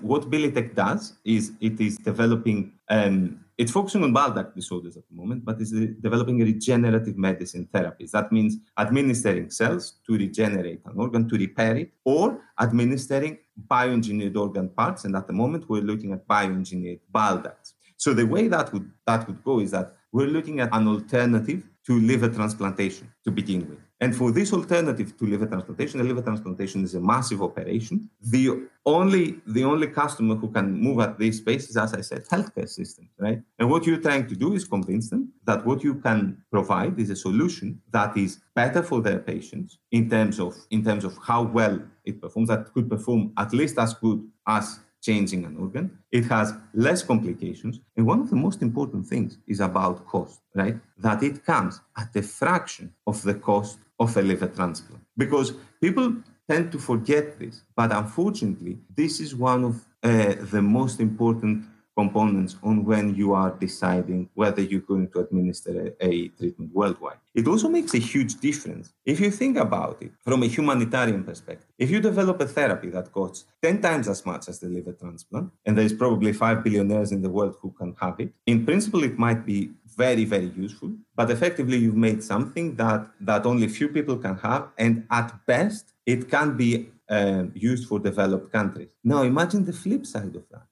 what 0.00 0.30
Bilitech 0.30 0.74
does 0.74 1.14
is 1.24 1.52
it 1.60 1.80
is 1.80 1.98
developing 1.98 2.72
um, 2.88 3.44
it's 3.58 3.72
focusing 3.72 4.02
on 4.02 4.12
bile 4.12 4.32
duct 4.32 4.56
disorders 4.56 4.96
at 4.96 5.02
the 5.10 5.14
moment, 5.14 5.44
but 5.44 5.60
it's 5.60 5.70
developing 5.70 6.38
regenerative 6.38 7.18
medicine 7.18 7.68
therapies. 7.74 8.10
That 8.12 8.32
means 8.32 8.56
administering 8.78 9.50
cells 9.50 9.96
to 10.06 10.16
regenerate 10.16 10.80
an 10.86 10.94
organ, 10.96 11.28
to 11.28 11.36
repair 11.36 11.76
it, 11.76 11.92
or 12.06 12.40
administering 12.58 13.36
bioengineered 13.68 14.34
organ 14.34 14.70
parts. 14.70 15.04
And 15.04 15.14
at 15.14 15.26
the 15.26 15.34
moment, 15.34 15.68
we're 15.68 15.82
looking 15.82 16.14
at 16.14 16.26
bioengineered 16.26 17.00
bile 17.10 17.36
ducts. 17.36 17.74
So 17.98 18.14
the 18.14 18.26
way 18.26 18.48
that 18.48 18.72
would 18.72 18.90
that 19.06 19.26
would 19.26 19.44
go 19.44 19.60
is 19.60 19.72
that 19.72 19.94
we're 20.10 20.32
looking 20.36 20.60
at 20.60 20.70
an 20.72 20.88
alternative 20.88 21.62
to 21.86 22.00
liver 22.00 22.30
transplantation 22.30 23.12
to 23.24 23.30
begin 23.30 23.68
with. 23.68 23.89
And 24.02 24.16
for 24.16 24.32
this 24.32 24.52
alternative 24.54 25.16
to 25.18 25.26
liver 25.26 25.46
transplantation, 25.46 26.00
a 26.00 26.04
liver 26.04 26.22
transplantation 26.22 26.84
is 26.84 26.94
a 26.94 27.00
massive 27.00 27.42
operation. 27.42 28.08
The 28.22 28.66
only 28.86 29.40
the 29.46 29.64
only 29.64 29.88
customer 29.88 30.36
who 30.36 30.48
can 30.50 30.72
move 30.72 31.00
at 31.00 31.18
this 31.18 31.36
space 31.36 31.68
is, 31.68 31.76
as 31.76 31.92
I 31.92 32.00
said, 32.00 32.24
healthcare 32.24 32.68
systems, 32.68 33.10
right? 33.18 33.42
And 33.58 33.68
what 33.68 33.86
you're 33.86 34.00
trying 34.00 34.26
to 34.28 34.34
do 34.34 34.54
is 34.54 34.64
convince 34.64 35.10
them 35.10 35.32
that 35.44 35.66
what 35.66 35.84
you 35.84 35.96
can 35.96 36.42
provide 36.50 36.98
is 36.98 37.10
a 37.10 37.16
solution 37.16 37.82
that 37.92 38.16
is 38.16 38.40
better 38.54 38.82
for 38.82 39.02
their 39.02 39.18
patients 39.18 39.78
in 39.90 40.08
terms 40.08 40.40
of 40.40 40.56
in 40.70 40.82
terms 40.82 41.04
of 41.04 41.18
how 41.22 41.42
well 41.42 41.78
it 42.06 42.22
performs, 42.22 42.48
that 42.48 42.72
could 42.72 42.88
perform 42.88 43.32
at 43.36 43.52
least 43.52 43.78
as 43.78 43.92
good 43.92 44.26
as 44.46 44.80
changing 45.02 45.44
an 45.44 45.56
organ. 45.56 45.98
It 46.10 46.24
has 46.26 46.52
less 46.74 47.02
complications. 47.02 47.80
And 47.96 48.06
one 48.06 48.20
of 48.20 48.30
the 48.30 48.36
most 48.36 48.62
important 48.62 49.06
things 49.06 49.38
is 49.46 49.60
about 49.60 50.06
cost, 50.06 50.40
right? 50.54 50.76
That 50.98 51.22
it 51.22 51.44
comes 51.44 51.80
at 51.96 52.14
a 52.16 52.22
fraction 52.22 52.92
of 53.06 53.22
the 53.22 53.34
cost 53.34 53.78
of 54.00 54.16
a 54.16 54.22
liver 54.22 54.48
transplant. 54.48 55.04
Because 55.16 55.52
people 55.80 56.16
tend 56.48 56.72
to 56.72 56.78
forget 56.78 57.38
this, 57.38 57.62
but 57.76 57.92
unfortunately, 57.92 58.78
this 58.96 59.20
is 59.20 59.36
one 59.36 59.62
of 59.64 59.86
uh, 60.02 60.34
the 60.50 60.62
most 60.62 60.98
important 60.98 61.64
components 61.96 62.56
on 62.62 62.84
when 62.84 63.14
you 63.14 63.28
are 63.34 63.50
deciding 63.66 64.28
whether 64.34 64.62
you're 64.62 64.88
going 64.92 65.08
to 65.12 65.18
administer 65.20 65.72
a, 66.00 66.06
a, 66.08 66.28
treatment 66.28 66.70
worldwide. 66.72 67.18
It 67.34 67.46
also 67.46 67.68
makes 67.68 67.92
a 67.94 67.98
huge 67.98 68.40
difference 68.40 68.92
if 69.04 69.20
you 69.20 69.30
think 69.30 69.56
about 69.58 69.98
it 70.00 70.12
from 70.24 70.42
a 70.42 70.46
humanitarian 70.46 71.22
perspective. 71.24 71.68
If 71.78 71.90
you 71.90 72.00
develop 72.00 72.40
a 72.40 72.46
therapy 72.46 72.88
that 72.90 73.12
costs 73.12 73.44
10 73.62 73.82
times 73.82 74.08
as 74.08 74.24
much 74.24 74.48
as 74.48 74.58
the 74.60 74.68
liver 74.68 74.92
transplant, 74.92 75.50
and 75.66 75.76
there's 75.76 75.92
probably 75.92 76.32
5 76.32 76.64
billionaires 76.64 77.12
in 77.12 77.22
the 77.22 77.28
world 77.28 77.56
who 77.60 77.70
can 77.72 77.94
have 78.00 78.18
it, 78.18 78.32
in 78.46 78.64
principle, 78.64 79.04
it 79.04 79.18
might 79.18 79.44
be 79.44 79.70
very, 79.96 80.24
very 80.24 80.52
useful, 80.56 80.92
but 81.16 81.30
effectively, 81.30 81.78
you've 81.78 81.96
made 81.96 82.22
something 82.22 82.76
that, 82.76 83.08
that 83.20 83.46
only 83.46 83.68
few 83.68 83.88
people 83.88 84.16
can 84.16 84.36
have, 84.38 84.68
and 84.78 85.06
at 85.10 85.28
best, 85.46 85.92
it 86.06 86.30
can 86.30 86.56
be 86.56 86.88
uh, 87.08 87.44
used 87.54 87.88
for 87.88 87.98
developed 87.98 88.52
countries. 88.52 88.90
Now, 89.02 89.22
imagine 89.22 89.64
the 89.64 89.72
flip 89.72 90.06
side 90.06 90.36
of 90.36 90.44
that 90.50 90.66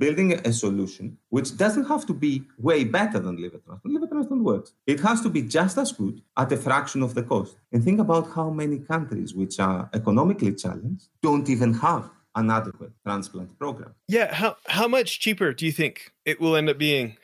building 0.00 0.32
a 0.32 0.52
solution 0.52 1.18
which 1.28 1.56
doesn't 1.56 1.84
have 1.84 2.06
to 2.06 2.14
be 2.14 2.42
way 2.58 2.84
better 2.84 3.18
than 3.18 3.36
liver 3.36 3.58
transplant. 3.58 3.94
Liver 3.94 4.06
transplant 4.06 4.42
works. 4.42 4.72
It 4.86 5.00
has 5.00 5.20
to 5.20 5.28
be 5.28 5.42
just 5.42 5.76
as 5.76 5.92
good 5.92 6.22
at 6.36 6.50
a 6.50 6.56
fraction 6.56 7.02
of 7.02 7.14
the 7.14 7.22
cost. 7.22 7.56
And 7.70 7.84
think 7.84 8.00
about 8.00 8.32
how 8.34 8.48
many 8.50 8.78
countries 8.78 9.34
which 9.34 9.60
are 9.60 9.90
economically 9.92 10.54
challenged 10.54 11.08
don't 11.22 11.48
even 11.50 11.74
have 11.74 12.10
an 12.34 12.50
adequate 12.50 12.92
transplant 13.04 13.58
program. 13.58 13.94
Yeah, 14.08 14.32
how 14.32 14.56
how 14.66 14.88
much 14.88 15.20
cheaper 15.20 15.52
do 15.52 15.66
you 15.66 15.72
think 15.72 16.12
it 16.24 16.40
will 16.40 16.56
end 16.56 16.70
up 16.70 16.78
being? 16.78 17.16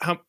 How 0.00 0.20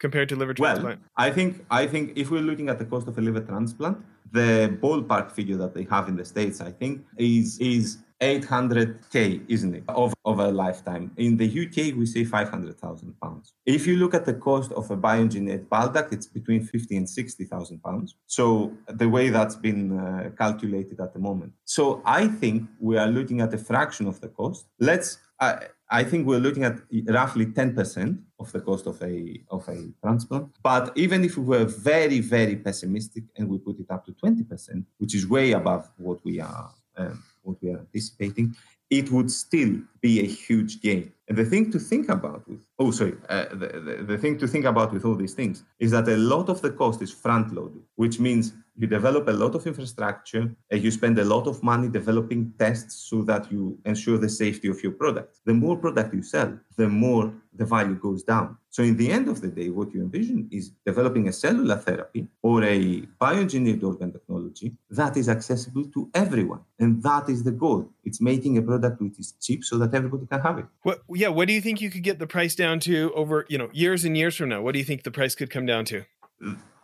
compared 0.00 0.28
to 0.30 0.36
liver 0.36 0.54
transplant? 0.54 1.00
Well, 1.00 1.08
I 1.16 1.30
think 1.30 1.64
I 1.70 1.86
think 1.86 2.12
if 2.16 2.30
we're 2.30 2.42
looking 2.50 2.68
at 2.68 2.78
the 2.78 2.84
cost 2.84 3.06
of 3.06 3.16
a 3.18 3.20
liver 3.20 3.40
transplant, 3.40 3.98
the 4.32 4.76
ballpark 4.82 5.30
figure 5.30 5.56
that 5.58 5.74
they 5.74 5.84
have 5.84 6.08
in 6.08 6.16
the 6.16 6.24
states, 6.24 6.60
I 6.60 6.72
think, 6.72 7.04
is 7.16 7.58
is 7.60 7.98
800k, 8.20 9.44
isn't 9.48 9.74
it, 9.74 9.84
of, 9.88 10.12
of 10.24 10.38
a 10.40 10.50
lifetime. 10.50 11.10
In 11.16 11.36
the 11.36 11.46
UK, 11.46 11.96
we 11.96 12.04
say 12.04 12.24
500,000 12.24 13.14
pounds. 13.20 13.54
If 13.64 13.86
you 13.86 13.96
look 13.96 14.14
at 14.14 14.26
the 14.26 14.34
cost 14.34 14.72
of 14.72 14.90
a 14.90 14.96
bioengineered 14.96 15.68
bile 15.68 15.88
duct, 15.88 16.12
it's 16.12 16.26
between 16.26 16.62
50 16.62 16.96
and 16.98 17.08
60,000 17.08 17.82
pounds. 17.82 18.16
So 18.26 18.72
the 18.88 19.08
way 19.08 19.30
that's 19.30 19.56
been 19.56 19.98
uh, 19.98 20.30
calculated 20.36 21.00
at 21.00 21.14
the 21.14 21.18
moment. 21.18 21.52
So 21.64 22.02
I 22.04 22.28
think 22.28 22.68
we 22.78 22.98
are 22.98 23.08
looking 23.08 23.40
at 23.40 23.54
a 23.54 23.58
fraction 23.58 24.06
of 24.06 24.20
the 24.20 24.28
cost. 24.28 24.66
Let's. 24.78 25.18
Uh, 25.38 25.60
I 25.90 26.04
think 26.04 26.26
we're 26.26 26.38
looking 26.38 26.64
at 26.64 26.78
roughly 27.08 27.46
10% 27.46 28.22
of 28.38 28.52
the 28.52 28.60
cost 28.60 28.86
of 28.86 29.02
a 29.02 29.42
of 29.50 29.68
a 29.68 29.90
transplant. 30.02 30.48
But 30.62 30.92
even 30.96 31.24
if 31.24 31.36
we 31.36 31.44
were 31.44 31.64
very, 31.64 32.20
very 32.20 32.56
pessimistic 32.56 33.24
and 33.36 33.48
we 33.48 33.58
put 33.58 33.80
it 33.80 33.90
up 33.90 34.06
to 34.06 34.12
20%, 34.12 34.84
which 34.98 35.14
is 35.14 35.26
way 35.26 35.52
above 35.52 35.90
what 35.96 36.24
we 36.24 36.40
are 36.40 36.70
um, 36.96 37.22
what 37.42 37.56
we 37.62 37.70
are 37.70 37.78
anticipating, 37.78 38.54
it 38.88 39.10
would 39.10 39.30
still 39.30 39.80
be 40.00 40.20
a 40.20 40.26
huge 40.26 40.80
gain. 40.80 41.12
And 41.30 41.38
the 41.38 41.44
thing 41.44 41.70
to 41.70 41.78
think 41.78 42.08
about 42.08 42.42
with 42.48 42.66
oh 42.80 42.90
sorry, 42.90 43.14
uh, 43.28 43.44
the, 43.50 43.68
the, 43.86 44.04
the 44.10 44.18
thing 44.18 44.36
to 44.38 44.48
think 44.48 44.64
about 44.64 44.92
with 44.92 45.04
all 45.04 45.14
these 45.14 45.32
things 45.32 45.62
is 45.78 45.92
that 45.92 46.08
a 46.08 46.16
lot 46.16 46.48
of 46.48 46.60
the 46.60 46.70
cost 46.70 47.00
is 47.02 47.12
front 47.12 47.54
loaded, 47.54 47.82
which 47.94 48.18
means 48.18 48.52
you 48.76 48.88
develop 48.88 49.28
a 49.28 49.32
lot 49.32 49.54
of 49.54 49.64
infrastructure 49.66 50.50
and 50.70 50.82
you 50.82 50.90
spend 50.90 51.18
a 51.18 51.24
lot 51.24 51.46
of 51.46 51.62
money 51.62 51.88
developing 51.88 52.52
tests 52.58 52.94
so 53.10 53.22
that 53.22 53.52
you 53.52 53.78
ensure 53.84 54.18
the 54.18 54.28
safety 54.28 54.68
of 54.68 54.82
your 54.82 54.92
product. 54.92 55.38
The 55.44 55.54
more 55.54 55.76
product 55.76 56.14
you 56.14 56.22
sell, 56.22 56.58
the 56.76 56.88
more 56.88 57.32
the 57.54 57.64
value 57.64 57.96
goes 57.96 58.22
down. 58.22 58.56
So, 58.70 58.82
in 58.82 58.96
the 58.96 59.10
end 59.10 59.28
of 59.28 59.40
the 59.40 59.48
day, 59.48 59.68
what 59.68 59.92
you 59.92 60.00
envision 60.00 60.48
is 60.50 60.70
developing 60.86 61.28
a 61.28 61.32
cellular 61.32 61.76
therapy 61.76 62.26
or 62.42 62.62
a 62.64 63.02
bioengineered 63.20 63.82
organ 63.84 64.12
technology 64.12 64.76
that 64.90 65.16
is 65.16 65.28
accessible 65.28 65.84
to 65.94 66.08
everyone. 66.14 66.60
And 66.78 67.02
that 67.02 67.28
is 67.28 67.42
the 67.42 67.52
goal. 67.52 67.90
It's 68.10 68.20
making 68.20 68.58
a 68.58 68.62
product 68.70 69.00
which 69.00 69.18
is 69.22 69.28
cheap 69.40 69.62
so 69.62 69.78
that 69.78 69.94
everybody 69.94 70.26
can 70.26 70.40
have 70.40 70.58
it. 70.58 70.66
What, 70.82 70.98
yeah, 71.22 71.28
what 71.28 71.46
do 71.48 71.54
you 71.54 71.60
think 71.60 71.80
you 71.80 71.90
could 71.90 72.02
get 72.02 72.18
the 72.18 72.26
price 72.26 72.56
down 72.56 72.80
to 72.80 73.12
over, 73.14 73.46
you 73.48 73.56
know, 73.56 73.70
years 73.72 74.04
and 74.04 74.16
years 74.16 74.34
from 74.36 74.48
now? 74.48 74.60
What 74.62 74.72
do 74.72 74.80
you 74.80 74.84
think 74.90 75.04
the 75.04 75.12
price 75.12 75.36
could 75.36 75.50
come 75.56 75.64
down 75.64 75.84
to? 75.92 75.98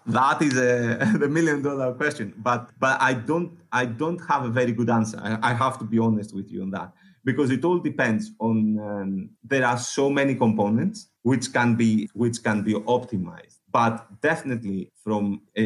that 0.07 0.41
is 0.41 0.57
a, 0.57 1.19
the 1.23 1.29
million 1.29 1.63
dollar 1.63 1.93
question 1.95 2.33
but 2.37 2.71
but 2.79 3.01
i 3.03 3.13
don't 3.13 3.51
i 3.73 3.85
don't 3.85 4.21
have 4.31 4.45
a 4.45 4.49
very 4.49 4.73
good 4.73 4.89
answer 4.89 5.19
i, 5.21 5.51
I 5.51 5.53
have 5.55 5.79
to 5.81 5.85
be 5.85 5.99
honest 5.99 6.33
with 6.33 6.49
you 6.49 6.63
on 6.63 6.71
that 6.71 6.93
because 7.25 7.51
it 7.51 7.65
all 7.65 7.81
depends 7.81 8.31
on 8.39 8.79
um, 8.79 9.31
there 9.43 9.67
are 9.67 9.79
so 9.79 10.09
many 10.09 10.35
components 10.37 11.09
which 11.23 11.53
can 11.53 11.75
be 11.75 12.09
which 12.15 12.43
can 12.43 12.63
be 12.63 12.75
optimized 12.75 13.56
but 13.77 14.23
definitely 14.23 14.91
from 15.05 15.43
uh, 15.55 15.63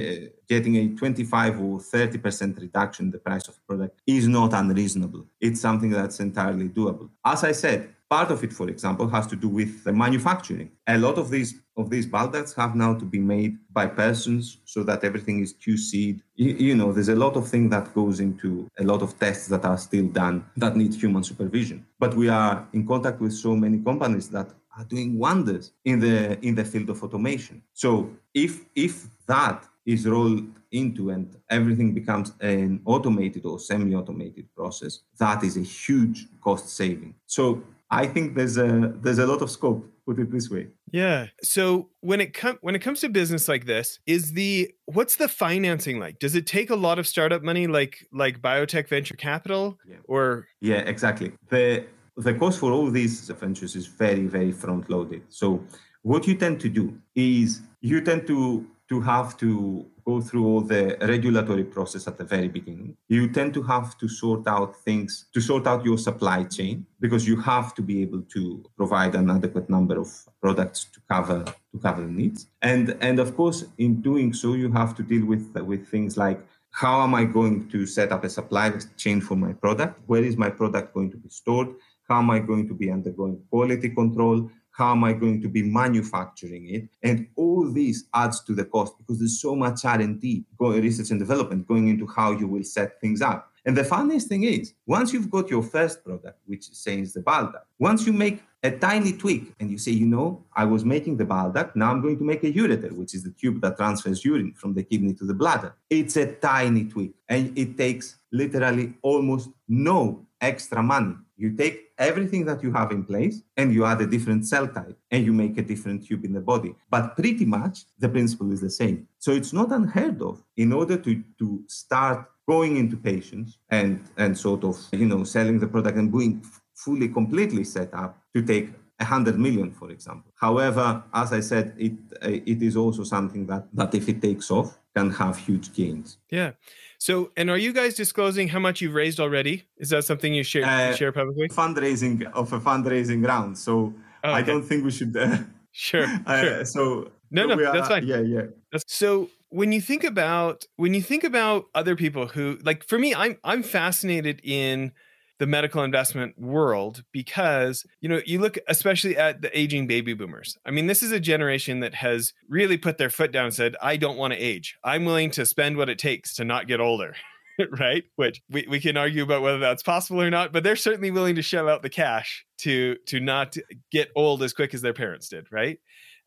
getting 0.48 0.74
a 0.78 0.88
25 0.96 1.60
or 1.60 1.78
30% 1.78 2.60
reduction 2.60 3.04
in 3.04 3.12
the 3.12 3.18
price 3.18 3.46
of 3.46 3.54
a 3.54 3.60
product 3.68 4.00
is 4.04 4.26
not 4.26 4.52
unreasonable. 4.52 5.24
It's 5.40 5.60
something 5.60 5.90
that's 5.90 6.18
entirely 6.18 6.68
doable. 6.68 7.08
As 7.24 7.44
I 7.44 7.52
said, 7.52 7.94
part 8.08 8.32
of 8.32 8.42
it, 8.42 8.52
for 8.52 8.68
example, 8.68 9.08
has 9.08 9.28
to 9.28 9.36
do 9.36 9.48
with 9.48 9.84
the 9.84 9.92
manufacturing. 9.92 10.72
A 10.88 10.98
lot 10.98 11.18
of 11.18 11.30
these 11.30 11.54
of 11.76 11.88
these 11.88 12.04
bile 12.04 12.28
ducts 12.28 12.52
have 12.54 12.74
now 12.74 12.92
to 12.94 13.04
be 13.04 13.20
made 13.20 13.56
by 13.72 13.86
persons 13.86 14.58
so 14.64 14.82
that 14.82 15.04
everything 15.04 15.40
is 15.40 15.54
QC'd. 15.54 16.20
You, 16.34 16.52
you 16.66 16.74
know, 16.74 16.92
there's 16.92 17.08
a 17.08 17.14
lot 17.14 17.36
of 17.36 17.48
things 17.48 17.70
that 17.70 17.94
goes 17.94 18.20
into 18.20 18.68
a 18.78 18.84
lot 18.84 19.00
of 19.02 19.18
tests 19.18 19.46
that 19.46 19.64
are 19.64 19.78
still 19.78 20.08
done 20.08 20.44
that 20.56 20.76
need 20.76 20.92
human 20.94 21.22
supervision. 21.22 21.86
But 21.98 22.14
we 22.14 22.28
are 22.28 22.68
in 22.72 22.86
contact 22.86 23.20
with 23.20 23.32
so 23.32 23.54
many 23.54 23.78
companies 23.78 24.28
that 24.30 24.50
are 24.76 24.84
doing 24.84 25.18
wonders 25.18 25.72
in 25.84 26.00
the 26.00 26.38
in 26.46 26.54
the 26.54 26.64
field 26.64 26.90
of 26.90 27.02
automation. 27.02 27.62
So 27.72 28.10
if 28.34 28.64
if 28.74 29.08
that 29.26 29.66
is 29.86 30.06
rolled 30.06 30.46
into 30.72 31.10
and 31.10 31.36
everything 31.48 31.92
becomes 31.92 32.32
an 32.40 32.80
automated 32.84 33.44
or 33.44 33.58
semi-automated 33.58 34.54
process, 34.54 35.00
that 35.18 35.42
is 35.42 35.56
a 35.56 35.62
huge 35.62 36.26
cost 36.40 36.68
saving. 36.68 37.14
So 37.26 37.62
I 37.90 38.06
think 38.06 38.36
there's 38.36 38.56
a 38.56 38.92
there's 39.00 39.18
a 39.18 39.26
lot 39.26 39.42
of 39.42 39.50
scope. 39.50 39.86
Put 40.06 40.18
it 40.18 40.32
this 40.32 40.50
way. 40.50 40.66
Yeah. 40.90 41.26
So 41.42 41.90
when 42.00 42.20
it 42.20 42.32
comes 42.32 42.58
when 42.62 42.74
it 42.74 42.80
comes 42.80 43.00
to 43.00 43.08
business 43.08 43.48
like 43.48 43.66
this, 43.66 44.00
is 44.06 44.32
the 44.32 44.72
what's 44.86 45.16
the 45.16 45.28
financing 45.28 46.00
like? 46.00 46.18
Does 46.18 46.34
it 46.34 46.46
take 46.46 46.70
a 46.70 46.74
lot 46.74 46.98
of 46.98 47.06
startup 47.06 47.42
money, 47.42 47.66
like 47.66 48.06
like 48.12 48.40
biotech 48.40 48.88
venture 48.88 49.14
capital, 49.14 49.78
yeah. 49.88 49.96
or 50.04 50.46
yeah, 50.60 50.78
exactly. 50.78 51.32
The 51.48 51.84
the 52.22 52.34
cost 52.34 52.58
for 52.58 52.70
all 52.72 52.90
these 52.90 53.28
ventures 53.30 53.76
is 53.76 53.86
very 53.86 54.26
very 54.26 54.52
front 54.52 54.88
loaded. 54.90 55.22
So 55.28 55.64
what 56.02 56.26
you 56.26 56.34
tend 56.34 56.60
to 56.60 56.68
do 56.68 56.98
is 57.14 57.62
you 57.80 58.00
tend 58.00 58.26
to 58.26 58.66
to 58.88 59.00
have 59.00 59.36
to 59.36 59.86
go 60.04 60.20
through 60.20 60.44
all 60.44 60.60
the 60.60 60.96
regulatory 61.02 61.62
process 61.62 62.08
at 62.08 62.18
the 62.18 62.24
very 62.24 62.48
beginning. 62.48 62.96
You 63.08 63.28
tend 63.28 63.54
to 63.54 63.62
have 63.62 63.96
to 63.98 64.08
sort 64.08 64.48
out 64.48 64.74
things, 64.84 65.26
to 65.34 65.40
sort 65.40 65.68
out 65.68 65.84
your 65.84 65.98
supply 65.98 66.42
chain, 66.44 66.86
because 66.98 67.28
you 67.28 67.36
have 67.40 67.68
to 67.76 67.82
be 67.82 68.02
able 68.02 68.22
to 68.34 68.64
provide 68.76 69.14
an 69.14 69.30
adequate 69.30 69.70
number 69.70 69.96
of 70.00 70.08
products 70.40 70.80
to 70.94 71.00
cover 71.08 71.44
to 71.72 71.78
cover 71.86 72.02
the 72.02 72.14
needs. 72.20 72.46
And 72.62 72.96
and 73.00 73.20
of 73.20 73.36
course, 73.36 73.64
in 73.78 74.00
doing 74.00 74.32
so, 74.32 74.54
you 74.54 74.72
have 74.72 74.94
to 74.96 75.02
deal 75.02 75.24
with 75.24 75.44
with 75.70 75.86
things 75.88 76.16
like 76.16 76.40
how 76.72 77.02
am 77.02 77.14
I 77.14 77.24
going 77.24 77.68
to 77.70 77.84
set 77.84 78.12
up 78.12 78.24
a 78.24 78.28
supply 78.28 78.72
chain 78.96 79.20
for 79.20 79.36
my 79.36 79.52
product? 79.52 80.00
Where 80.06 80.22
is 80.22 80.36
my 80.36 80.50
product 80.50 80.94
going 80.94 81.10
to 81.10 81.16
be 81.16 81.28
stored? 81.28 81.68
How 82.10 82.18
am 82.18 82.30
I 82.30 82.40
going 82.40 82.66
to 82.66 82.74
be 82.74 82.90
undergoing 82.90 83.40
quality 83.48 83.88
control? 83.90 84.50
how 84.72 84.92
am 84.92 85.04
I 85.04 85.12
going 85.12 85.42
to 85.42 85.48
be 85.48 85.62
manufacturing 85.62 86.68
it? 86.68 86.88
And 87.02 87.28
all 87.36 87.70
this 87.70 88.04
adds 88.14 88.42
to 88.44 88.54
the 88.54 88.64
cost 88.64 88.96
because 88.96 89.18
there's 89.18 89.40
so 89.40 89.54
much 89.54 89.84
R&D, 89.84 90.44
research 90.58 91.10
and 91.10 91.20
development 91.20 91.68
going 91.68 91.88
into 91.88 92.06
how 92.06 92.32
you 92.32 92.48
will 92.48 92.64
set 92.64 92.98
things 92.98 93.20
up. 93.20 93.52
And 93.66 93.76
the 93.76 93.84
funniest 93.84 94.28
thing 94.28 94.44
is, 94.44 94.72
once 94.86 95.12
you've 95.12 95.30
got 95.30 95.50
your 95.50 95.62
first 95.62 96.02
product, 96.02 96.38
which 96.46 96.64
says 96.72 97.12
the 97.12 97.20
bile 97.20 97.52
duct, 97.52 97.66
once 97.78 98.06
you 98.06 98.12
make 98.14 98.42
a 98.62 98.70
tiny 98.70 99.12
tweak 99.12 99.52
and 99.60 99.70
you 99.70 99.76
say, 99.76 99.92
you 99.92 100.06
know, 100.06 100.46
I 100.54 100.64
was 100.64 100.82
making 100.82 101.18
the 101.18 101.26
bile 101.26 101.52
duct, 101.52 101.76
now 101.76 101.90
I'm 101.90 102.00
going 102.00 102.16
to 102.16 102.24
make 102.24 102.42
a 102.42 102.50
ureter, 102.50 102.92
which 102.92 103.14
is 103.14 103.22
the 103.22 103.32
tube 103.32 103.60
that 103.60 103.76
transfers 103.76 104.24
urine 104.24 104.54
from 104.54 104.72
the 104.72 104.82
kidney 104.82 105.12
to 105.14 105.26
the 105.26 105.34
bladder. 105.34 105.74
It's 105.90 106.16
a 106.16 106.32
tiny 106.36 106.84
tweak 106.84 107.12
and 107.28 107.56
it 107.58 107.76
takes 107.76 108.16
literally 108.32 108.94
almost 109.02 109.50
no 109.68 110.26
extra 110.40 110.82
money. 110.82 111.16
You 111.36 111.54
take 111.54 111.89
everything 112.00 112.46
that 112.46 112.62
you 112.62 112.72
have 112.72 112.90
in 112.90 113.04
place 113.04 113.42
and 113.56 113.72
you 113.72 113.84
add 113.84 114.00
a 114.00 114.06
different 114.06 114.46
cell 114.46 114.66
type 114.66 114.98
and 115.10 115.24
you 115.24 115.32
make 115.32 115.58
a 115.58 115.62
different 115.62 116.04
tube 116.06 116.24
in 116.24 116.32
the 116.32 116.40
body. 116.40 116.74
But 116.90 117.14
pretty 117.14 117.44
much 117.44 117.84
the 117.98 118.08
principle 118.08 118.50
is 118.52 118.60
the 118.60 118.70
same. 118.70 119.06
So 119.18 119.32
it's 119.32 119.52
not 119.52 119.70
unheard 119.70 120.20
of 120.22 120.42
in 120.56 120.72
order 120.72 120.96
to, 120.96 121.22
to 121.38 121.62
start 121.68 122.26
going 122.48 122.78
into 122.78 122.96
patients 122.96 123.58
and, 123.68 124.02
and 124.16 124.36
sort 124.36 124.64
of, 124.64 124.76
you 124.92 125.06
know, 125.06 125.22
selling 125.22 125.60
the 125.60 125.68
product 125.68 125.98
and 125.98 126.10
being 126.10 126.42
fully, 126.74 127.08
completely 127.08 127.64
set 127.64 127.92
up 127.94 128.18
to 128.34 128.42
take 128.42 128.70
100 128.96 129.38
million, 129.38 129.70
for 129.70 129.90
example. 129.90 130.32
However, 130.34 131.02
as 131.12 131.32
I 131.32 131.40
said, 131.40 131.74
it, 131.78 131.92
it 132.22 132.62
is 132.62 132.76
also 132.76 133.04
something 133.04 133.46
that, 133.46 133.68
that 133.74 133.94
if 133.94 134.08
it 134.08 134.20
takes 134.20 134.50
off, 134.50 134.78
can 134.96 135.10
have 135.10 135.38
huge 135.38 135.72
gains. 135.72 136.18
Yeah. 136.30 136.52
So, 137.00 137.30
and 137.34 137.48
are 137.48 137.56
you 137.56 137.72
guys 137.72 137.94
disclosing 137.94 138.48
how 138.48 138.58
much 138.58 138.82
you've 138.82 138.92
raised 138.92 139.20
already? 139.20 139.64
Is 139.78 139.88
that 139.88 140.04
something 140.04 140.34
you 140.34 140.44
share 140.44 140.66
uh, 140.66 140.94
share 140.94 141.12
publicly? 141.12 141.48
Fundraising 141.48 142.30
of 142.34 142.52
a 142.52 142.60
fundraising 142.60 143.26
round. 143.26 143.56
So 143.56 143.94
oh, 144.22 144.28
okay. 144.28 144.38
I 144.38 144.42
don't 144.42 144.62
think 144.62 144.84
we 144.84 144.90
should. 144.90 145.16
Uh, 145.16 145.38
sure. 145.72 146.06
Uh, 146.26 146.42
sure. 146.42 146.64
So 146.66 147.10
no, 147.30 147.46
no, 147.46 147.54
are, 147.54 147.72
that's 147.72 147.88
fine. 147.88 148.06
Yeah, 148.06 148.20
yeah. 148.20 148.42
That's, 148.70 148.84
so 148.86 149.30
when 149.48 149.72
you 149.72 149.80
think 149.80 150.04
about 150.04 150.66
when 150.76 150.92
you 150.92 151.00
think 151.00 151.24
about 151.24 151.64
other 151.74 151.96
people 151.96 152.26
who 152.26 152.58
like 152.62 152.84
for 152.84 152.98
me, 152.98 153.14
I'm 153.14 153.38
I'm 153.44 153.62
fascinated 153.62 154.42
in 154.44 154.92
the 155.40 155.46
medical 155.46 155.82
investment 155.82 156.38
world 156.38 157.02
because 157.12 157.86
you 158.02 158.08
know 158.08 158.20
you 158.26 158.38
look 158.38 158.58
especially 158.68 159.16
at 159.16 159.40
the 159.40 159.58
aging 159.58 159.86
baby 159.86 160.12
boomers. 160.12 160.58
I 160.66 160.70
mean 160.70 160.86
this 160.86 161.02
is 161.02 161.12
a 161.12 161.18
generation 161.18 161.80
that 161.80 161.94
has 161.94 162.34
really 162.46 162.76
put 162.76 162.98
their 162.98 163.08
foot 163.08 163.32
down 163.32 163.46
and 163.46 163.54
said 163.54 163.74
i 163.82 163.96
don't 163.96 164.18
want 164.18 164.34
to 164.34 164.38
age. 164.38 164.76
I'm 164.84 165.06
willing 165.06 165.30
to 165.32 165.46
spend 165.46 165.78
what 165.78 165.88
it 165.88 165.98
takes 165.98 166.34
to 166.36 166.44
not 166.44 166.68
get 166.68 166.78
older 166.78 167.16
right? 167.78 168.04
Which 168.16 168.42
we, 168.50 168.66
we 168.68 168.80
can 168.80 168.98
argue 168.98 169.22
about 169.22 169.42
whether 169.42 169.58
that's 169.58 169.82
possible 169.82 170.20
or 170.20 170.30
not 170.30 170.52
but 170.52 170.62
they're 170.62 170.76
certainly 170.76 171.10
willing 171.10 171.36
to 171.36 171.42
shell 171.42 171.70
out 171.70 171.80
the 171.80 171.88
cash 171.88 172.44
to 172.58 172.96
to 173.06 173.18
not 173.18 173.56
get 173.90 174.10
old 174.14 174.42
as 174.42 174.52
quick 174.52 174.74
as 174.74 174.82
their 174.82 174.94
parents 174.94 175.30
did 175.30 175.46
right? 175.50 175.78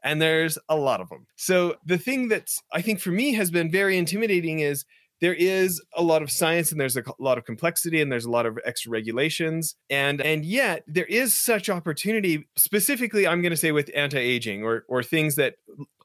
And 0.04 0.22
there's 0.22 0.58
a 0.68 0.76
lot 0.76 1.02
of 1.02 1.10
them 1.10 1.28
so 1.36 1.76
the 1.86 2.00
thing 2.00 2.30
that's 2.30 2.62
i 2.74 2.82
think 2.82 3.00
for 3.00 3.12
me 3.12 3.34
has 3.34 3.52
been 3.52 3.72
very 3.72 3.96
intimidating 3.96 4.60
is 4.60 4.86
there 5.22 5.34
is 5.34 5.82
a 5.96 6.02
lot 6.02 6.22
of 6.22 6.32
science 6.32 6.72
and 6.72 6.80
there's 6.80 6.98
a 6.98 7.04
lot 7.20 7.38
of 7.38 7.46
complexity 7.46 8.02
and 8.02 8.12
there's 8.12 8.26
a 8.26 8.32
lot 8.32 8.46
of 8.46 8.58
extra 8.66 8.92
regulations. 8.92 9.76
And 9.90 10.22
and 10.22 10.46
yet 10.46 10.84
there 10.88 11.06
is 11.06 11.34
such 11.34 11.70
opportunity 11.70 12.48
specifically 12.58 13.28
i'm 13.28 13.42
going 13.42 13.52
to 13.52 13.58
say 13.58 13.72
with 13.72 13.90
anti-aging 13.96 14.64
or 14.64 14.84
or 14.88 15.04
things 15.04 15.36
that 15.36 15.56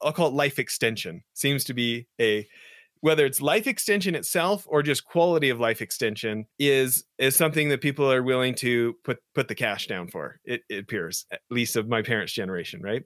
i'll 0.03 0.13
call 0.13 0.29
it 0.29 0.35
life 0.35 0.59
extension 0.59 1.23
seems 1.35 1.65
to 1.65 1.75
be 1.75 2.07
a 2.21 2.47
whether 3.01 3.25
it's 3.25 3.41
life 3.41 3.67
extension 3.67 4.15
itself 4.15 4.65
or 4.67 4.83
just 4.83 5.05
quality 5.05 5.51
of 5.51 5.61
life 5.61 5.81
extension 5.81 6.47
is 6.59 7.05
is 7.19 7.37
something 7.37 7.69
that 7.69 7.81
people 7.81 8.11
are 8.11 8.23
willing 8.23 8.55
to 8.55 8.95
put 9.05 9.19
put 9.35 9.49
the 9.49 9.55
cash 9.55 9.87
down 9.87 10.09
for 10.09 10.41
it, 10.45 10.63
it 10.69 10.81
appears 10.81 11.27
at 11.33 11.41
least 11.51 11.77
of 11.77 11.89
my 11.89 12.03
parents 12.03 12.33
generation 12.33 12.81
right 12.83 13.03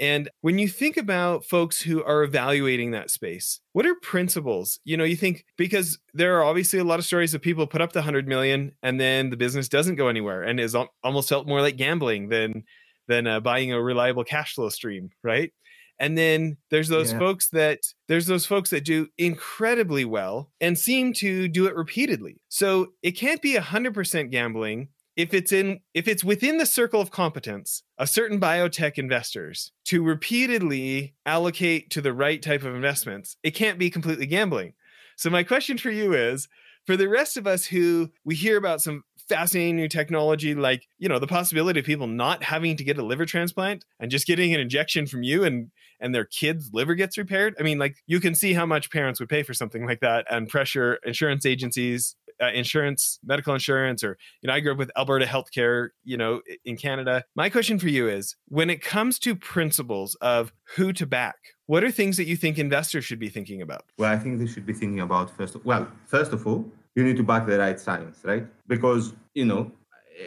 and 0.00 0.28
when 0.42 0.58
you 0.58 0.68
think 0.68 0.96
about 0.96 1.44
folks 1.44 1.82
who 1.82 2.04
are 2.04 2.22
evaluating 2.22 2.92
that 2.92 3.10
space, 3.10 3.60
what 3.72 3.86
are 3.86 3.96
principles? 3.96 4.78
You 4.84 4.96
know, 4.96 5.04
you 5.04 5.16
think 5.16 5.44
because 5.56 5.98
there 6.14 6.38
are 6.38 6.44
obviously 6.44 6.78
a 6.78 6.84
lot 6.84 7.00
of 7.00 7.04
stories 7.04 7.34
of 7.34 7.42
people 7.42 7.66
put 7.66 7.80
up 7.80 7.92
the 7.92 8.00
100 8.00 8.28
million 8.28 8.72
and 8.82 9.00
then 9.00 9.30
the 9.30 9.36
business 9.36 9.68
doesn't 9.68 9.96
go 9.96 10.08
anywhere 10.08 10.42
and 10.42 10.60
is 10.60 10.76
almost 11.02 11.28
felt 11.28 11.48
more 11.48 11.60
like 11.60 11.76
gambling 11.76 12.28
than 12.28 12.64
than 13.08 13.26
uh, 13.26 13.40
buying 13.40 13.72
a 13.72 13.82
reliable 13.82 14.22
cash 14.22 14.54
flow 14.54 14.68
stream, 14.68 15.10
right? 15.24 15.52
And 15.98 16.16
then 16.16 16.58
there's 16.70 16.88
those 16.88 17.12
yeah. 17.12 17.18
folks 17.18 17.48
that 17.50 17.80
there's 18.06 18.26
those 18.26 18.46
folks 18.46 18.70
that 18.70 18.84
do 18.84 19.08
incredibly 19.18 20.04
well 20.04 20.50
and 20.60 20.78
seem 20.78 21.12
to 21.14 21.48
do 21.48 21.66
it 21.66 21.74
repeatedly. 21.74 22.40
So 22.48 22.92
it 23.02 23.12
can't 23.12 23.42
be 23.42 23.54
100% 23.54 24.30
gambling 24.30 24.90
if 25.18 25.34
it's 25.34 25.50
in 25.50 25.80
if 25.92 26.06
it's 26.08 26.22
within 26.22 26.56
the 26.58 26.64
circle 26.64 27.00
of 27.00 27.10
competence 27.10 27.82
of 27.98 28.08
certain 28.08 28.40
biotech 28.40 28.96
investors 28.96 29.72
to 29.84 30.02
repeatedly 30.02 31.12
allocate 31.26 31.90
to 31.90 32.00
the 32.00 32.12
right 32.14 32.40
type 32.40 32.62
of 32.62 32.74
investments 32.74 33.36
it 33.42 33.50
can't 33.50 33.78
be 33.78 33.90
completely 33.90 34.26
gambling. 34.26 34.72
So 35.16 35.28
my 35.28 35.42
question 35.42 35.76
for 35.76 35.90
you 35.90 36.14
is 36.14 36.48
for 36.86 36.96
the 36.96 37.08
rest 37.08 37.36
of 37.36 37.46
us 37.46 37.66
who 37.66 38.10
we 38.24 38.36
hear 38.36 38.56
about 38.56 38.80
some 38.80 39.02
fascinating 39.28 39.76
new 39.76 39.88
technology 39.88 40.54
like 40.54 40.86
you 40.98 41.08
know 41.08 41.18
the 41.18 41.26
possibility 41.26 41.80
of 41.80 41.84
people 41.84 42.06
not 42.06 42.44
having 42.44 42.76
to 42.76 42.84
get 42.84 42.96
a 42.96 43.04
liver 43.04 43.26
transplant 43.26 43.84
and 43.98 44.10
just 44.12 44.26
getting 44.26 44.54
an 44.54 44.60
injection 44.60 45.06
from 45.06 45.24
you 45.24 45.42
and 45.42 45.70
and 46.00 46.14
their 46.14 46.24
kid's 46.24 46.70
liver 46.72 46.94
gets 46.94 47.18
repaired? 47.18 47.56
I 47.58 47.64
mean 47.64 47.80
like 47.80 47.96
you 48.06 48.20
can 48.20 48.36
see 48.36 48.54
how 48.54 48.66
much 48.66 48.92
parents 48.92 49.18
would 49.18 49.28
pay 49.28 49.42
for 49.42 49.52
something 49.52 49.84
like 49.84 49.98
that 49.98 50.26
and 50.30 50.48
pressure 50.48 51.00
insurance 51.04 51.44
agencies 51.44 52.14
uh, 52.42 52.50
insurance, 52.52 53.18
medical 53.24 53.54
insurance, 53.54 54.02
or 54.04 54.18
you 54.42 54.48
know, 54.48 54.54
I 54.54 54.60
grew 54.60 54.72
up 54.72 54.78
with 54.78 54.90
Alberta 54.96 55.26
healthcare, 55.26 55.88
you 56.04 56.16
know, 56.16 56.40
in 56.64 56.76
Canada. 56.76 57.24
My 57.34 57.48
question 57.50 57.78
for 57.78 57.88
you 57.88 58.08
is, 58.08 58.36
when 58.48 58.70
it 58.70 58.82
comes 58.82 59.18
to 59.20 59.34
principles 59.34 60.14
of 60.20 60.52
who 60.76 60.92
to 60.94 61.06
back, 61.06 61.36
what 61.66 61.84
are 61.84 61.90
things 61.90 62.16
that 62.16 62.26
you 62.26 62.36
think 62.36 62.58
investors 62.58 63.04
should 63.04 63.18
be 63.18 63.28
thinking 63.28 63.62
about? 63.62 63.84
Well, 63.98 64.10
I 64.10 64.18
think 64.18 64.38
they 64.38 64.46
should 64.46 64.66
be 64.66 64.72
thinking 64.72 65.00
about 65.00 65.30
first. 65.30 65.54
Of, 65.54 65.64
well, 65.64 65.88
first 66.06 66.32
of 66.32 66.46
all, 66.46 66.64
you 66.94 67.04
need 67.04 67.16
to 67.16 67.22
back 67.22 67.46
the 67.46 67.58
right 67.58 67.78
science, 67.78 68.20
right? 68.24 68.46
Because 68.66 69.14
you 69.34 69.44
know, 69.44 69.70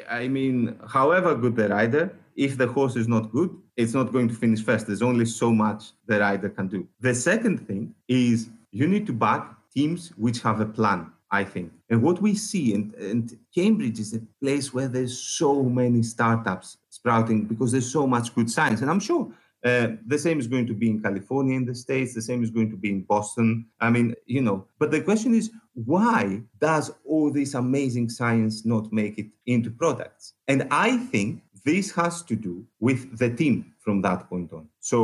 I 0.09 0.27
mean, 0.27 0.77
however 0.87 1.35
good 1.35 1.55
the 1.55 1.69
rider, 1.69 2.13
if 2.35 2.57
the 2.57 2.67
horse 2.67 2.95
is 2.95 3.07
not 3.07 3.31
good, 3.31 3.55
it's 3.75 3.93
not 3.93 4.11
going 4.11 4.27
to 4.29 4.33
finish 4.33 4.63
first. 4.63 4.87
There's 4.87 5.01
only 5.01 5.25
so 5.25 5.51
much 5.51 5.91
the 6.05 6.19
rider 6.19 6.49
can 6.49 6.67
do. 6.67 6.87
The 6.99 7.13
second 7.13 7.67
thing 7.67 7.93
is 8.07 8.49
you 8.71 8.87
need 8.87 9.05
to 9.07 9.13
back 9.13 9.55
teams 9.73 10.09
which 10.17 10.41
have 10.41 10.59
a 10.59 10.65
plan 10.65 11.11
I 11.31 11.43
think. 11.43 11.71
And 11.89 12.01
what 12.03 12.21
we 12.21 12.35
see, 12.35 12.73
and, 12.75 12.93
and 12.95 13.37
Cambridge 13.55 13.99
is 13.99 14.13
a 14.13 14.21
place 14.41 14.73
where 14.73 14.89
there's 14.89 15.17
so 15.17 15.63
many 15.63 16.03
startups 16.03 16.77
sprouting 16.89 17.45
because 17.45 17.71
there's 17.71 17.91
so 17.91 18.05
much 18.05 18.35
good 18.35 18.49
science. 18.49 18.81
And 18.81 18.91
I'm 18.91 18.99
sure 18.99 19.25
Uh, 19.63 19.89
the 20.07 20.17
same 20.17 20.39
is 20.39 20.47
going 20.47 20.67
to 20.67 20.73
be 20.73 20.87
in 20.93 20.99
California 21.07 21.55
in 21.55 21.65
the 21.65 21.75
States. 21.75 22.13
The 22.13 22.21
same 22.29 22.41
is 22.43 22.51
going 22.57 22.71
to 22.71 22.77
be 22.83 22.89
in 22.89 23.01
Boston. 23.13 23.47
I 23.79 23.91
mean, 23.95 24.07
you 24.25 24.41
know, 24.41 24.65
but 24.79 24.89
the 24.89 25.01
question 25.09 25.35
is, 25.35 25.51
why 25.93 26.41
does 26.59 26.85
all 27.11 27.31
this 27.31 27.53
amazing 27.53 28.09
science 28.09 28.55
not 28.65 28.91
make 28.91 29.15
it 29.23 29.29
into 29.45 29.69
products? 29.83 30.33
And 30.47 30.59
I 30.87 30.97
think 31.11 31.29
this 31.63 31.87
has 31.99 32.23
to 32.29 32.35
do 32.47 32.65
with 32.79 33.01
the 33.21 33.29
team 33.41 33.55
from 33.85 34.01
that 34.01 34.27
point 34.29 34.51
on. 34.51 34.67
So 34.79 34.99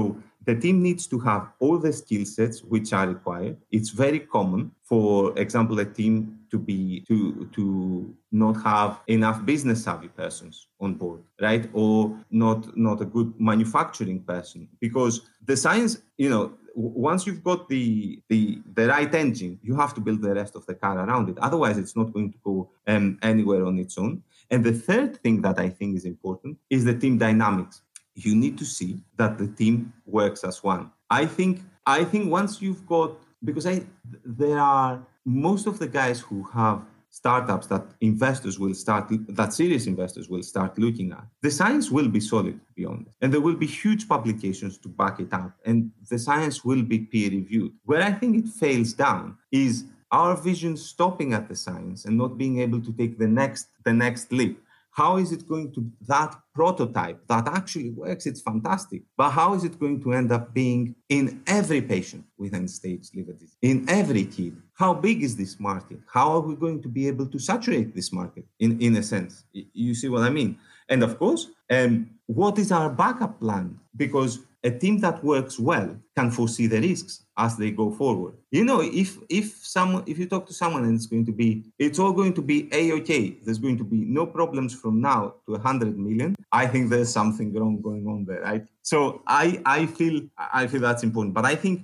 the 0.47 0.55
team 0.55 0.81
needs 0.81 1.07
to 1.07 1.19
have 1.19 1.49
all 1.59 1.77
the 1.77 1.91
skill 1.91 2.25
sets 2.25 2.63
which 2.63 2.93
are 2.93 3.05
required. 3.05 3.57
It's 3.69 3.89
very 3.89 4.21
common, 4.21 4.71
for 4.81 5.37
example, 5.37 5.77
a 5.79 5.85
team 5.85 6.39
to 6.51 6.57
be 6.57 7.03
to 7.09 7.49
to 7.53 8.15
not 8.31 8.55
have 8.63 9.01
enough 9.07 9.45
business 9.45 9.83
savvy 9.83 10.07
persons 10.07 10.67
on 10.79 10.95
board, 10.95 11.21
right? 11.41 11.69
Or 11.73 12.17
not 12.31 12.77
not 12.77 13.01
a 13.01 13.05
good 13.05 13.33
manufacturing 13.37 14.21
person 14.21 14.69
because 14.79 15.21
the 15.45 15.57
science, 15.57 16.01
you 16.17 16.29
know, 16.29 16.53
once 16.75 17.27
you've 17.27 17.43
got 17.43 17.67
the, 17.67 18.21
the 18.29 18.59
the 18.73 18.87
right 18.87 19.13
engine, 19.15 19.59
you 19.61 19.75
have 19.75 19.93
to 19.95 20.01
build 20.01 20.21
the 20.21 20.33
rest 20.33 20.55
of 20.55 20.65
the 20.65 20.75
car 20.75 20.97
around 20.97 21.27
it. 21.27 21.37
Otherwise, 21.39 21.77
it's 21.77 21.97
not 21.97 22.13
going 22.13 22.31
to 22.31 22.37
go 22.45 22.69
um, 22.87 23.19
anywhere 23.21 23.65
on 23.65 23.77
its 23.79 23.97
own. 23.97 24.23
And 24.49 24.63
the 24.63 24.71
third 24.71 25.17
thing 25.17 25.41
that 25.41 25.59
I 25.59 25.67
think 25.69 25.97
is 25.97 26.05
important 26.05 26.57
is 26.69 26.85
the 26.85 26.97
team 26.97 27.17
dynamics. 27.17 27.81
You 28.17 28.35
need 28.35 28.57
to 28.57 28.65
see 28.65 29.03
that 29.17 29.37
the 29.37 29.47
team 29.47 29.93
works 30.05 30.43
as 30.43 30.63
one. 30.63 30.91
I 31.09 31.25
think 31.25 31.61
I 31.85 32.03
think 32.03 32.31
once 32.31 32.61
you've 32.61 32.85
got 32.87 33.11
because 33.43 33.67
I 33.67 33.83
there 34.25 34.59
are 34.59 34.99
most 35.23 35.67
of 35.67 35.77
the 35.77 35.87
guys 35.87 36.19
who 36.19 36.43
have 36.53 36.81
startups 37.09 37.67
that 37.67 37.85
investors 38.01 38.59
will 38.59 38.73
start 38.73 39.11
that 39.29 39.53
serious 39.53 39.87
investors 39.87 40.29
will 40.29 40.43
start 40.43 40.77
looking 40.77 41.11
at 41.11 41.25
the 41.41 41.49
science 41.49 41.89
will 41.89 42.09
be 42.09 42.19
solid 42.19 42.59
beyond 42.75 43.07
and 43.21 43.33
there 43.33 43.41
will 43.41 43.55
be 43.55 43.65
huge 43.65 44.07
publications 44.07 44.77
to 44.77 44.89
back 44.89 45.19
it 45.19 45.31
up 45.33 45.51
and 45.65 45.89
the 46.09 46.19
science 46.19 46.65
will 46.65 46.83
be 46.83 46.99
peer 46.99 47.29
reviewed 47.31 47.71
where 47.85 48.03
i 48.03 48.11
think 48.11 48.35
it 48.35 48.47
fails 48.47 48.91
down 48.93 49.37
is 49.51 49.85
our 50.11 50.35
vision 50.35 50.75
stopping 50.75 51.33
at 51.33 51.47
the 51.47 51.55
science 51.55 52.05
and 52.05 52.17
not 52.17 52.37
being 52.37 52.59
able 52.59 52.81
to 52.81 52.91
take 52.93 53.17
the 53.17 53.27
next 53.27 53.67
the 53.83 53.93
next 53.93 54.31
leap 54.31 54.61
how 54.97 55.17
is 55.17 55.31
it 55.31 55.47
going 55.47 55.71
to 55.73 55.87
that 56.07 56.35
prototype 56.55 57.19
that 57.27 57.47
actually 57.47 57.91
works 57.91 58.25
it's 58.25 58.41
fantastic 58.41 59.03
but 59.15 59.29
how 59.29 59.53
is 59.53 59.63
it 59.63 59.79
going 59.79 60.01
to 60.01 60.11
end 60.13 60.31
up 60.31 60.53
being 60.53 60.95
in 61.09 61.41
every 61.45 61.81
patient 61.81 62.25
with 62.37 62.53
end 62.53 62.69
stage 62.69 63.09
liver 63.15 63.33
disease 63.33 63.57
in 63.61 63.85
every 63.87 64.25
kid? 64.25 64.55
How 64.73 64.93
big 64.93 65.23
is 65.23 65.35
this 65.35 65.59
market? 65.59 65.99
How 66.11 66.31
are 66.33 66.39
we 66.39 66.55
going 66.55 66.81
to 66.83 66.89
be 66.89 67.07
able 67.07 67.27
to 67.27 67.39
saturate 67.39 67.95
this 67.95 68.11
market 68.13 68.45
in, 68.59 68.79
in 68.79 68.95
a 68.97 69.03
sense? 69.03 69.43
You 69.53 69.93
see 69.93 70.09
what 70.09 70.23
i 70.23 70.29
mean? 70.29 70.57
And 70.89 71.03
of 71.03 71.17
course 71.17 71.47
um, 71.69 72.09
what 72.25 72.57
is 72.57 72.71
our 72.71 72.89
backup 72.89 73.39
plan? 73.39 73.79
Because 73.95 74.39
a 74.67 74.71
team 74.83 74.95
that 74.99 75.23
works 75.23 75.57
well 75.57 75.89
can 76.17 76.29
foresee 76.29 76.67
the 76.67 76.81
risks 76.81 77.13
as 77.37 77.55
they 77.55 77.71
go 77.71 77.87
forward. 77.91 78.33
You 78.51 78.65
know, 78.69 78.81
if 78.81 79.09
if 79.29 79.45
someone 79.77 80.03
if 80.11 80.15
you 80.19 80.27
talk 80.33 80.45
to 80.47 80.53
someone 80.61 80.83
and 80.83 80.95
it's 80.97 81.09
going 81.13 81.25
to 81.31 81.35
be 81.41 81.49
it's 81.79 81.99
all 81.99 82.13
going 82.19 82.33
to 82.39 82.43
be 82.51 82.57
a 82.79 82.91
okay, 82.99 83.23
there's 83.43 83.61
going 83.65 83.77
to 83.77 83.87
be 83.95 84.01
no 84.19 84.25
problems 84.25 84.71
from 84.81 84.99
now 84.99 85.21
to 85.45 85.57
hundred 85.69 85.97
million. 85.97 86.35
I 86.51 86.65
think 86.71 86.89
there's 86.89 87.11
something 87.19 87.53
wrong 87.53 87.81
going 87.81 88.05
on 88.13 88.25
there, 88.25 88.41
right? 88.41 88.65
So 88.81 89.21
I 89.27 89.61
I 89.77 89.85
feel 89.85 90.15
I 90.61 90.67
feel 90.67 90.81
that's 90.81 91.03
important, 91.09 91.33
but 91.33 91.45
I 91.45 91.55
think 91.55 91.75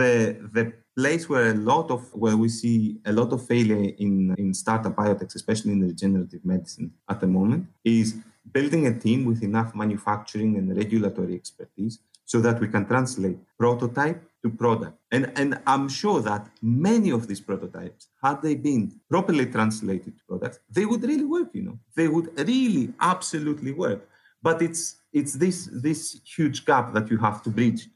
the 0.00 0.12
the 0.56 0.64
place 0.96 1.28
where 1.28 1.50
a 1.52 1.60
lot 1.72 1.90
of 1.90 2.02
where 2.22 2.36
we 2.36 2.48
see 2.48 2.98
a 3.04 3.12
lot 3.20 3.32
of 3.32 3.46
failure 3.52 3.84
in 4.06 4.34
in 4.42 4.54
startup 4.62 4.94
biotechs, 4.94 5.34
especially 5.34 5.72
in 5.72 5.80
the 5.80 5.88
regenerative 5.94 6.44
medicine 6.44 6.92
at 7.12 7.20
the 7.20 7.30
moment, 7.38 7.66
is 7.84 8.16
building 8.56 8.86
a 8.86 8.98
team 8.98 9.24
with 9.24 9.42
enough 9.42 9.74
manufacturing 9.74 10.56
and 10.56 10.76
regulatory 10.76 11.34
expertise 11.34 11.98
so 12.28 12.42
that 12.42 12.60
we 12.60 12.68
can 12.68 12.84
translate 12.84 13.38
prototype 13.58 14.22
to 14.42 14.50
product. 14.50 14.98
And, 15.10 15.32
and 15.34 15.58
I'm 15.66 15.88
sure 15.88 16.20
that 16.20 16.46
many 16.60 17.10
of 17.10 17.26
these 17.26 17.40
prototypes, 17.40 18.08
had 18.22 18.42
they 18.42 18.54
been 18.54 19.00
properly 19.08 19.46
translated 19.46 20.12
to 20.18 20.24
products, 20.28 20.58
they 20.70 20.84
would 20.84 21.02
really 21.02 21.24
work, 21.24 21.48
you 21.54 21.62
know, 21.62 21.78
they 21.96 22.06
would 22.06 22.28
really 22.38 22.92
absolutely 23.00 23.72
work. 23.72 24.06
But 24.42 24.60
it's 24.60 24.96
it's 25.12 25.32
this 25.32 25.68
this 25.72 26.20
huge 26.36 26.64
gap 26.64 26.92
that 26.94 27.10
you 27.10 27.16
have 27.16 27.42
to 27.44 27.50
bridge. 27.50 27.88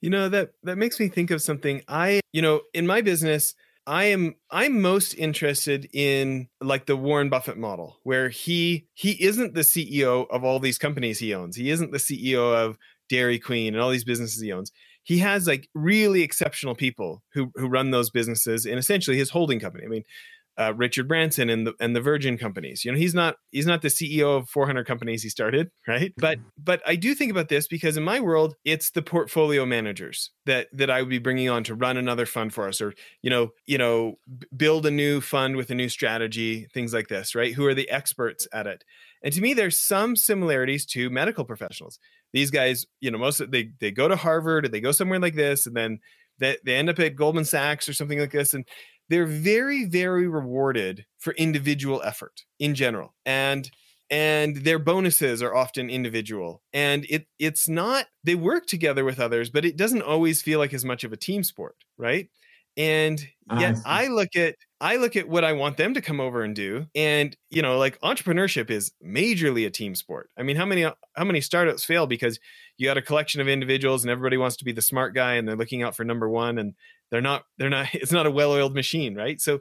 You 0.00 0.10
know, 0.10 0.28
that 0.28 0.50
that 0.64 0.76
makes 0.76 0.98
me 1.00 1.08
think 1.08 1.30
of 1.30 1.40
something. 1.40 1.82
I, 1.88 2.20
you 2.32 2.42
know, 2.42 2.60
in 2.74 2.86
my 2.86 3.00
business, 3.00 3.54
I 3.86 4.04
am 4.04 4.34
I'm 4.50 4.82
most 4.82 5.14
interested 5.14 5.88
in 5.94 6.48
like 6.60 6.84
the 6.84 6.96
Warren 6.96 7.30
Buffett 7.30 7.56
model 7.56 8.00
where 8.02 8.28
he 8.28 8.88
he 8.92 9.12
isn't 9.24 9.54
the 9.54 9.62
CEO 9.62 10.26
of 10.28 10.44
all 10.44 10.58
these 10.58 10.78
companies 10.78 11.20
he 11.20 11.32
owns. 11.32 11.56
He 11.56 11.70
isn't 11.70 11.92
the 11.92 11.98
CEO 11.98 12.54
of 12.54 12.76
Dairy 13.08 13.38
Queen 13.38 13.74
and 13.74 13.82
all 13.82 13.90
these 13.90 14.04
businesses 14.04 14.40
he 14.40 14.52
owns. 14.52 14.72
He 15.02 15.18
has 15.18 15.46
like 15.46 15.68
really 15.74 16.22
exceptional 16.22 16.74
people 16.74 17.22
who 17.32 17.50
who 17.54 17.68
run 17.68 17.90
those 17.90 18.10
businesses 18.10 18.66
in 18.66 18.78
essentially 18.78 19.16
his 19.16 19.30
holding 19.30 19.60
company. 19.60 19.84
I 19.84 19.88
mean, 19.88 20.04
uh, 20.58 20.74
Richard 20.74 21.06
Branson 21.06 21.48
and 21.48 21.66
the 21.66 21.74
and 21.78 21.94
the 21.94 22.00
Virgin 22.00 22.36
companies. 22.36 22.84
You 22.84 22.90
know, 22.90 22.98
he's 22.98 23.14
not 23.14 23.36
he's 23.52 23.66
not 23.66 23.80
the 23.80 23.88
CEO 23.88 24.36
of 24.36 24.48
400 24.48 24.86
companies 24.86 25.22
he 25.22 25.28
started, 25.28 25.70
right? 25.86 26.12
But 26.16 26.38
but 26.62 26.82
I 26.84 26.96
do 26.96 27.14
think 27.14 27.30
about 27.30 27.48
this 27.48 27.68
because 27.68 27.96
in 27.96 28.02
my 28.02 28.18
world, 28.18 28.56
it's 28.64 28.90
the 28.90 29.02
portfolio 29.02 29.64
managers 29.64 30.32
that 30.46 30.66
that 30.72 30.90
I 30.90 31.00
would 31.00 31.10
be 31.10 31.20
bringing 31.20 31.48
on 31.48 31.62
to 31.64 31.76
run 31.76 31.96
another 31.96 32.26
fund 32.26 32.52
for 32.52 32.66
us, 32.66 32.80
or 32.80 32.92
you 33.22 33.30
know, 33.30 33.50
you 33.66 33.78
know, 33.78 34.16
build 34.56 34.84
a 34.84 34.90
new 34.90 35.20
fund 35.20 35.54
with 35.54 35.70
a 35.70 35.76
new 35.76 35.88
strategy, 35.88 36.66
things 36.74 36.92
like 36.92 37.06
this, 37.06 37.36
right? 37.36 37.54
Who 37.54 37.64
are 37.66 37.74
the 37.74 37.88
experts 37.88 38.48
at 38.52 38.66
it? 38.66 38.82
And 39.22 39.32
to 39.34 39.40
me, 39.40 39.54
there's 39.54 39.78
some 39.78 40.16
similarities 40.16 40.86
to 40.86 41.10
medical 41.10 41.44
professionals. 41.44 41.98
These 42.32 42.50
guys, 42.50 42.86
you 43.00 43.10
know, 43.10 43.18
most 43.18 43.40
of, 43.40 43.50
they 43.50 43.70
they 43.80 43.90
go 43.90 44.08
to 44.08 44.16
Harvard 44.16 44.64
or 44.66 44.68
they 44.68 44.80
go 44.80 44.92
somewhere 44.92 45.18
like 45.18 45.34
this, 45.34 45.66
and 45.66 45.76
then 45.76 45.98
they, 46.38 46.56
they 46.64 46.76
end 46.76 46.90
up 46.90 46.98
at 46.98 47.16
Goldman 47.16 47.44
Sachs 47.44 47.88
or 47.88 47.92
something 47.92 48.18
like 48.18 48.32
this, 48.32 48.54
and 48.54 48.66
they're 49.08 49.26
very 49.26 49.84
very 49.84 50.28
rewarded 50.28 51.06
for 51.18 51.32
individual 51.34 52.02
effort 52.04 52.44
in 52.58 52.74
general, 52.74 53.14
and 53.24 53.70
and 54.10 54.56
their 54.58 54.78
bonuses 54.78 55.42
are 55.42 55.54
often 55.54 55.90
individual. 55.90 56.62
And 56.72 57.06
it 57.10 57.26
it's 57.38 57.68
not 57.68 58.06
they 58.24 58.34
work 58.34 58.66
together 58.66 59.04
with 59.04 59.20
others 59.20 59.50
but 59.50 59.64
it 59.64 59.76
doesn't 59.76 60.02
always 60.02 60.42
feel 60.42 60.58
like 60.58 60.74
as 60.74 60.84
much 60.84 61.04
of 61.04 61.12
a 61.12 61.16
team 61.16 61.42
sport 61.42 61.76
right 61.96 62.28
and 62.78 63.20
yet 63.58 63.76
I, 63.84 64.04
I 64.04 64.06
look 64.06 64.36
at 64.36 64.54
I 64.80 64.96
look 64.96 65.16
at 65.16 65.28
what 65.28 65.44
I 65.44 65.52
want 65.52 65.76
them 65.76 65.94
to 65.94 66.00
come 66.00 66.20
over 66.20 66.42
and 66.42 66.54
do. 66.54 66.86
And, 66.94 67.36
you 67.50 67.60
know, 67.60 67.76
like 67.78 68.00
entrepreneurship 68.00 68.70
is 68.70 68.92
majorly 69.04 69.66
a 69.66 69.70
team 69.70 69.96
sport. 69.96 70.30
I 70.38 70.44
mean, 70.44 70.54
how 70.54 70.64
many 70.64 70.84
how 70.84 71.24
many 71.24 71.40
startups 71.40 71.84
fail 71.84 72.06
because 72.06 72.38
you 72.76 72.86
got 72.86 72.96
a 72.96 73.02
collection 73.02 73.40
of 73.40 73.48
individuals 73.48 74.04
and 74.04 74.10
everybody 74.10 74.36
wants 74.36 74.56
to 74.58 74.64
be 74.64 74.70
the 74.70 74.80
smart 74.80 75.14
guy 75.14 75.34
and 75.34 75.48
they're 75.48 75.56
looking 75.56 75.82
out 75.82 75.96
for 75.96 76.04
number 76.04 76.28
1 76.28 76.58
and 76.58 76.74
they're 77.10 77.20
not 77.20 77.44
they're 77.58 77.68
not 77.68 77.88
it's 77.92 78.12
not 78.12 78.26
a 78.26 78.30
well-oiled 78.30 78.74
machine, 78.74 79.16
right? 79.16 79.40
So 79.40 79.58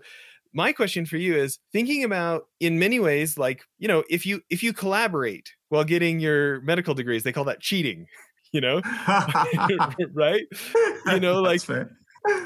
my 0.53 0.71
question 0.71 1.05
for 1.05 1.17
you 1.17 1.35
is 1.35 1.57
thinking 1.73 2.03
about 2.03 2.43
in 2.59 2.77
many 2.77 2.99
ways 2.99 3.37
like, 3.37 3.63
you 3.79 3.87
know, 3.87 4.03
if 4.09 4.27
you 4.27 4.41
if 4.51 4.61
you 4.61 4.73
collaborate 4.73 5.49
while 5.69 5.83
getting 5.83 6.19
your 6.19 6.61
medical 6.61 6.93
degrees, 6.93 7.23
they 7.23 7.33
call 7.33 7.45
that 7.45 7.61
cheating, 7.61 8.05
you 8.51 8.61
know? 8.61 8.81
right? 10.13 10.43
You 11.07 11.19
know, 11.19 11.41
like 11.41 11.61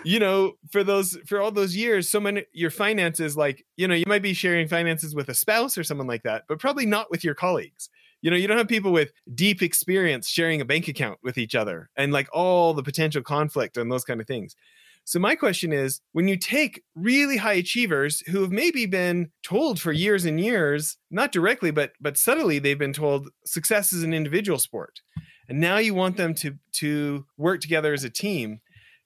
you 0.03 0.19
know, 0.19 0.53
for 0.72 0.84
those 0.84 1.17
for 1.26 1.41
all 1.41 1.51
those 1.51 1.76
years, 1.76 2.09
so 2.09 2.19
many 2.19 2.45
your 2.53 2.72
finances, 2.72 3.38
like 3.38 3.65
you 3.78 3.88
know, 3.88 3.95
you 3.95 4.05
might 4.07 4.22
be 4.22 4.34
sharing 4.34 4.67
finances 4.67 5.15
with 5.15 5.30
a 5.30 5.34
spouse 5.34 5.78
or 5.78 5.84
someone 5.84 6.07
like 6.07 6.24
that, 6.24 6.43
but 6.47 6.59
probably 6.59 6.86
not 6.86 7.09
with 7.11 7.24
your 7.24 7.36
colleagues. 7.36 7.89
You 8.22 8.30
know, 8.30 8.38
you 8.38 8.47
don't 8.47 8.57
have 8.57 8.67
people 8.67 8.91
with 8.91 9.11
deep 9.34 9.61
experience 9.61 10.28
sharing 10.28 10.61
a 10.61 10.65
bank 10.65 10.88
account 10.88 11.19
with 11.24 11.38
each 11.38 11.55
other 11.55 11.89
and 11.95 12.13
like 12.13 12.28
all 12.32 12.74
the 12.74 12.84
potential 12.84 13.24
conflict 13.24 13.78
and 13.78 13.91
those 13.91 14.03
kind 14.03 14.22
of 14.22 14.28
things. 14.28 14.55
So 15.03 15.19
my 15.19 15.36
question 15.36 15.74
is, 15.74 16.01
when 16.11 16.28
you 16.28 16.38
take 16.38 16.84
really 16.95 17.38
high 17.38 17.53
achievers 17.53 18.22
who 18.28 18.41
have 18.41 18.51
maybe 18.51 18.86
been 18.86 19.32
told 19.43 19.80
for 19.80 19.91
years 19.91 20.26
and 20.26 20.39
years, 20.39 20.97
not 21.09 21.32
directly, 21.32 21.72
but 21.72 21.93
but 21.99 22.17
subtly, 22.17 22.59
they've 22.59 22.78
been 22.78 22.93
told 22.93 23.30
success 23.45 23.91
is 23.91 24.03
an 24.03 24.13
individual 24.13 24.59
sport, 24.59 25.01
and 25.49 25.59
now 25.59 25.78
you 25.78 25.93
want 25.93 26.17
them 26.17 26.34
to 26.36 26.57
to 26.74 27.26
work 27.38 27.61
together 27.61 27.93
as 27.93 28.03
a 28.03 28.09
team 28.09 28.61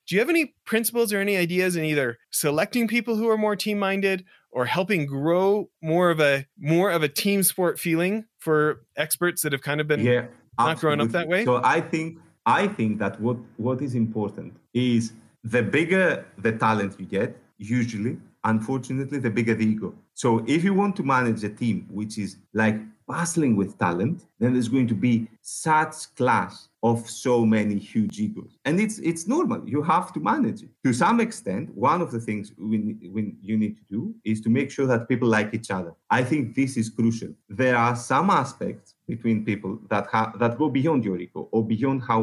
do 0.08 0.16
you 0.16 0.20
have 0.20 0.30
any 0.30 0.54
principles 0.66 1.12
or 1.12 1.20
any 1.20 1.36
ideas 1.36 1.76
in 1.76 1.84
either 1.84 2.18
selecting 2.32 2.88
people 2.88 3.16
who 3.16 3.30
are 3.30 3.38
more 3.38 3.56
team 3.56 3.80
minded 3.80 4.24
or 4.52 4.66
helping 4.66 5.06
grow 5.06 5.70
more 5.82 6.10
of 6.10 6.20
a 6.20 6.46
more 6.58 6.92
of 6.92 7.04
a 7.04 7.10
team 7.10 7.44
sport 7.44 7.80
feeling 7.80 8.26
for 8.38 8.86
experts 8.96 9.42
that 9.42 9.52
have 9.52 9.62
kind 9.62 9.82
of 9.82 9.88
been 9.88 10.00
yeah, 10.00 10.26
not 10.58 10.80
growing 10.80 11.02
up 11.02 11.10
that 11.10 11.28
way? 11.28 11.44
So 11.44 11.62
I 11.64 11.82
think 11.82 12.20
I 12.46 12.68
think 12.68 13.00
that 13.00 13.20
what 13.20 13.38
what 13.58 13.82
is 13.82 13.96
important 13.96 14.56
is 14.74 15.14
the 15.44 15.62
bigger 15.62 16.26
the 16.38 16.52
talent 16.52 16.96
you 17.00 17.06
get, 17.06 17.38
usually, 17.58 18.18
unfortunately, 18.44 19.20
the 19.20 19.30
bigger 19.30 19.56
the 19.56 19.66
ego. 19.66 19.94
So 20.14 20.44
if 20.48 20.64
you 20.64 20.74
want 20.74 20.96
to 20.98 21.04
manage 21.04 21.44
a 21.44 21.50
team 21.50 21.88
which 21.92 22.18
is 22.18 22.38
like 22.54 22.78
bustling 23.08 23.56
with 23.56 23.78
talent, 23.78 24.24
then 24.40 24.54
there's 24.54 24.70
going 24.70 24.88
to 24.88 24.96
be 24.96 25.28
such 25.42 26.16
clash 26.16 26.54
of 26.86 27.10
so 27.10 27.44
many 27.44 27.78
huge 27.80 28.20
egos. 28.20 28.52
And 28.66 28.80
it's 28.80 28.98
it's 29.00 29.24
normal. 29.36 29.62
You 29.74 29.82
have 29.94 30.14
to 30.14 30.20
manage 30.20 30.62
it. 30.66 30.70
To 30.86 30.94
some 30.94 31.18
extent, 31.20 31.66
one 31.74 32.00
of 32.06 32.10
the 32.12 32.22
things 32.28 32.54
we, 32.58 32.78
we, 33.16 33.22
you 33.42 33.58
need 33.58 33.76
to 33.78 33.86
do 33.90 34.02
is 34.24 34.40
to 34.42 34.50
make 34.58 34.70
sure 34.76 34.88
that 34.92 35.10
people 35.10 35.28
like 35.28 35.50
each 35.58 35.72
other. 35.72 35.94
I 36.20 36.22
think 36.24 36.54
this 36.54 36.78
is 36.78 36.88
crucial. 36.90 37.32
There 37.50 37.76
are 37.76 37.96
some 37.96 38.30
aspects 38.30 38.94
between 39.08 39.44
people 39.44 39.80
that 39.90 40.06
ha- 40.14 40.34
that 40.42 40.60
go 40.60 40.70
beyond 40.70 41.04
your 41.08 41.18
ego 41.18 41.50
or 41.52 41.62
beyond 41.66 42.04
how 42.10 42.22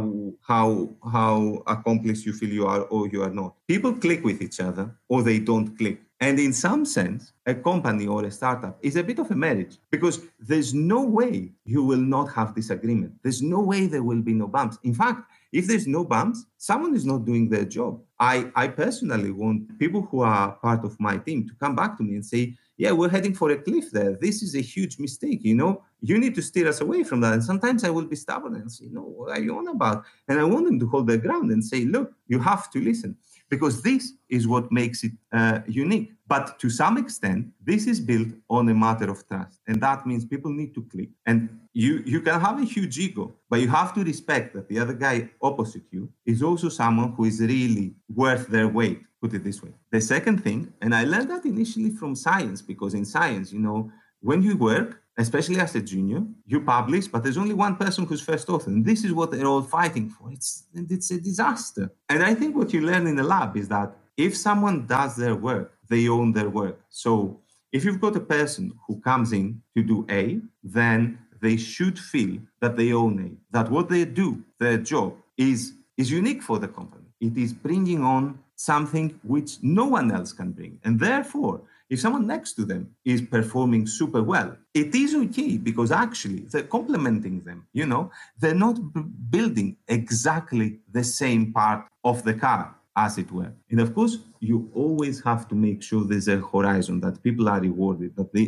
how 0.50 0.68
how 1.16 1.62
accomplished 1.66 2.24
you 2.26 2.32
feel 2.32 2.52
you 2.60 2.66
are 2.74 2.82
or 2.94 3.08
you 3.08 3.20
are 3.26 3.34
not. 3.42 3.56
People 3.66 3.92
click 4.04 4.22
with 4.28 4.40
each 4.46 4.60
other 4.60 4.86
or 5.08 5.18
they 5.24 5.38
don't 5.50 5.76
click. 5.76 5.98
And 6.22 6.38
in 6.38 6.52
some 6.52 6.84
sense, 6.84 7.32
a 7.46 7.54
company 7.56 8.06
or 8.06 8.24
a 8.24 8.30
startup 8.30 8.78
is 8.80 8.94
a 8.94 9.02
bit 9.02 9.18
of 9.18 9.32
a 9.32 9.34
marriage 9.34 9.78
because 9.90 10.20
there's 10.38 10.72
no 10.72 11.02
way 11.02 11.50
you 11.64 11.82
will 11.82 12.04
not 12.16 12.26
have 12.26 12.54
disagreement. 12.54 13.14
There's 13.24 13.42
no 13.42 13.58
way 13.58 13.88
there 13.88 14.04
will 14.04 14.22
be 14.22 14.32
no 14.32 14.46
bumps. 14.46 14.78
In 14.84 14.94
fact, 14.94 15.28
if 15.50 15.66
there's 15.66 15.88
no 15.88 16.04
bumps, 16.04 16.46
someone 16.58 16.94
is 16.94 17.04
not 17.04 17.24
doing 17.24 17.48
their 17.48 17.64
job. 17.64 18.00
I, 18.20 18.52
I 18.54 18.68
personally 18.68 19.32
want 19.32 19.76
people 19.80 20.02
who 20.02 20.20
are 20.20 20.52
part 20.52 20.84
of 20.84 20.98
my 21.00 21.16
team 21.18 21.48
to 21.48 21.54
come 21.56 21.74
back 21.74 21.96
to 21.96 22.04
me 22.04 22.14
and 22.14 22.24
say, 22.24 22.56
yeah, 22.76 22.92
we're 22.92 23.08
heading 23.08 23.34
for 23.34 23.50
a 23.50 23.60
cliff 23.60 23.90
there. 23.90 24.16
This 24.20 24.42
is 24.44 24.54
a 24.54 24.60
huge 24.60 25.00
mistake. 25.00 25.40
You 25.42 25.56
know, 25.56 25.82
you 26.02 26.18
need 26.18 26.36
to 26.36 26.42
steer 26.42 26.68
us 26.68 26.80
away 26.80 27.02
from 27.02 27.20
that. 27.22 27.32
And 27.32 27.42
sometimes 27.42 27.82
I 27.82 27.90
will 27.90 28.06
be 28.06 28.14
stubborn 28.14 28.54
and 28.54 28.70
say, 28.70 28.86
no, 28.92 29.02
what 29.02 29.32
are 29.32 29.40
you 29.40 29.58
on 29.58 29.66
about? 29.66 30.04
And 30.28 30.38
I 30.38 30.44
want 30.44 30.66
them 30.66 30.78
to 30.78 30.88
hold 30.88 31.08
their 31.08 31.18
ground 31.18 31.50
and 31.50 31.64
say, 31.64 31.84
look, 31.84 32.12
you 32.28 32.38
have 32.38 32.70
to 32.70 32.80
listen 32.80 33.16
because 33.52 33.82
this 33.82 34.14
is 34.30 34.48
what 34.48 34.72
makes 34.72 35.04
it 35.04 35.12
uh, 35.30 35.58
unique. 35.66 36.08
But 36.26 36.58
to 36.60 36.70
some 36.70 36.96
extent, 36.96 37.48
this 37.62 37.86
is 37.86 38.00
built 38.00 38.28
on 38.48 38.66
a 38.70 38.74
matter 38.74 39.10
of 39.10 39.28
trust. 39.28 39.60
And 39.68 39.78
that 39.82 40.06
means 40.06 40.24
people 40.24 40.50
need 40.50 40.72
to 40.76 40.82
click. 40.84 41.10
And 41.26 41.60
you, 41.74 42.02
you 42.06 42.22
can 42.22 42.40
have 42.40 42.58
a 42.58 42.64
huge 42.64 42.98
ego, 42.98 43.34
but 43.50 43.60
you 43.60 43.68
have 43.68 43.92
to 43.92 44.02
respect 44.02 44.54
that 44.54 44.70
the 44.70 44.78
other 44.78 44.94
guy 44.94 45.28
opposite 45.42 45.82
you 45.90 46.08
is 46.24 46.42
also 46.42 46.70
someone 46.70 47.12
who 47.12 47.24
is 47.26 47.40
really 47.40 47.92
worth 48.08 48.46
their 48.46 48.68
weight, 48.68 49.02
put 49.20 49.34
it 49.34 49.44
this 49.44 49.62
way. 49.62 49.72
The 49.90 50.00
second 50.00 50.42
thing, 50.42 50.72
and 50.80 50.94
I 50.94 51.04
learned 51.04 51.28
that 51.28 51.44
initially 51.44 51.90
from 51.90 52.16
science, 52.16 52.62
because 52.62 52.94
in 52.94 53.04
science, 53.04 53.52
you 53.52 53.60
know, 53.60 53.92
when 54.20 54.42
you 54.42 54.56
work, 54.56 55.01
especially 55.18 55.58
as 55.60 55.74
a 55.74 55.80
junior, 55.80 56.22
you 56.46 56.60
publish, 56.60 57.06
but 57.06 57.22
there's 57.22 57.36
only 57.36 57.54
one 57.54 57.76
person 57.76 58.06
who's 58.06 58.20
first 58.20 58.48
author. 58.48 58.70
And 58.70 58.84
this 58.84 59.04
is 59.04 59.12
what 59.12 59.30
they're 59.30 59.46
all 59.46 59.62
fighting 59.62 60.08
for. 60.08 60.30
It's, 60.32 60.64
it's 60.74 61.10
a 61.10 61.20
disaster. 61.20 61.92
And 62.08 62.22
I 62.22 62.34
think 62.34 62.56
what 62.56 62.72
you 62.72 62.80
learn 62.80 63.06
in 63.06 63.16
the 63.16 63.22
lab 63.22 63.56
is 63.56 63.68
that 63.68 63.94
if 64.16 64.36
someone 64.36 64.86
does 64.86 65.16
their 65.16 65.34
work, 65.34 65.74
they 65.88 66.08
own 66.08 66.32
their 66.32 66.48
work. 66.48 66.80
So 66.88 67.40
if 67.72 67.84
you've 67.84 68.00
got 68.00 68.16
a 68.16 68.20
person 68.20 68.72
who 68.86 69.00
comes 69.00 69.32
in 69.32 69.62
to 69.76 69.82
do 69.82 70.06
A, 70.10 70.40
then 70.62 71.18
they 71.40 71.56
should 71.56 71.98
feel 71.98 72.38
that 72.60 72.76
they 72.76 72.92
own 72.92 73.18
A, 73.24 73.56
that 73.56 73.70
what 73.70 73.88
they 73.88 74.04
do, 74.04 74.42
their 74.58 74.78
job, 74.78 75.14
is, 75.36 75.74
is 75.96 76.10
unique 76.10 76.42
for 76.42 76.58
the 76.58 76.68
company. 76.68 77.06
It 77.20 77.36
is 77.36 77.52
bringing 77.52 78.02
on 78.02 78.38
something 78.56 79.18
which 79.22 79.58
no 79.62 79.86
one 79.86 80.12
else 80.12 80.32
can 80.32 80.52
bring. 80.52 80.78
And 80.84 80.98
therefore, 80.98 81.62
if 81.92 82.00
someone 82.00 82.26
next 82.26 82.54
to 82.54 82.64
them 82.64 82.82
is 83.04 83.20
performing 83.20 83.86
super 83.86 84.22
well, 84.22 84.56
it 84.72 84.94
is 84.94 85.14
okay 85.14 85.58
because 85.58 85.92
actually 85.92 86.40
they're 86.50 86.62
complementing 86.78 87.40
them. 87.40 87.66
You 87.74 87.84
know, 87.84 88.10
they're 88.40 88.62
not 88.66 88.76
b- 88.94 89.02
building 89.28 89.76
exactly 89.86 90.78
the 90.90 91.04
same 91.04 91.52
part 91.52 91.86
of 92.02 92.22
the 92.22 92.32
car, 92.32 92.74
as 92.96 93.18
it 93.18 93.30
were. 93.30 93.52
And 93.70 93.78
of 93.78 93.94
course, 93.94 94.16
you 94.40 94.70
always 94.74 95.22
have 95.22 95.46
to 95.48 95.54
make 95.54 95.82
sure 95.82 96.02
there's 96.02 96.28
a 96.28 96.38
horizon 96.38 96.98
that 97.00 97.22
people 97.22 97.46
are 97.50 97.60
rewarded, 97.60 98.16
that 98.16 98.32
they 98.32 98.46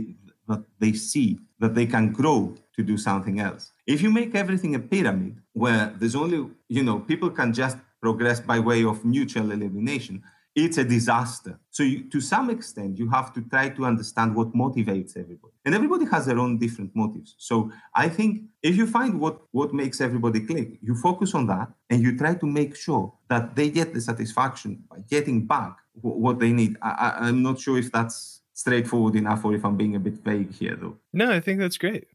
that 0.49 0.63
they 0.79 0.93
see 0.93 1.39
that 1.59 1.75
they 1.75 1.87
can 1.87 2.13
grow 2.13 2.55
to 2.77 2.83
do 2.83 2.97
something 2.97 3.41
else. 3.41 3.73
If 3.87 4.01
you 4.01 4.11
make 4.11 4.35
everything 4.35 4.75
a 4.75 4.79
pyramid 4.79 5.37
where 5.53 5.93
there's 5.99 6.15
only, 6.15 6.49
you 6.69 6.83
know, 6.83 7.01
people 7.01 7.31
can 7.31 7.53
just 7.53 7.77
progress 8.01 8.41
by 8.41 8.59
way 8.59 8.85
of 8.85 9.05
mutual 9.05 9.51
elimination, 9.51 10.23
it's 10.55 10.79
a 10.79 10.85
disaster. 10.85 11.59
So, 11.71 11.83
you, 11.83 12.09
to 12.11 12.21
some 12.21 12.49
extent, 12.51 12.99
you 12.99 13.09
have 13.11 13.33
to 13.35 13.43
try 13.43 13.71
to 13.71 13.85
understand 13.85 14.35
what 14.35 14.53
motivates 14.53 15.17
everybody. 15.17 15.53
And 15.65 15.75
everybody 15.75 16.05
has 16.07 16.27
their 16.27 16.39
own 16.39 16.59
different 16.59 16.95
motives. 16.95 17.35
So, 17.39 17.73
I 17.95 18.09
think 18.09 18.43
if 18.63 18.77
you 18.77 18.87
find 18.87 19.21
what, 19.21 19.41
what 19.51 19.75
makes 19.75 20.01
everybody 20.01 20.41
click, 20.41 20.79
you 20.81 20.95
focus 20.95 21.35
on 21.35 21.47
that 21.49 21.69
and 21.91 22.03
you 22.03 22.17
try 22.17 22.35
to 22.35 22.47
make 22.47 22.77
sure 22.77 23.13
that 23.29 23.57
they 23.57 23.71
get 23.71 23.93
the 23.93 24.01
satisfaction 24.01 24.85
by 24.89 24.99
getting 25.09 25.47
back 25.47 25.77
what 26.01 26.39
they 26.39 26.53
need. 26.53 26.77
I, 26.83 26.91
I, 26.91 27.29
I'm 27.29 27.43
not 27.43 27.59
sure 27.59 27.79
if 27.79 27.91
that's 27.91 28.41
straightforward 28.53 29.17
enough 29.17 29.45
or 29.45 29.55
if 29.55 29.65
I'm 29.65 29.77
being 29.77 29.97
a 29.97 30.01
bit 30.01 30.15
vague 30.25 30.53
here, 30.53 30.77
though. 30.77 30.97
No, 31.13 31.31
I 31.31 31.41
think 31.41 31.59
that's 31.59 31.77
great. 31.77 32.07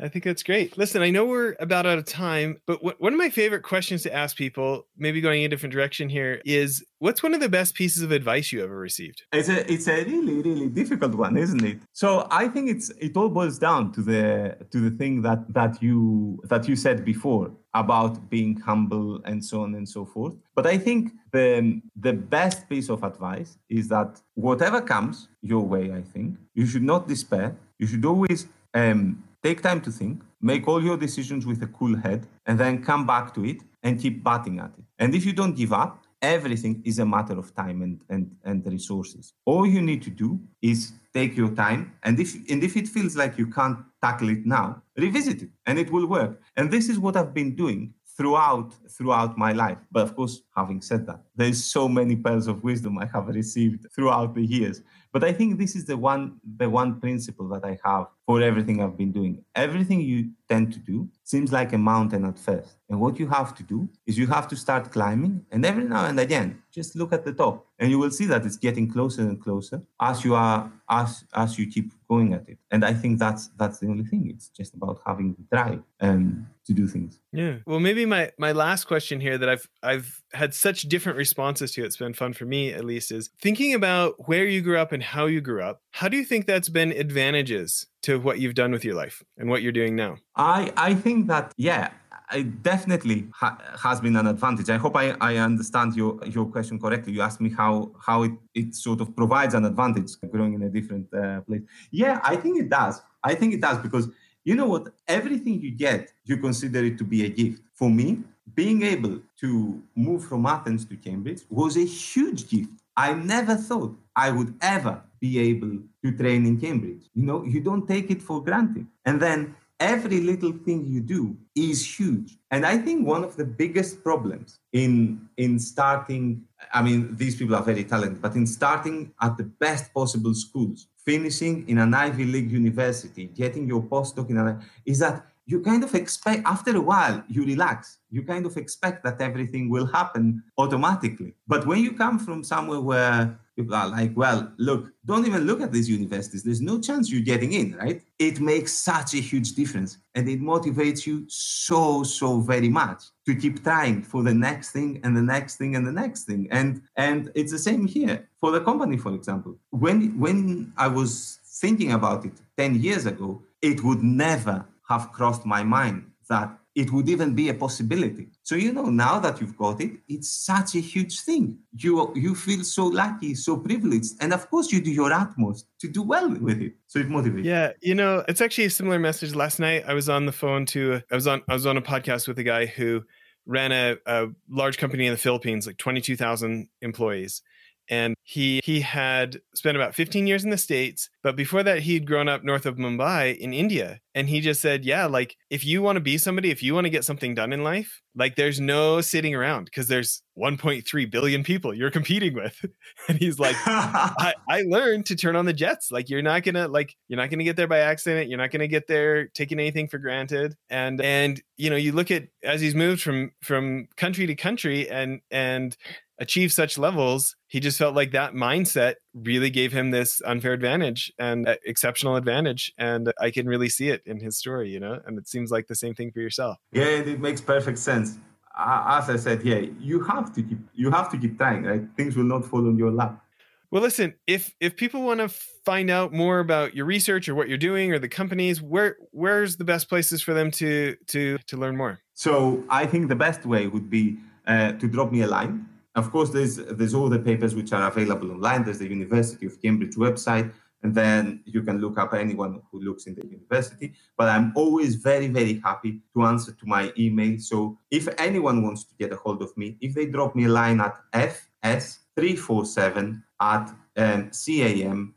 I 0.00 0.08
think 0.08 0.24
that's 0.24 0.42
great. 0.42 0.78
Listen, 0.78 1.02
I 1.02 1.10
know 1.10 1.24
we're 1.24 1.56
about 1.58 1.86
out 1.86 1.98
of 1.98 2.04
time, 2.04 2.60
but 2.66 2.78
w- 2.78 2.96
one 2.98 3.12
of 3.12 3.18
my 3.18 3.30
favorite 3.30 3.62
questions 3.62 4.02
to 4.04 4.14
ask 4.14 4.36
people, 4.36 4.86
maybe 4.96 5.20
going 5.20 5.44
a 5.44 5.48
different 5.48 5.72
direction 5.72 6.08
here, 6.08 6.40
is 6.44 6.84
what's 6.98 7.22
one 7.22 7.34
of 7.34 7.40
the 7.40 7.48
best 7.48 7.74
pieces 7.74 8.02
of 8.02 8.12
advice 8.12 8.52
you 8.52 8.62
ever 8.62 8.78
received? 8.78 9.22
It's 9.32 9.48
a 9.48 9.70
it's 9.70 9.88
a 9.88 10.04
really 10.04 10.40
really 10.42 10.68
difficult 10.68 11.14
one, 11.14 11.36
isn't 11.36 11.64
it? 11.64 11.78
So 11.92 12.28
I 12.30 12.48
think 12.48 12.70
it's 12.70 12.90
it 13.00 13.16
all 13.16 13.28
boils 13.28 13.58
down 13.58 13.92
to 13.92 14.02
the 14.02 14.56
to 14.70 14.78
the 14.78 14.96
thing 14.96 15.22
that 15.22 15.52
that 15.52 15.82
you 15.82 16.40
that 16.44 16.68
you 16.68 16.76
said 16.76 17.04
before 17.04 17.50
about 17.74 18.30
being 18.30 18.56
humble 18.56 19.20
and 19.24 19.44
so 19.44 19.62
on 19.62 19.74
and 19.74 19.88
so 19.88 20.04
forth. 20.04 20.34
But 20.54 20.66
I 20.66 20.78
think 20.78 21.12
the 21.32 21.80
the 21.96 22.12
best 22.12 22.68
piece 22.68 22.88
of 22.88 23.02
advice 23.02 23.58
is 23.68 23.88
that 23.88 24.20
whatever 24.34 24.80
comes 24.80 25.28
your 25.42 25.62
way, 25.62 25.92
I 25.92 26.02
think 26.02 26.36
you 26.54 26.66
should 26.66 26.82
not 26.82 27.08
despair. 27.08 27.56
You 27.78 27.86
should 27.86 28.04
always 28.04 28.46
um, 28.74 29.22
Take 29.42 29.62
time 29.62 29.80
to 29.82 29.90
think, 29.90 30.22
make 30.40 30.66
all 30.66 30.82
your 30.82 30.96
decisions 30.96 31.46
with 31.46 31.62
a 31.62 31.66
cool 31.68 31.96
head, 31.96 32.26
and 32.46 32.58
then 32.58 32.82
come 32.82 33.06
back 33.06 33.34
to 33.34 33.44
it 33.44 33.58
and 33.82 34.00
keep 34.00 34.24
batting 34.24 34.58
at 34.58 34.72
it. 34.76 34.84
And 34.98 35.14
if 35.14 35.24
you 35.24 35.32
don't 35.32 35.56
give 35.56 35.72
up, 35.72 36.04
everything 36.20 36.82
is 36.84 36.98
a 36.98 37.06
matter 37.06 37.38
of 37.38 37.54
time 37.54 37.82
and, 37.82 38.00
and, 38.08 38.34
and 38.44 38.66
resources. 38.66 39.34
All 39.44 39.64
you 39.66 39.80
need 39.80 40.02
to 40.02 40.10
do 40.10 40.40
is 40.60 40.92
take 41.14 41.36
your 41.36 41.50
time. 41.50 41.94
And 42.02 42.18
if, 42.18 42.34
and 42.50 42.64
if 42.64 42.76
it 42.76 42.88
feels 42.88 43.16
like 43.16 43.38
you 43.38 43.46
can't 43.46 43.78
tackle 44.02 44.28
it 44.30 44.44
now, 44.44 44.82
revisit 44.96 45.42
it 45.42 45.50
and 45.66 45.78
it 45.78 45.92
will 45.92 46.06
work. 46.06 46.40
And 46.56 46.70
this 46.70 46.88
is 46.88 46.98
what 46.98 47.16
I've 47.16 47.34
been 47.34 47.54
doing 47.54 47.94
throughout 48.16 48.74
throughout 48.90 49.38
my 49.38 49.52
life. 49.52 49.78
But 49.92 50.02
of 50.02 50.16
course, 50.16 50.42
having 50.56 50.80
said 50.82 51.06
that, 51.06 51.22
there's 51.36 51.64
so 51.64 51.88
many 51.88 52.16
pearls 52.16 52.48
of 52.48 52.64
wisdom 52.64 52.98
I 52.98 53.06
have 53.06 53.28
received 53.28 53.86
throughout 53.94 54.34
the 54.34 54.44
years. 54.44 54.82
But 55.12 55.24
I 55.24 55.32
think 55.32 55.58
this 55.58 55.74
is 55.74 55.84
the 55.86 55.96
one 55.96 56.40
the 56.56 56.68
one 56.68 57.00
principle 57.00 57.48
that 57.48 57.64
I 57.64 57.78
have 57.84 58.06
for 58.26 58.42
everything 58.42 58.82
I've 58.82 58.96
been 58.96 59.12
doing. 59.12 59.42
Everything 59.54 60.00
you 60.00 60.30
tend 60.48 60.72
to 60.74 60.78
do 60.78 61.08
seems 61.24 61.52
like 61.52 61.72
a 61.72 61.78
mountain 61.78 62.24
at 62.24 62.38
first. 62.38 62.76
And 62.88 63.00
what 63.00 63.18
you 63.18 63.26
have 63.28 63.54
to 63.56 63.62
do 63.62 63.88
is 64.06 64.18
you 64.18 64.26
have 64.26 64.48
to 64.48 64.56
start 64.56 64.92
climbing 64.92 65.44
and 65.50 65.64
every 65.64 65.84
now 65.84 66.04
and 66.06 66.18
again 66.20 66.62
just 66.70 66.94
look 66.94 67.12
at 67.12 67.24
the 67.24 67.32
top 67.32 67.66
and 67.78 67.90
you 67.90 67.98
will 67.98 68.10
see 68.10 68.26
that 68.26 68.44
it's 68.44 68.56
getting 68.56 68.90
closer 68.90 69.22
and 69.22 69.42
closer 69.42 69.82
as 70.00 70.24
you 70.24 70.34
are 70.34 70.70
as 70.90 71.24
as 71.34 71.58
you 71.58 71.66
keep 71.66 71.92
going 72.08 72.32
at 72.32 72.48
it. 72.48 72.58
And 72.70 72.84
I 72.84 72.94
think 72.94 73.18
that's 73.18 73.48
that's 73.56 73.78
the 73.78 73.88
only 73.88 74.04
thing. 74.04 74.30
It's 74.30 74.48
just 74.48 74.74
about 74.74 75.00
having 75.06 75.34
the 75.34 75.44
drive 75.52 75.82
um, 76.00 76.48
to 76.66 76.72
do 76.72 76.86
things. 76.86 77.20
Yeah. 77.32 77.56
Well, 77.66 77.80
maybe 77.80 78.06
my 78.06 78.30
my 78.38 78.52
last 78.52 78.84
question 78.84 79.20
here 79.20 79.38
that 79.38 79.48
I've 79.48 79.68
I've 79.82 80.22
had 80.32 80.54
such 80.54 80.82
different 80.82 81.18
responses 81.18 81.72
to. 81.72 81.84
It's 81.84 81.96
been 81.96 82.14
fun 82.14 82.32
for 82.32 82.44
me 82.44 82.72
at 82.72 82.84
least. 82.84 83.12
Is 83.12 83.30
thinking 83.40 83.74
about 83.74 84.28
where 84.28 84.44
you 84.44 84.62
grew 84.62 84.78
up 84.78 84.92
and 84.92 84.97
how 85.02 85.26
you 85.26 85.40
grew 85.40 85.62
up. 85.62 85.80
How 85.92 86.08
do 86.08 86.16
you 86.16 86.24
think 86.24 86.46
that's 86.46 86.68
been 86.68 86.92
advantages 86.92 87.86
to 88.02 88.18
what 88.18 88.38
you've 88.38 88.54
done 88.54 88.72
with 88.72 88.84
your 88.84 88.94
life 88.94 89.22
and 89.36 89.48
what 89.48 89.62
you're 89.62 89.72
doing 89.72 89.96
now? 89.96 90.16
I 90.36 90.72
I 90.76 90.94
think 90.94 91.26
that 91.28 91.52
yeah, 91.56 91.90
it 92.32 92.62
definitely 92.62 93.28
ha- 93.34 93.58
has 93.82 94.00
been 94.00 94.16
an 94.16 94.26
advantage. 94.26 94.68
I 94.70 94.76
hope 94.76 94.96
I, 94.96 95.16
I 95.20 95.36
understand 95.36 95.94
your, 95.96 96.18
your 96.26 96.46
question 96.46 96.78
correctly. 96.78 97.12
You 97.12 97.22
asked 97.22 97.40
me 97.40 97.50
how 97.50 97.92
how 98.00 98.24
it, 98.24 98.32
it 98.54 98.74
sort 98.74 99.00
of 99.00 99.14
provides 99.16 99.54
an 99.54 99.64
advantage 99.64 100.12
growing 100.30 100.54
in 100.54 100.62
a 100.62 100.68
different 100.68 101.12
uh, 101.14 101.40
place. 101.42 101.62
Yeah, 101.90 102.20
I 102.22 102.36
think 102.36 102.58
it 102.58 102.68
does. 102.68 103.00
I 103.22 103.34
think 103.34 103.54
it 103.54 103.60
does 103.60 103.78
because 103.78 104.08
you 104.44 104.54
know 104.54 104.66
what? 104.66 104.88
Everything 105.06 105.60
you 105.60 105.70
get, 105.70 106.12
you 106.24 106.36
consider 106.38 106.84
it 106.84 106.96
to 106.98 107.04
be 107.04 107.24
a 107.24 107.28
gift. 107.28 107.62
For 107.74 107.90
me, 107.90 108.22
being 108.54 108.82
able 108.82 109.20
to 109.40 109.82
move 109.94 110.24
from 110.24 110.46
Athens 110.46 110.84
to 110.86 110.96
Cambridge 110.96 111.42
was 111.50 111.76
a 111.76 111.84
huge 111.84 112.48
gift. 112.48 112.72
I 112.98 113.14
never 113.14 113.54
thought 113.54 113.96
I 114.16 114.32
would 114.32 114.54
ever 114.60 115.00
be 115.20 115.38
able 115.38 115.78
to 116.04 116.16
train 116.16 116.44
in 116.46 116.60
Cambridge. 116.60 117.04
You 117.14 117.22
know, 117.22 117.44
you 117.44 117.60
don't 117.60 117.86
take 117.86 118.10
it 118.10 118.20
for 118.20 118.42
granted. 118.42 118.86
And 119.06 119.22
then 119.22 119.54
every 119.78 120.20
little 120.20 120.50
thing 120.50 120.84
you 120.86 121.00
do 121.00 121.36
is 121.54 121.78
huge 121.98 122.36
and 122.50 122.66
i 122.66 122.76
think 122.76 123.06
one 123.06 123.22
of 123.22 123.36
the 123.36 123.44
biggest 123.44 124.02
problems 124.02 124.58
in 124.72 125.28
in 125.36 125.56
starting 125.56 126.42
i 126.74 126.82
mean 126.82 127.14
these 127.16 127.36
people 127.36 127.54
are 127.54 127.62
very 127.62 127.84
talented 127.84 128.20
but 128.20 128.34
in 128.34 128.44
starting 128.44 129.12
at 129.22 129.36
the 129.36 129.44
best 129.44 129.94
possible 129.94 130.34
schools 130.34 130.88
finishing 130.96 131.64
in 131.68 131.78
an 131.78 131.94
ivy 131.94 132.24
league 132.24 132.50
university 132.50 133.26
getting 133.26 133.68
your 133.68 133.80
postdoc 133.82 134.28
in 134.30 134.36
an 134.36 134.60
is 134.84 134.98
that 134.98 135.24
you 135.50 135.60
kind 135.60 135.82
of 135.82 135.94
expect 135.94 136.42
after 136.54 136.72
a 136.76 136.80
while 136.90 137.16
you 137.28 137.44
relax 137.44 137.98
you 138.10 138.22
kind 138.22 138.44
of 138.46 138.56
expect 138.56 139.02
that 139.04 139.20
everything 139.28 139.64
will 139.74 139.86
happen 139.86 140.42
automatically 140.62 141.34
but 141.46 141.66
when 141.66 141.80
you 141.86 141.92
come 141.92 142.18
from 142.18 142.44
somewhere 142.44 142.80
where 142.80 143.38
people 143.58 143.74
are 143.74 143.88
like, 143.88 144.16
well, 144.16 144.52
look, 144.56 144.92
don't 145.04 145.26
even 145.26 145.42
look 145.42 145.60
at 145.60 145.72
these 145.72 145.90
universities. 145.90 146.44
There's 146.44 146.60
no 146.60 146.80
chance 146.80 147.10
you're 147.10 147.30
getting 147.32 147.54
in, 147.54 147.74
right? 147.74 148.00
It 148.20 148.40
makes 148.40 148.72
such 148.72 149.14
a 149.14 149.16
huge 149.16 149.54
difference. 149.56 149.98
And 150.14 150.28
it 150.28 150.40
motivates 150.40 151.06
you 151.06 151.24
so, 151.28 152.04
so 152.04 152.38
very 152.38 152.68
much 152.68 153.02
to 153.26 153.34
keep 153.34 153.64
trying 153.64 154.04
for 154.04 154.22
the 154.22 154.32
next 154.32 154.70
thing 154.70 155.00
and 155.02 155.16
the 155.16 155.22
next 155.22 155.56
thing 155.56 155.74
and 155.74 155.84
the 155.84 155.92
next 155.92 156.22
thing. 156.24 156.46
And 156.52 156.82
and 156.96 157.32
it's 157.34 157.50
the 157.50 157.58
same 157.58 157.86
here 157.86 158.28
for 158.40 158.52
the 158.52 158.60
company, 158.60 158.96
for 158.96 159.12
example. 159.12 159.56
When 159.70 160.16
when 160.20 160.72
I 160.76 160.86
was 160.86 161.40
thinking 161.60 161.92
about 161.92 162.24
it 162.24 162.34
10 162.56 162.80
years 162.80 163.06
ago, 163.06 163.42
it 163.60 163.82
would 163.82 164.04
never 164.04 164.64
have 164.88 165.12
crossed 165.12 165.44
my 165.44 165.62
mind 165.62 166.10
that 166.28 166.58
it 166.74 166.92
would 166.92 167.08
even 167.08 167.34
be 167.34 167.48
a 167.48 167.54
possibility. 167.54 168.28
So 168.44 168.54
you 168.54 168.72
know, 168.72 168.84
now 168.84 169.18
that 169.18 169.40
you've 169.40 169.56
got 169.56 169.80
it, 169.80 169.92
it's 170.08 170.30
such 170.30 170.76
a 170.76 170.78
huge 170.78 171.20
thing. 171.22 171.58
You 171.76 172.12
you 172.14 172.34
feel 172.34 172.62
so 172.62 172.86
lucky, 172.86 173.34
so 173.34 173.56
privileged, 173.56 174.12
and 174.20 174.32
of 174.32 174.48
course 174.48 174.70
you 174.70 174.80
do 174.80 174.90
your 174.90 175.12
utmost 175.12 175.66
to 175.80 175.88
do 175.88 176.02
well 176.02 176.28
with 176.28 176.62
it. 176.62 176.74
So 176.86 177.00
it 177.00 177.08
motivates. 177.08 177.44
Yeah, 177.44 177.72
you 177.80 177.94
know, 177.94 178.24
it's 178.28 178.40
actually 178.40 178.66
a 178.66 178.70
similar 178.70 178.98
message. 178.98 179.34
Last 179.34 179.58
night 179.58 179.84
I 179.88 179.94
was 179.94 180.08
on 180.08 180.26
the 180.26 180.32
phone 180.32 180.66
to 180.66 181.02
I 181.10 181.14
was 181.14 181.26
on 181.26 181.42
I 181.48 181.54
was 181.54 181.66
on 181.66 181.76
a 181.76 181.82
podcast 181.82 182.28
with 182.28 182.38
a 182.38 182.44
guy 182.44 182.66
who 182.66 183.02
ran 183.44 183.72
a, 183.72 183.96
a 184.06 184.28
large 184.48 184.78
company 184.78 185.06
in 185.06 185.12
the 185.12 185.18
Philippines, 185.18 185.66
like 185.66 185.78
twenty 185.78 186.00
two 186.00 186.16
thousand 186.16 186.68
employees 186.80 187.42
and 187.90 188.14
he 188.22 188.60
he 188.64 188.80
had 188.80 189.40
spent 189.54 189.76
about 189.76 189.94
15 189.94 190.26
years 190.26 190.44
in 190.44 190.50
the 190.50 190.58
states 190.58 191.08
but 191.22 191.36
before 191.36 191.62
that 191.62 191.80
he'd 191.80 192.06
grown 192.06 192.28
up 192.28 192.44
north 192.44 192.66
of 192.66 192.76
mumbai 192.76 193.36
in 193.36 193.52
india 193.52 194.00
and 194.14 194.28
he 194.28 194.40
just 194.40 194.60
said 194.60 194.84
yeah 194.84 195.06
like 195.06 195.36
if 195.50 195.64
you 195.64 195.82
want 195.82 195.96
to 195.96 196.00
be 196.00 196.18
somebody 196.18 196.50
if 196.50 196.62
you 196.62 196.74
want 196.74 196.84
to 196.84 196.90
get 196.90 197.04
something 197.04 197.34
done 197.34 197.52
in 197.52 197.64
life 197.64 198.00
like 198.18 198.34
there's 198.34 198.60
no 198.60 199.00
sitting 199.00 199.34
around 199.34 199.66
because 199.66 199.86
there's 199.86 200.22
1.3 200.36 201.10
billion 201.10 201.44
people 201.44 201.72
you're 201.72 201.90
competing 201.90 202.34
with. 202.34 202.64
And 203.08 203.16
he's 203.16 203.38
like 203.38 203.56
I, 203.66 204.34
I 204.50 204.62
learned 204.62 205.06
to 205.06 205.16
turn 205.16 205.36
on 205.36 205.46
the 205.46 205.52
jets 205.52 205.90
like 205.90 206.10
you're 206.10 206.20
not 206.20 206.42
gonna 206.42 206.68
like 206.68 206.94
you're 207.06 207.16
not 207.16 207.30
gonna 207.30 207.44
get 207.44 207.56
there 207.56 207.68
by 207.68 207.78
accident 207.78 208.28
you're 208.28 208.38
not 208.38 208.50
gonna 208.50 208.66
get 208.66 208.86
there 208.86 209.28
taking 209.28 209.58
anything 209.58 209.88
for 209.88 209.98
granted 209.98 210.54
and 210.68 211.00
and 211.00 211.40
you 211.56 211.70
know 211.70 211.76
you 211.76 211.92
look 211.92 212.10
at 212.10 212.24
as 212.42 212.60
he's 212.60 212.74
moved 212.74 213.00
from 213.00 213.30
from 213.42 213.86
country 213.96 214.26
to 214.26 214.34
country 214.34 214.90
and 214.90 215.20
and 215.30 215.76
achieve 216.18 216.52
such 216.52 216.78
levels, 216.78 217.36
he 217.46 217.60
just 217.60 217.78
felt 217.78 217.94
like 217.94 218.12
that 218.12 218.34
mindset 218.34 218.94
really 219.14 219.50
gave 219.50 219.72
him 219.72 219.90
this 219.90 220.20
unfair 220.24 220.52
advantage 220.52 221.12
and 221.18 221.56
exceptional 221.64 222.16
advantage. 222.16 222.72
And 222.78 223.12
I 223.20 223.30
can 223.30 223.46
really 223.46 223.68
see 223.68 223.88
it 223.88 224.02
in 224.04 224.20
his 224.20 224.36
story, 224.36 224.70
you 224.70 224.80
know, 224.80 225.00
and 225.06 225.18
it 225.18 225.28
seems 225.28 225.50
like 225.50 225.66
the 225.68 225.76
same 225.76 225.94
thing 225.94 226.10
for 226.10 226.20
yourself. 226.20 226.58
Yeah, 226.72 226.84
it 226.84 227.20
makes 227.20 227.40
perfect 227.40 227.78
sense. 227.78 228.18
As 228.58 229.08
I 229.08 229.16
said, 229.16 229.44
yeah, 229.44 229.62
you 229.78 230.02
have 230.02 230.34
to 230.34 230.42
keep 230.42 230.58
you 230.74 230.90
have 230.90 231.08
to 231.12 231.18
keep 231.18 231.38
trying, 231.38 231.62
right? 231.62 231.82
Things 231.96 232.16
will 232.16 232.24
not 232.24 232.44
fall 232.44 232.66
on 232.66 232.76
your 232.76 232.90
lap. 232.90 233.22
Well, 233.70 233.82
listen, 233.82 234.14
if 234.26 234.52
if 234.60 234.76
people 234.76 235.02
want 235.02 235.20
to 235.20 235.28
find 235.28 235.90
out 235.90 236.12
more 236.12 236.40
about 236.40 236.74
your 236.74 236.84
research 236.84 237.28
or 237.28 237.36
what 237.36 237.48
you're 237.48 237.58
doing 237.58 237.92
or 237.92 238.00
the 238.00 238.08
companies, 238.08 238.60
where 238.60 238.96
where's 239.12 239.58
the 239.58 239.64
best 239.64 239.88
places 239.88 240.22
for 240.22 240.34
them 240.34 240.50
to 240.52 240.96
to 241.08 241.38
to 241.46 241.56
learn 241.56 241.76
more? 241.76 242.00
So 242.14 242.64
I 242.68 242.86
think 242.86 243.08
the 243.08 243.14
best 243.14 243.46
way 243.46 243.68
would 243.68 243.88
be 243.88 244.18
uh, 244.48 244.72
to 244.72 244.88
drop 244.88 245.12
me 245.12 245.20
a 245.20 245.28
line 245.28 245.68
of 245.98 246.10
course, 246.10 246.30
there's 246.30 246.56
there's 246.56 246.94
all 246.94 247.08
the 247.08 247.18
papers 247.18 247.54
which 247.54 247.72
are 247.72 247.90
available 247.90 248.30
online. 248.30 248.64
There's 248.64 248.78
the 248.78 248.88
University 248.88 249.46
of 249.46 249.60
Cambridge 249.60 249.96
website, 249.96 250.52
and 250.82 250.94
then 250.94 251.42
you 251.44 251.62
can 251.62 251.80
look 251.80 251.98
up 251.98 252.14
anyone 252.14 252.62
who 252.70 252.80
looks 252.80 253.06
in 253.06 253.14
the 253.14 253.26
university. 253.26 253.94
But 254.16 254.28
I'm 254.28 254.52
always 254.54 254.94
very 254.96 255.28
very 255.28 255.60
happy 255.64 256.02
to 256.14 256.24
answer 256.24 256.52
to 256.52 256.66
my 256.66 256.92
email. 256.98 257.38
So 257.40 257.78
if 257.90 258.08
anyone 258.18 258.62
wants 258.62 258.84
to 258.84 258.94
get 258.96 259.12
a 259.12 259.16
hold 259.16 259.42
of 259.42 259.56
me, 259.56 259.76
if 259.80 259.94
they 259.94 260.06
drop 260.06 260.36
me 260.36 260.44
a 260.44 260.48
line 260.48 260.80
at 260.80 260.96
fs347 261.12 263.22
at 263.40 263.70
um, 263.96 264.30
cam.ac.uk, 264.30 265.14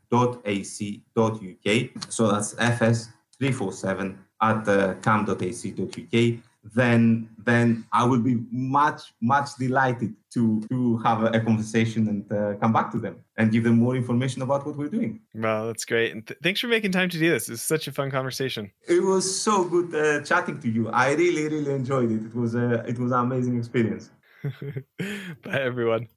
so 2.08 2.30
that's 2.30 2.54
fs347 2.54 4.16
at 4.40 4.68
uh, 4.68 4.94
cam.ac.uk 4.94 6.42
then 6.64 7.28
then 7.38 7.84
I 7.92 8.04
will 8.04 8.20
be 8.20 8.38
much 8.50 9.12
much 9.20 9.56
delighted 9.58 10.14
to 10.34 10.62
to 10.70 10.98
have 10.98 11.22
a, 11.22 11.26
a 11.26 11.40
conversation 11.40 12.08
and 12.08 12.32
uh, 12.32 12.54
come 12.60 12.72
back 12.72 12.92
to 12.92 12.98
them 12.98 13.16
and 13.36 13.50
give 13.50 13.64
them 13.64 13.78
more 13.78 13.96
information 13.96 14.42
about 14.42 14.64
what 14.64 14.76
we're 14.76 14.88
doing. 14.88 15.20
Wow, 15.34 15.66
that's 15.66 15.84
great! 15.84 16.12
And 16.12 16.26
th- 16.26 16.38
thanks 16.42 16.60
for 16.60 16.68
making 16.68 16.92
time 16.92 17.08
to 17.08 17.18
do 17.18 17.30
this. 17.30 17.48
It's 17.48 17.62
such 17.62 17.88
a 17.88 17.92
fun 17.92 18.10
conversation. 18.10 18.70
It 18.86 19.02
was 19.02 19.24
so 19.40 19.64
good 19.64 19.94
uh, 19.94 20.24
chatting 20.24 20.60
to 20.60 20.70
you. 20.70 20.88
I 20.88 21.12
really 21.12 21.48
really 21.48 21.72
enjoyed 21.74 22.10
it. 22.12 22.24
It 22.26 22.34
was 22.34 22.54
a 22.54 22.84
it 22.86 22.98
was 22.98 23.10
an 23.12 23.20
amazing 23.20 23.58
experience. 23.58 24.10
Bye 25.42 25.60
everyone. 25.60 26.08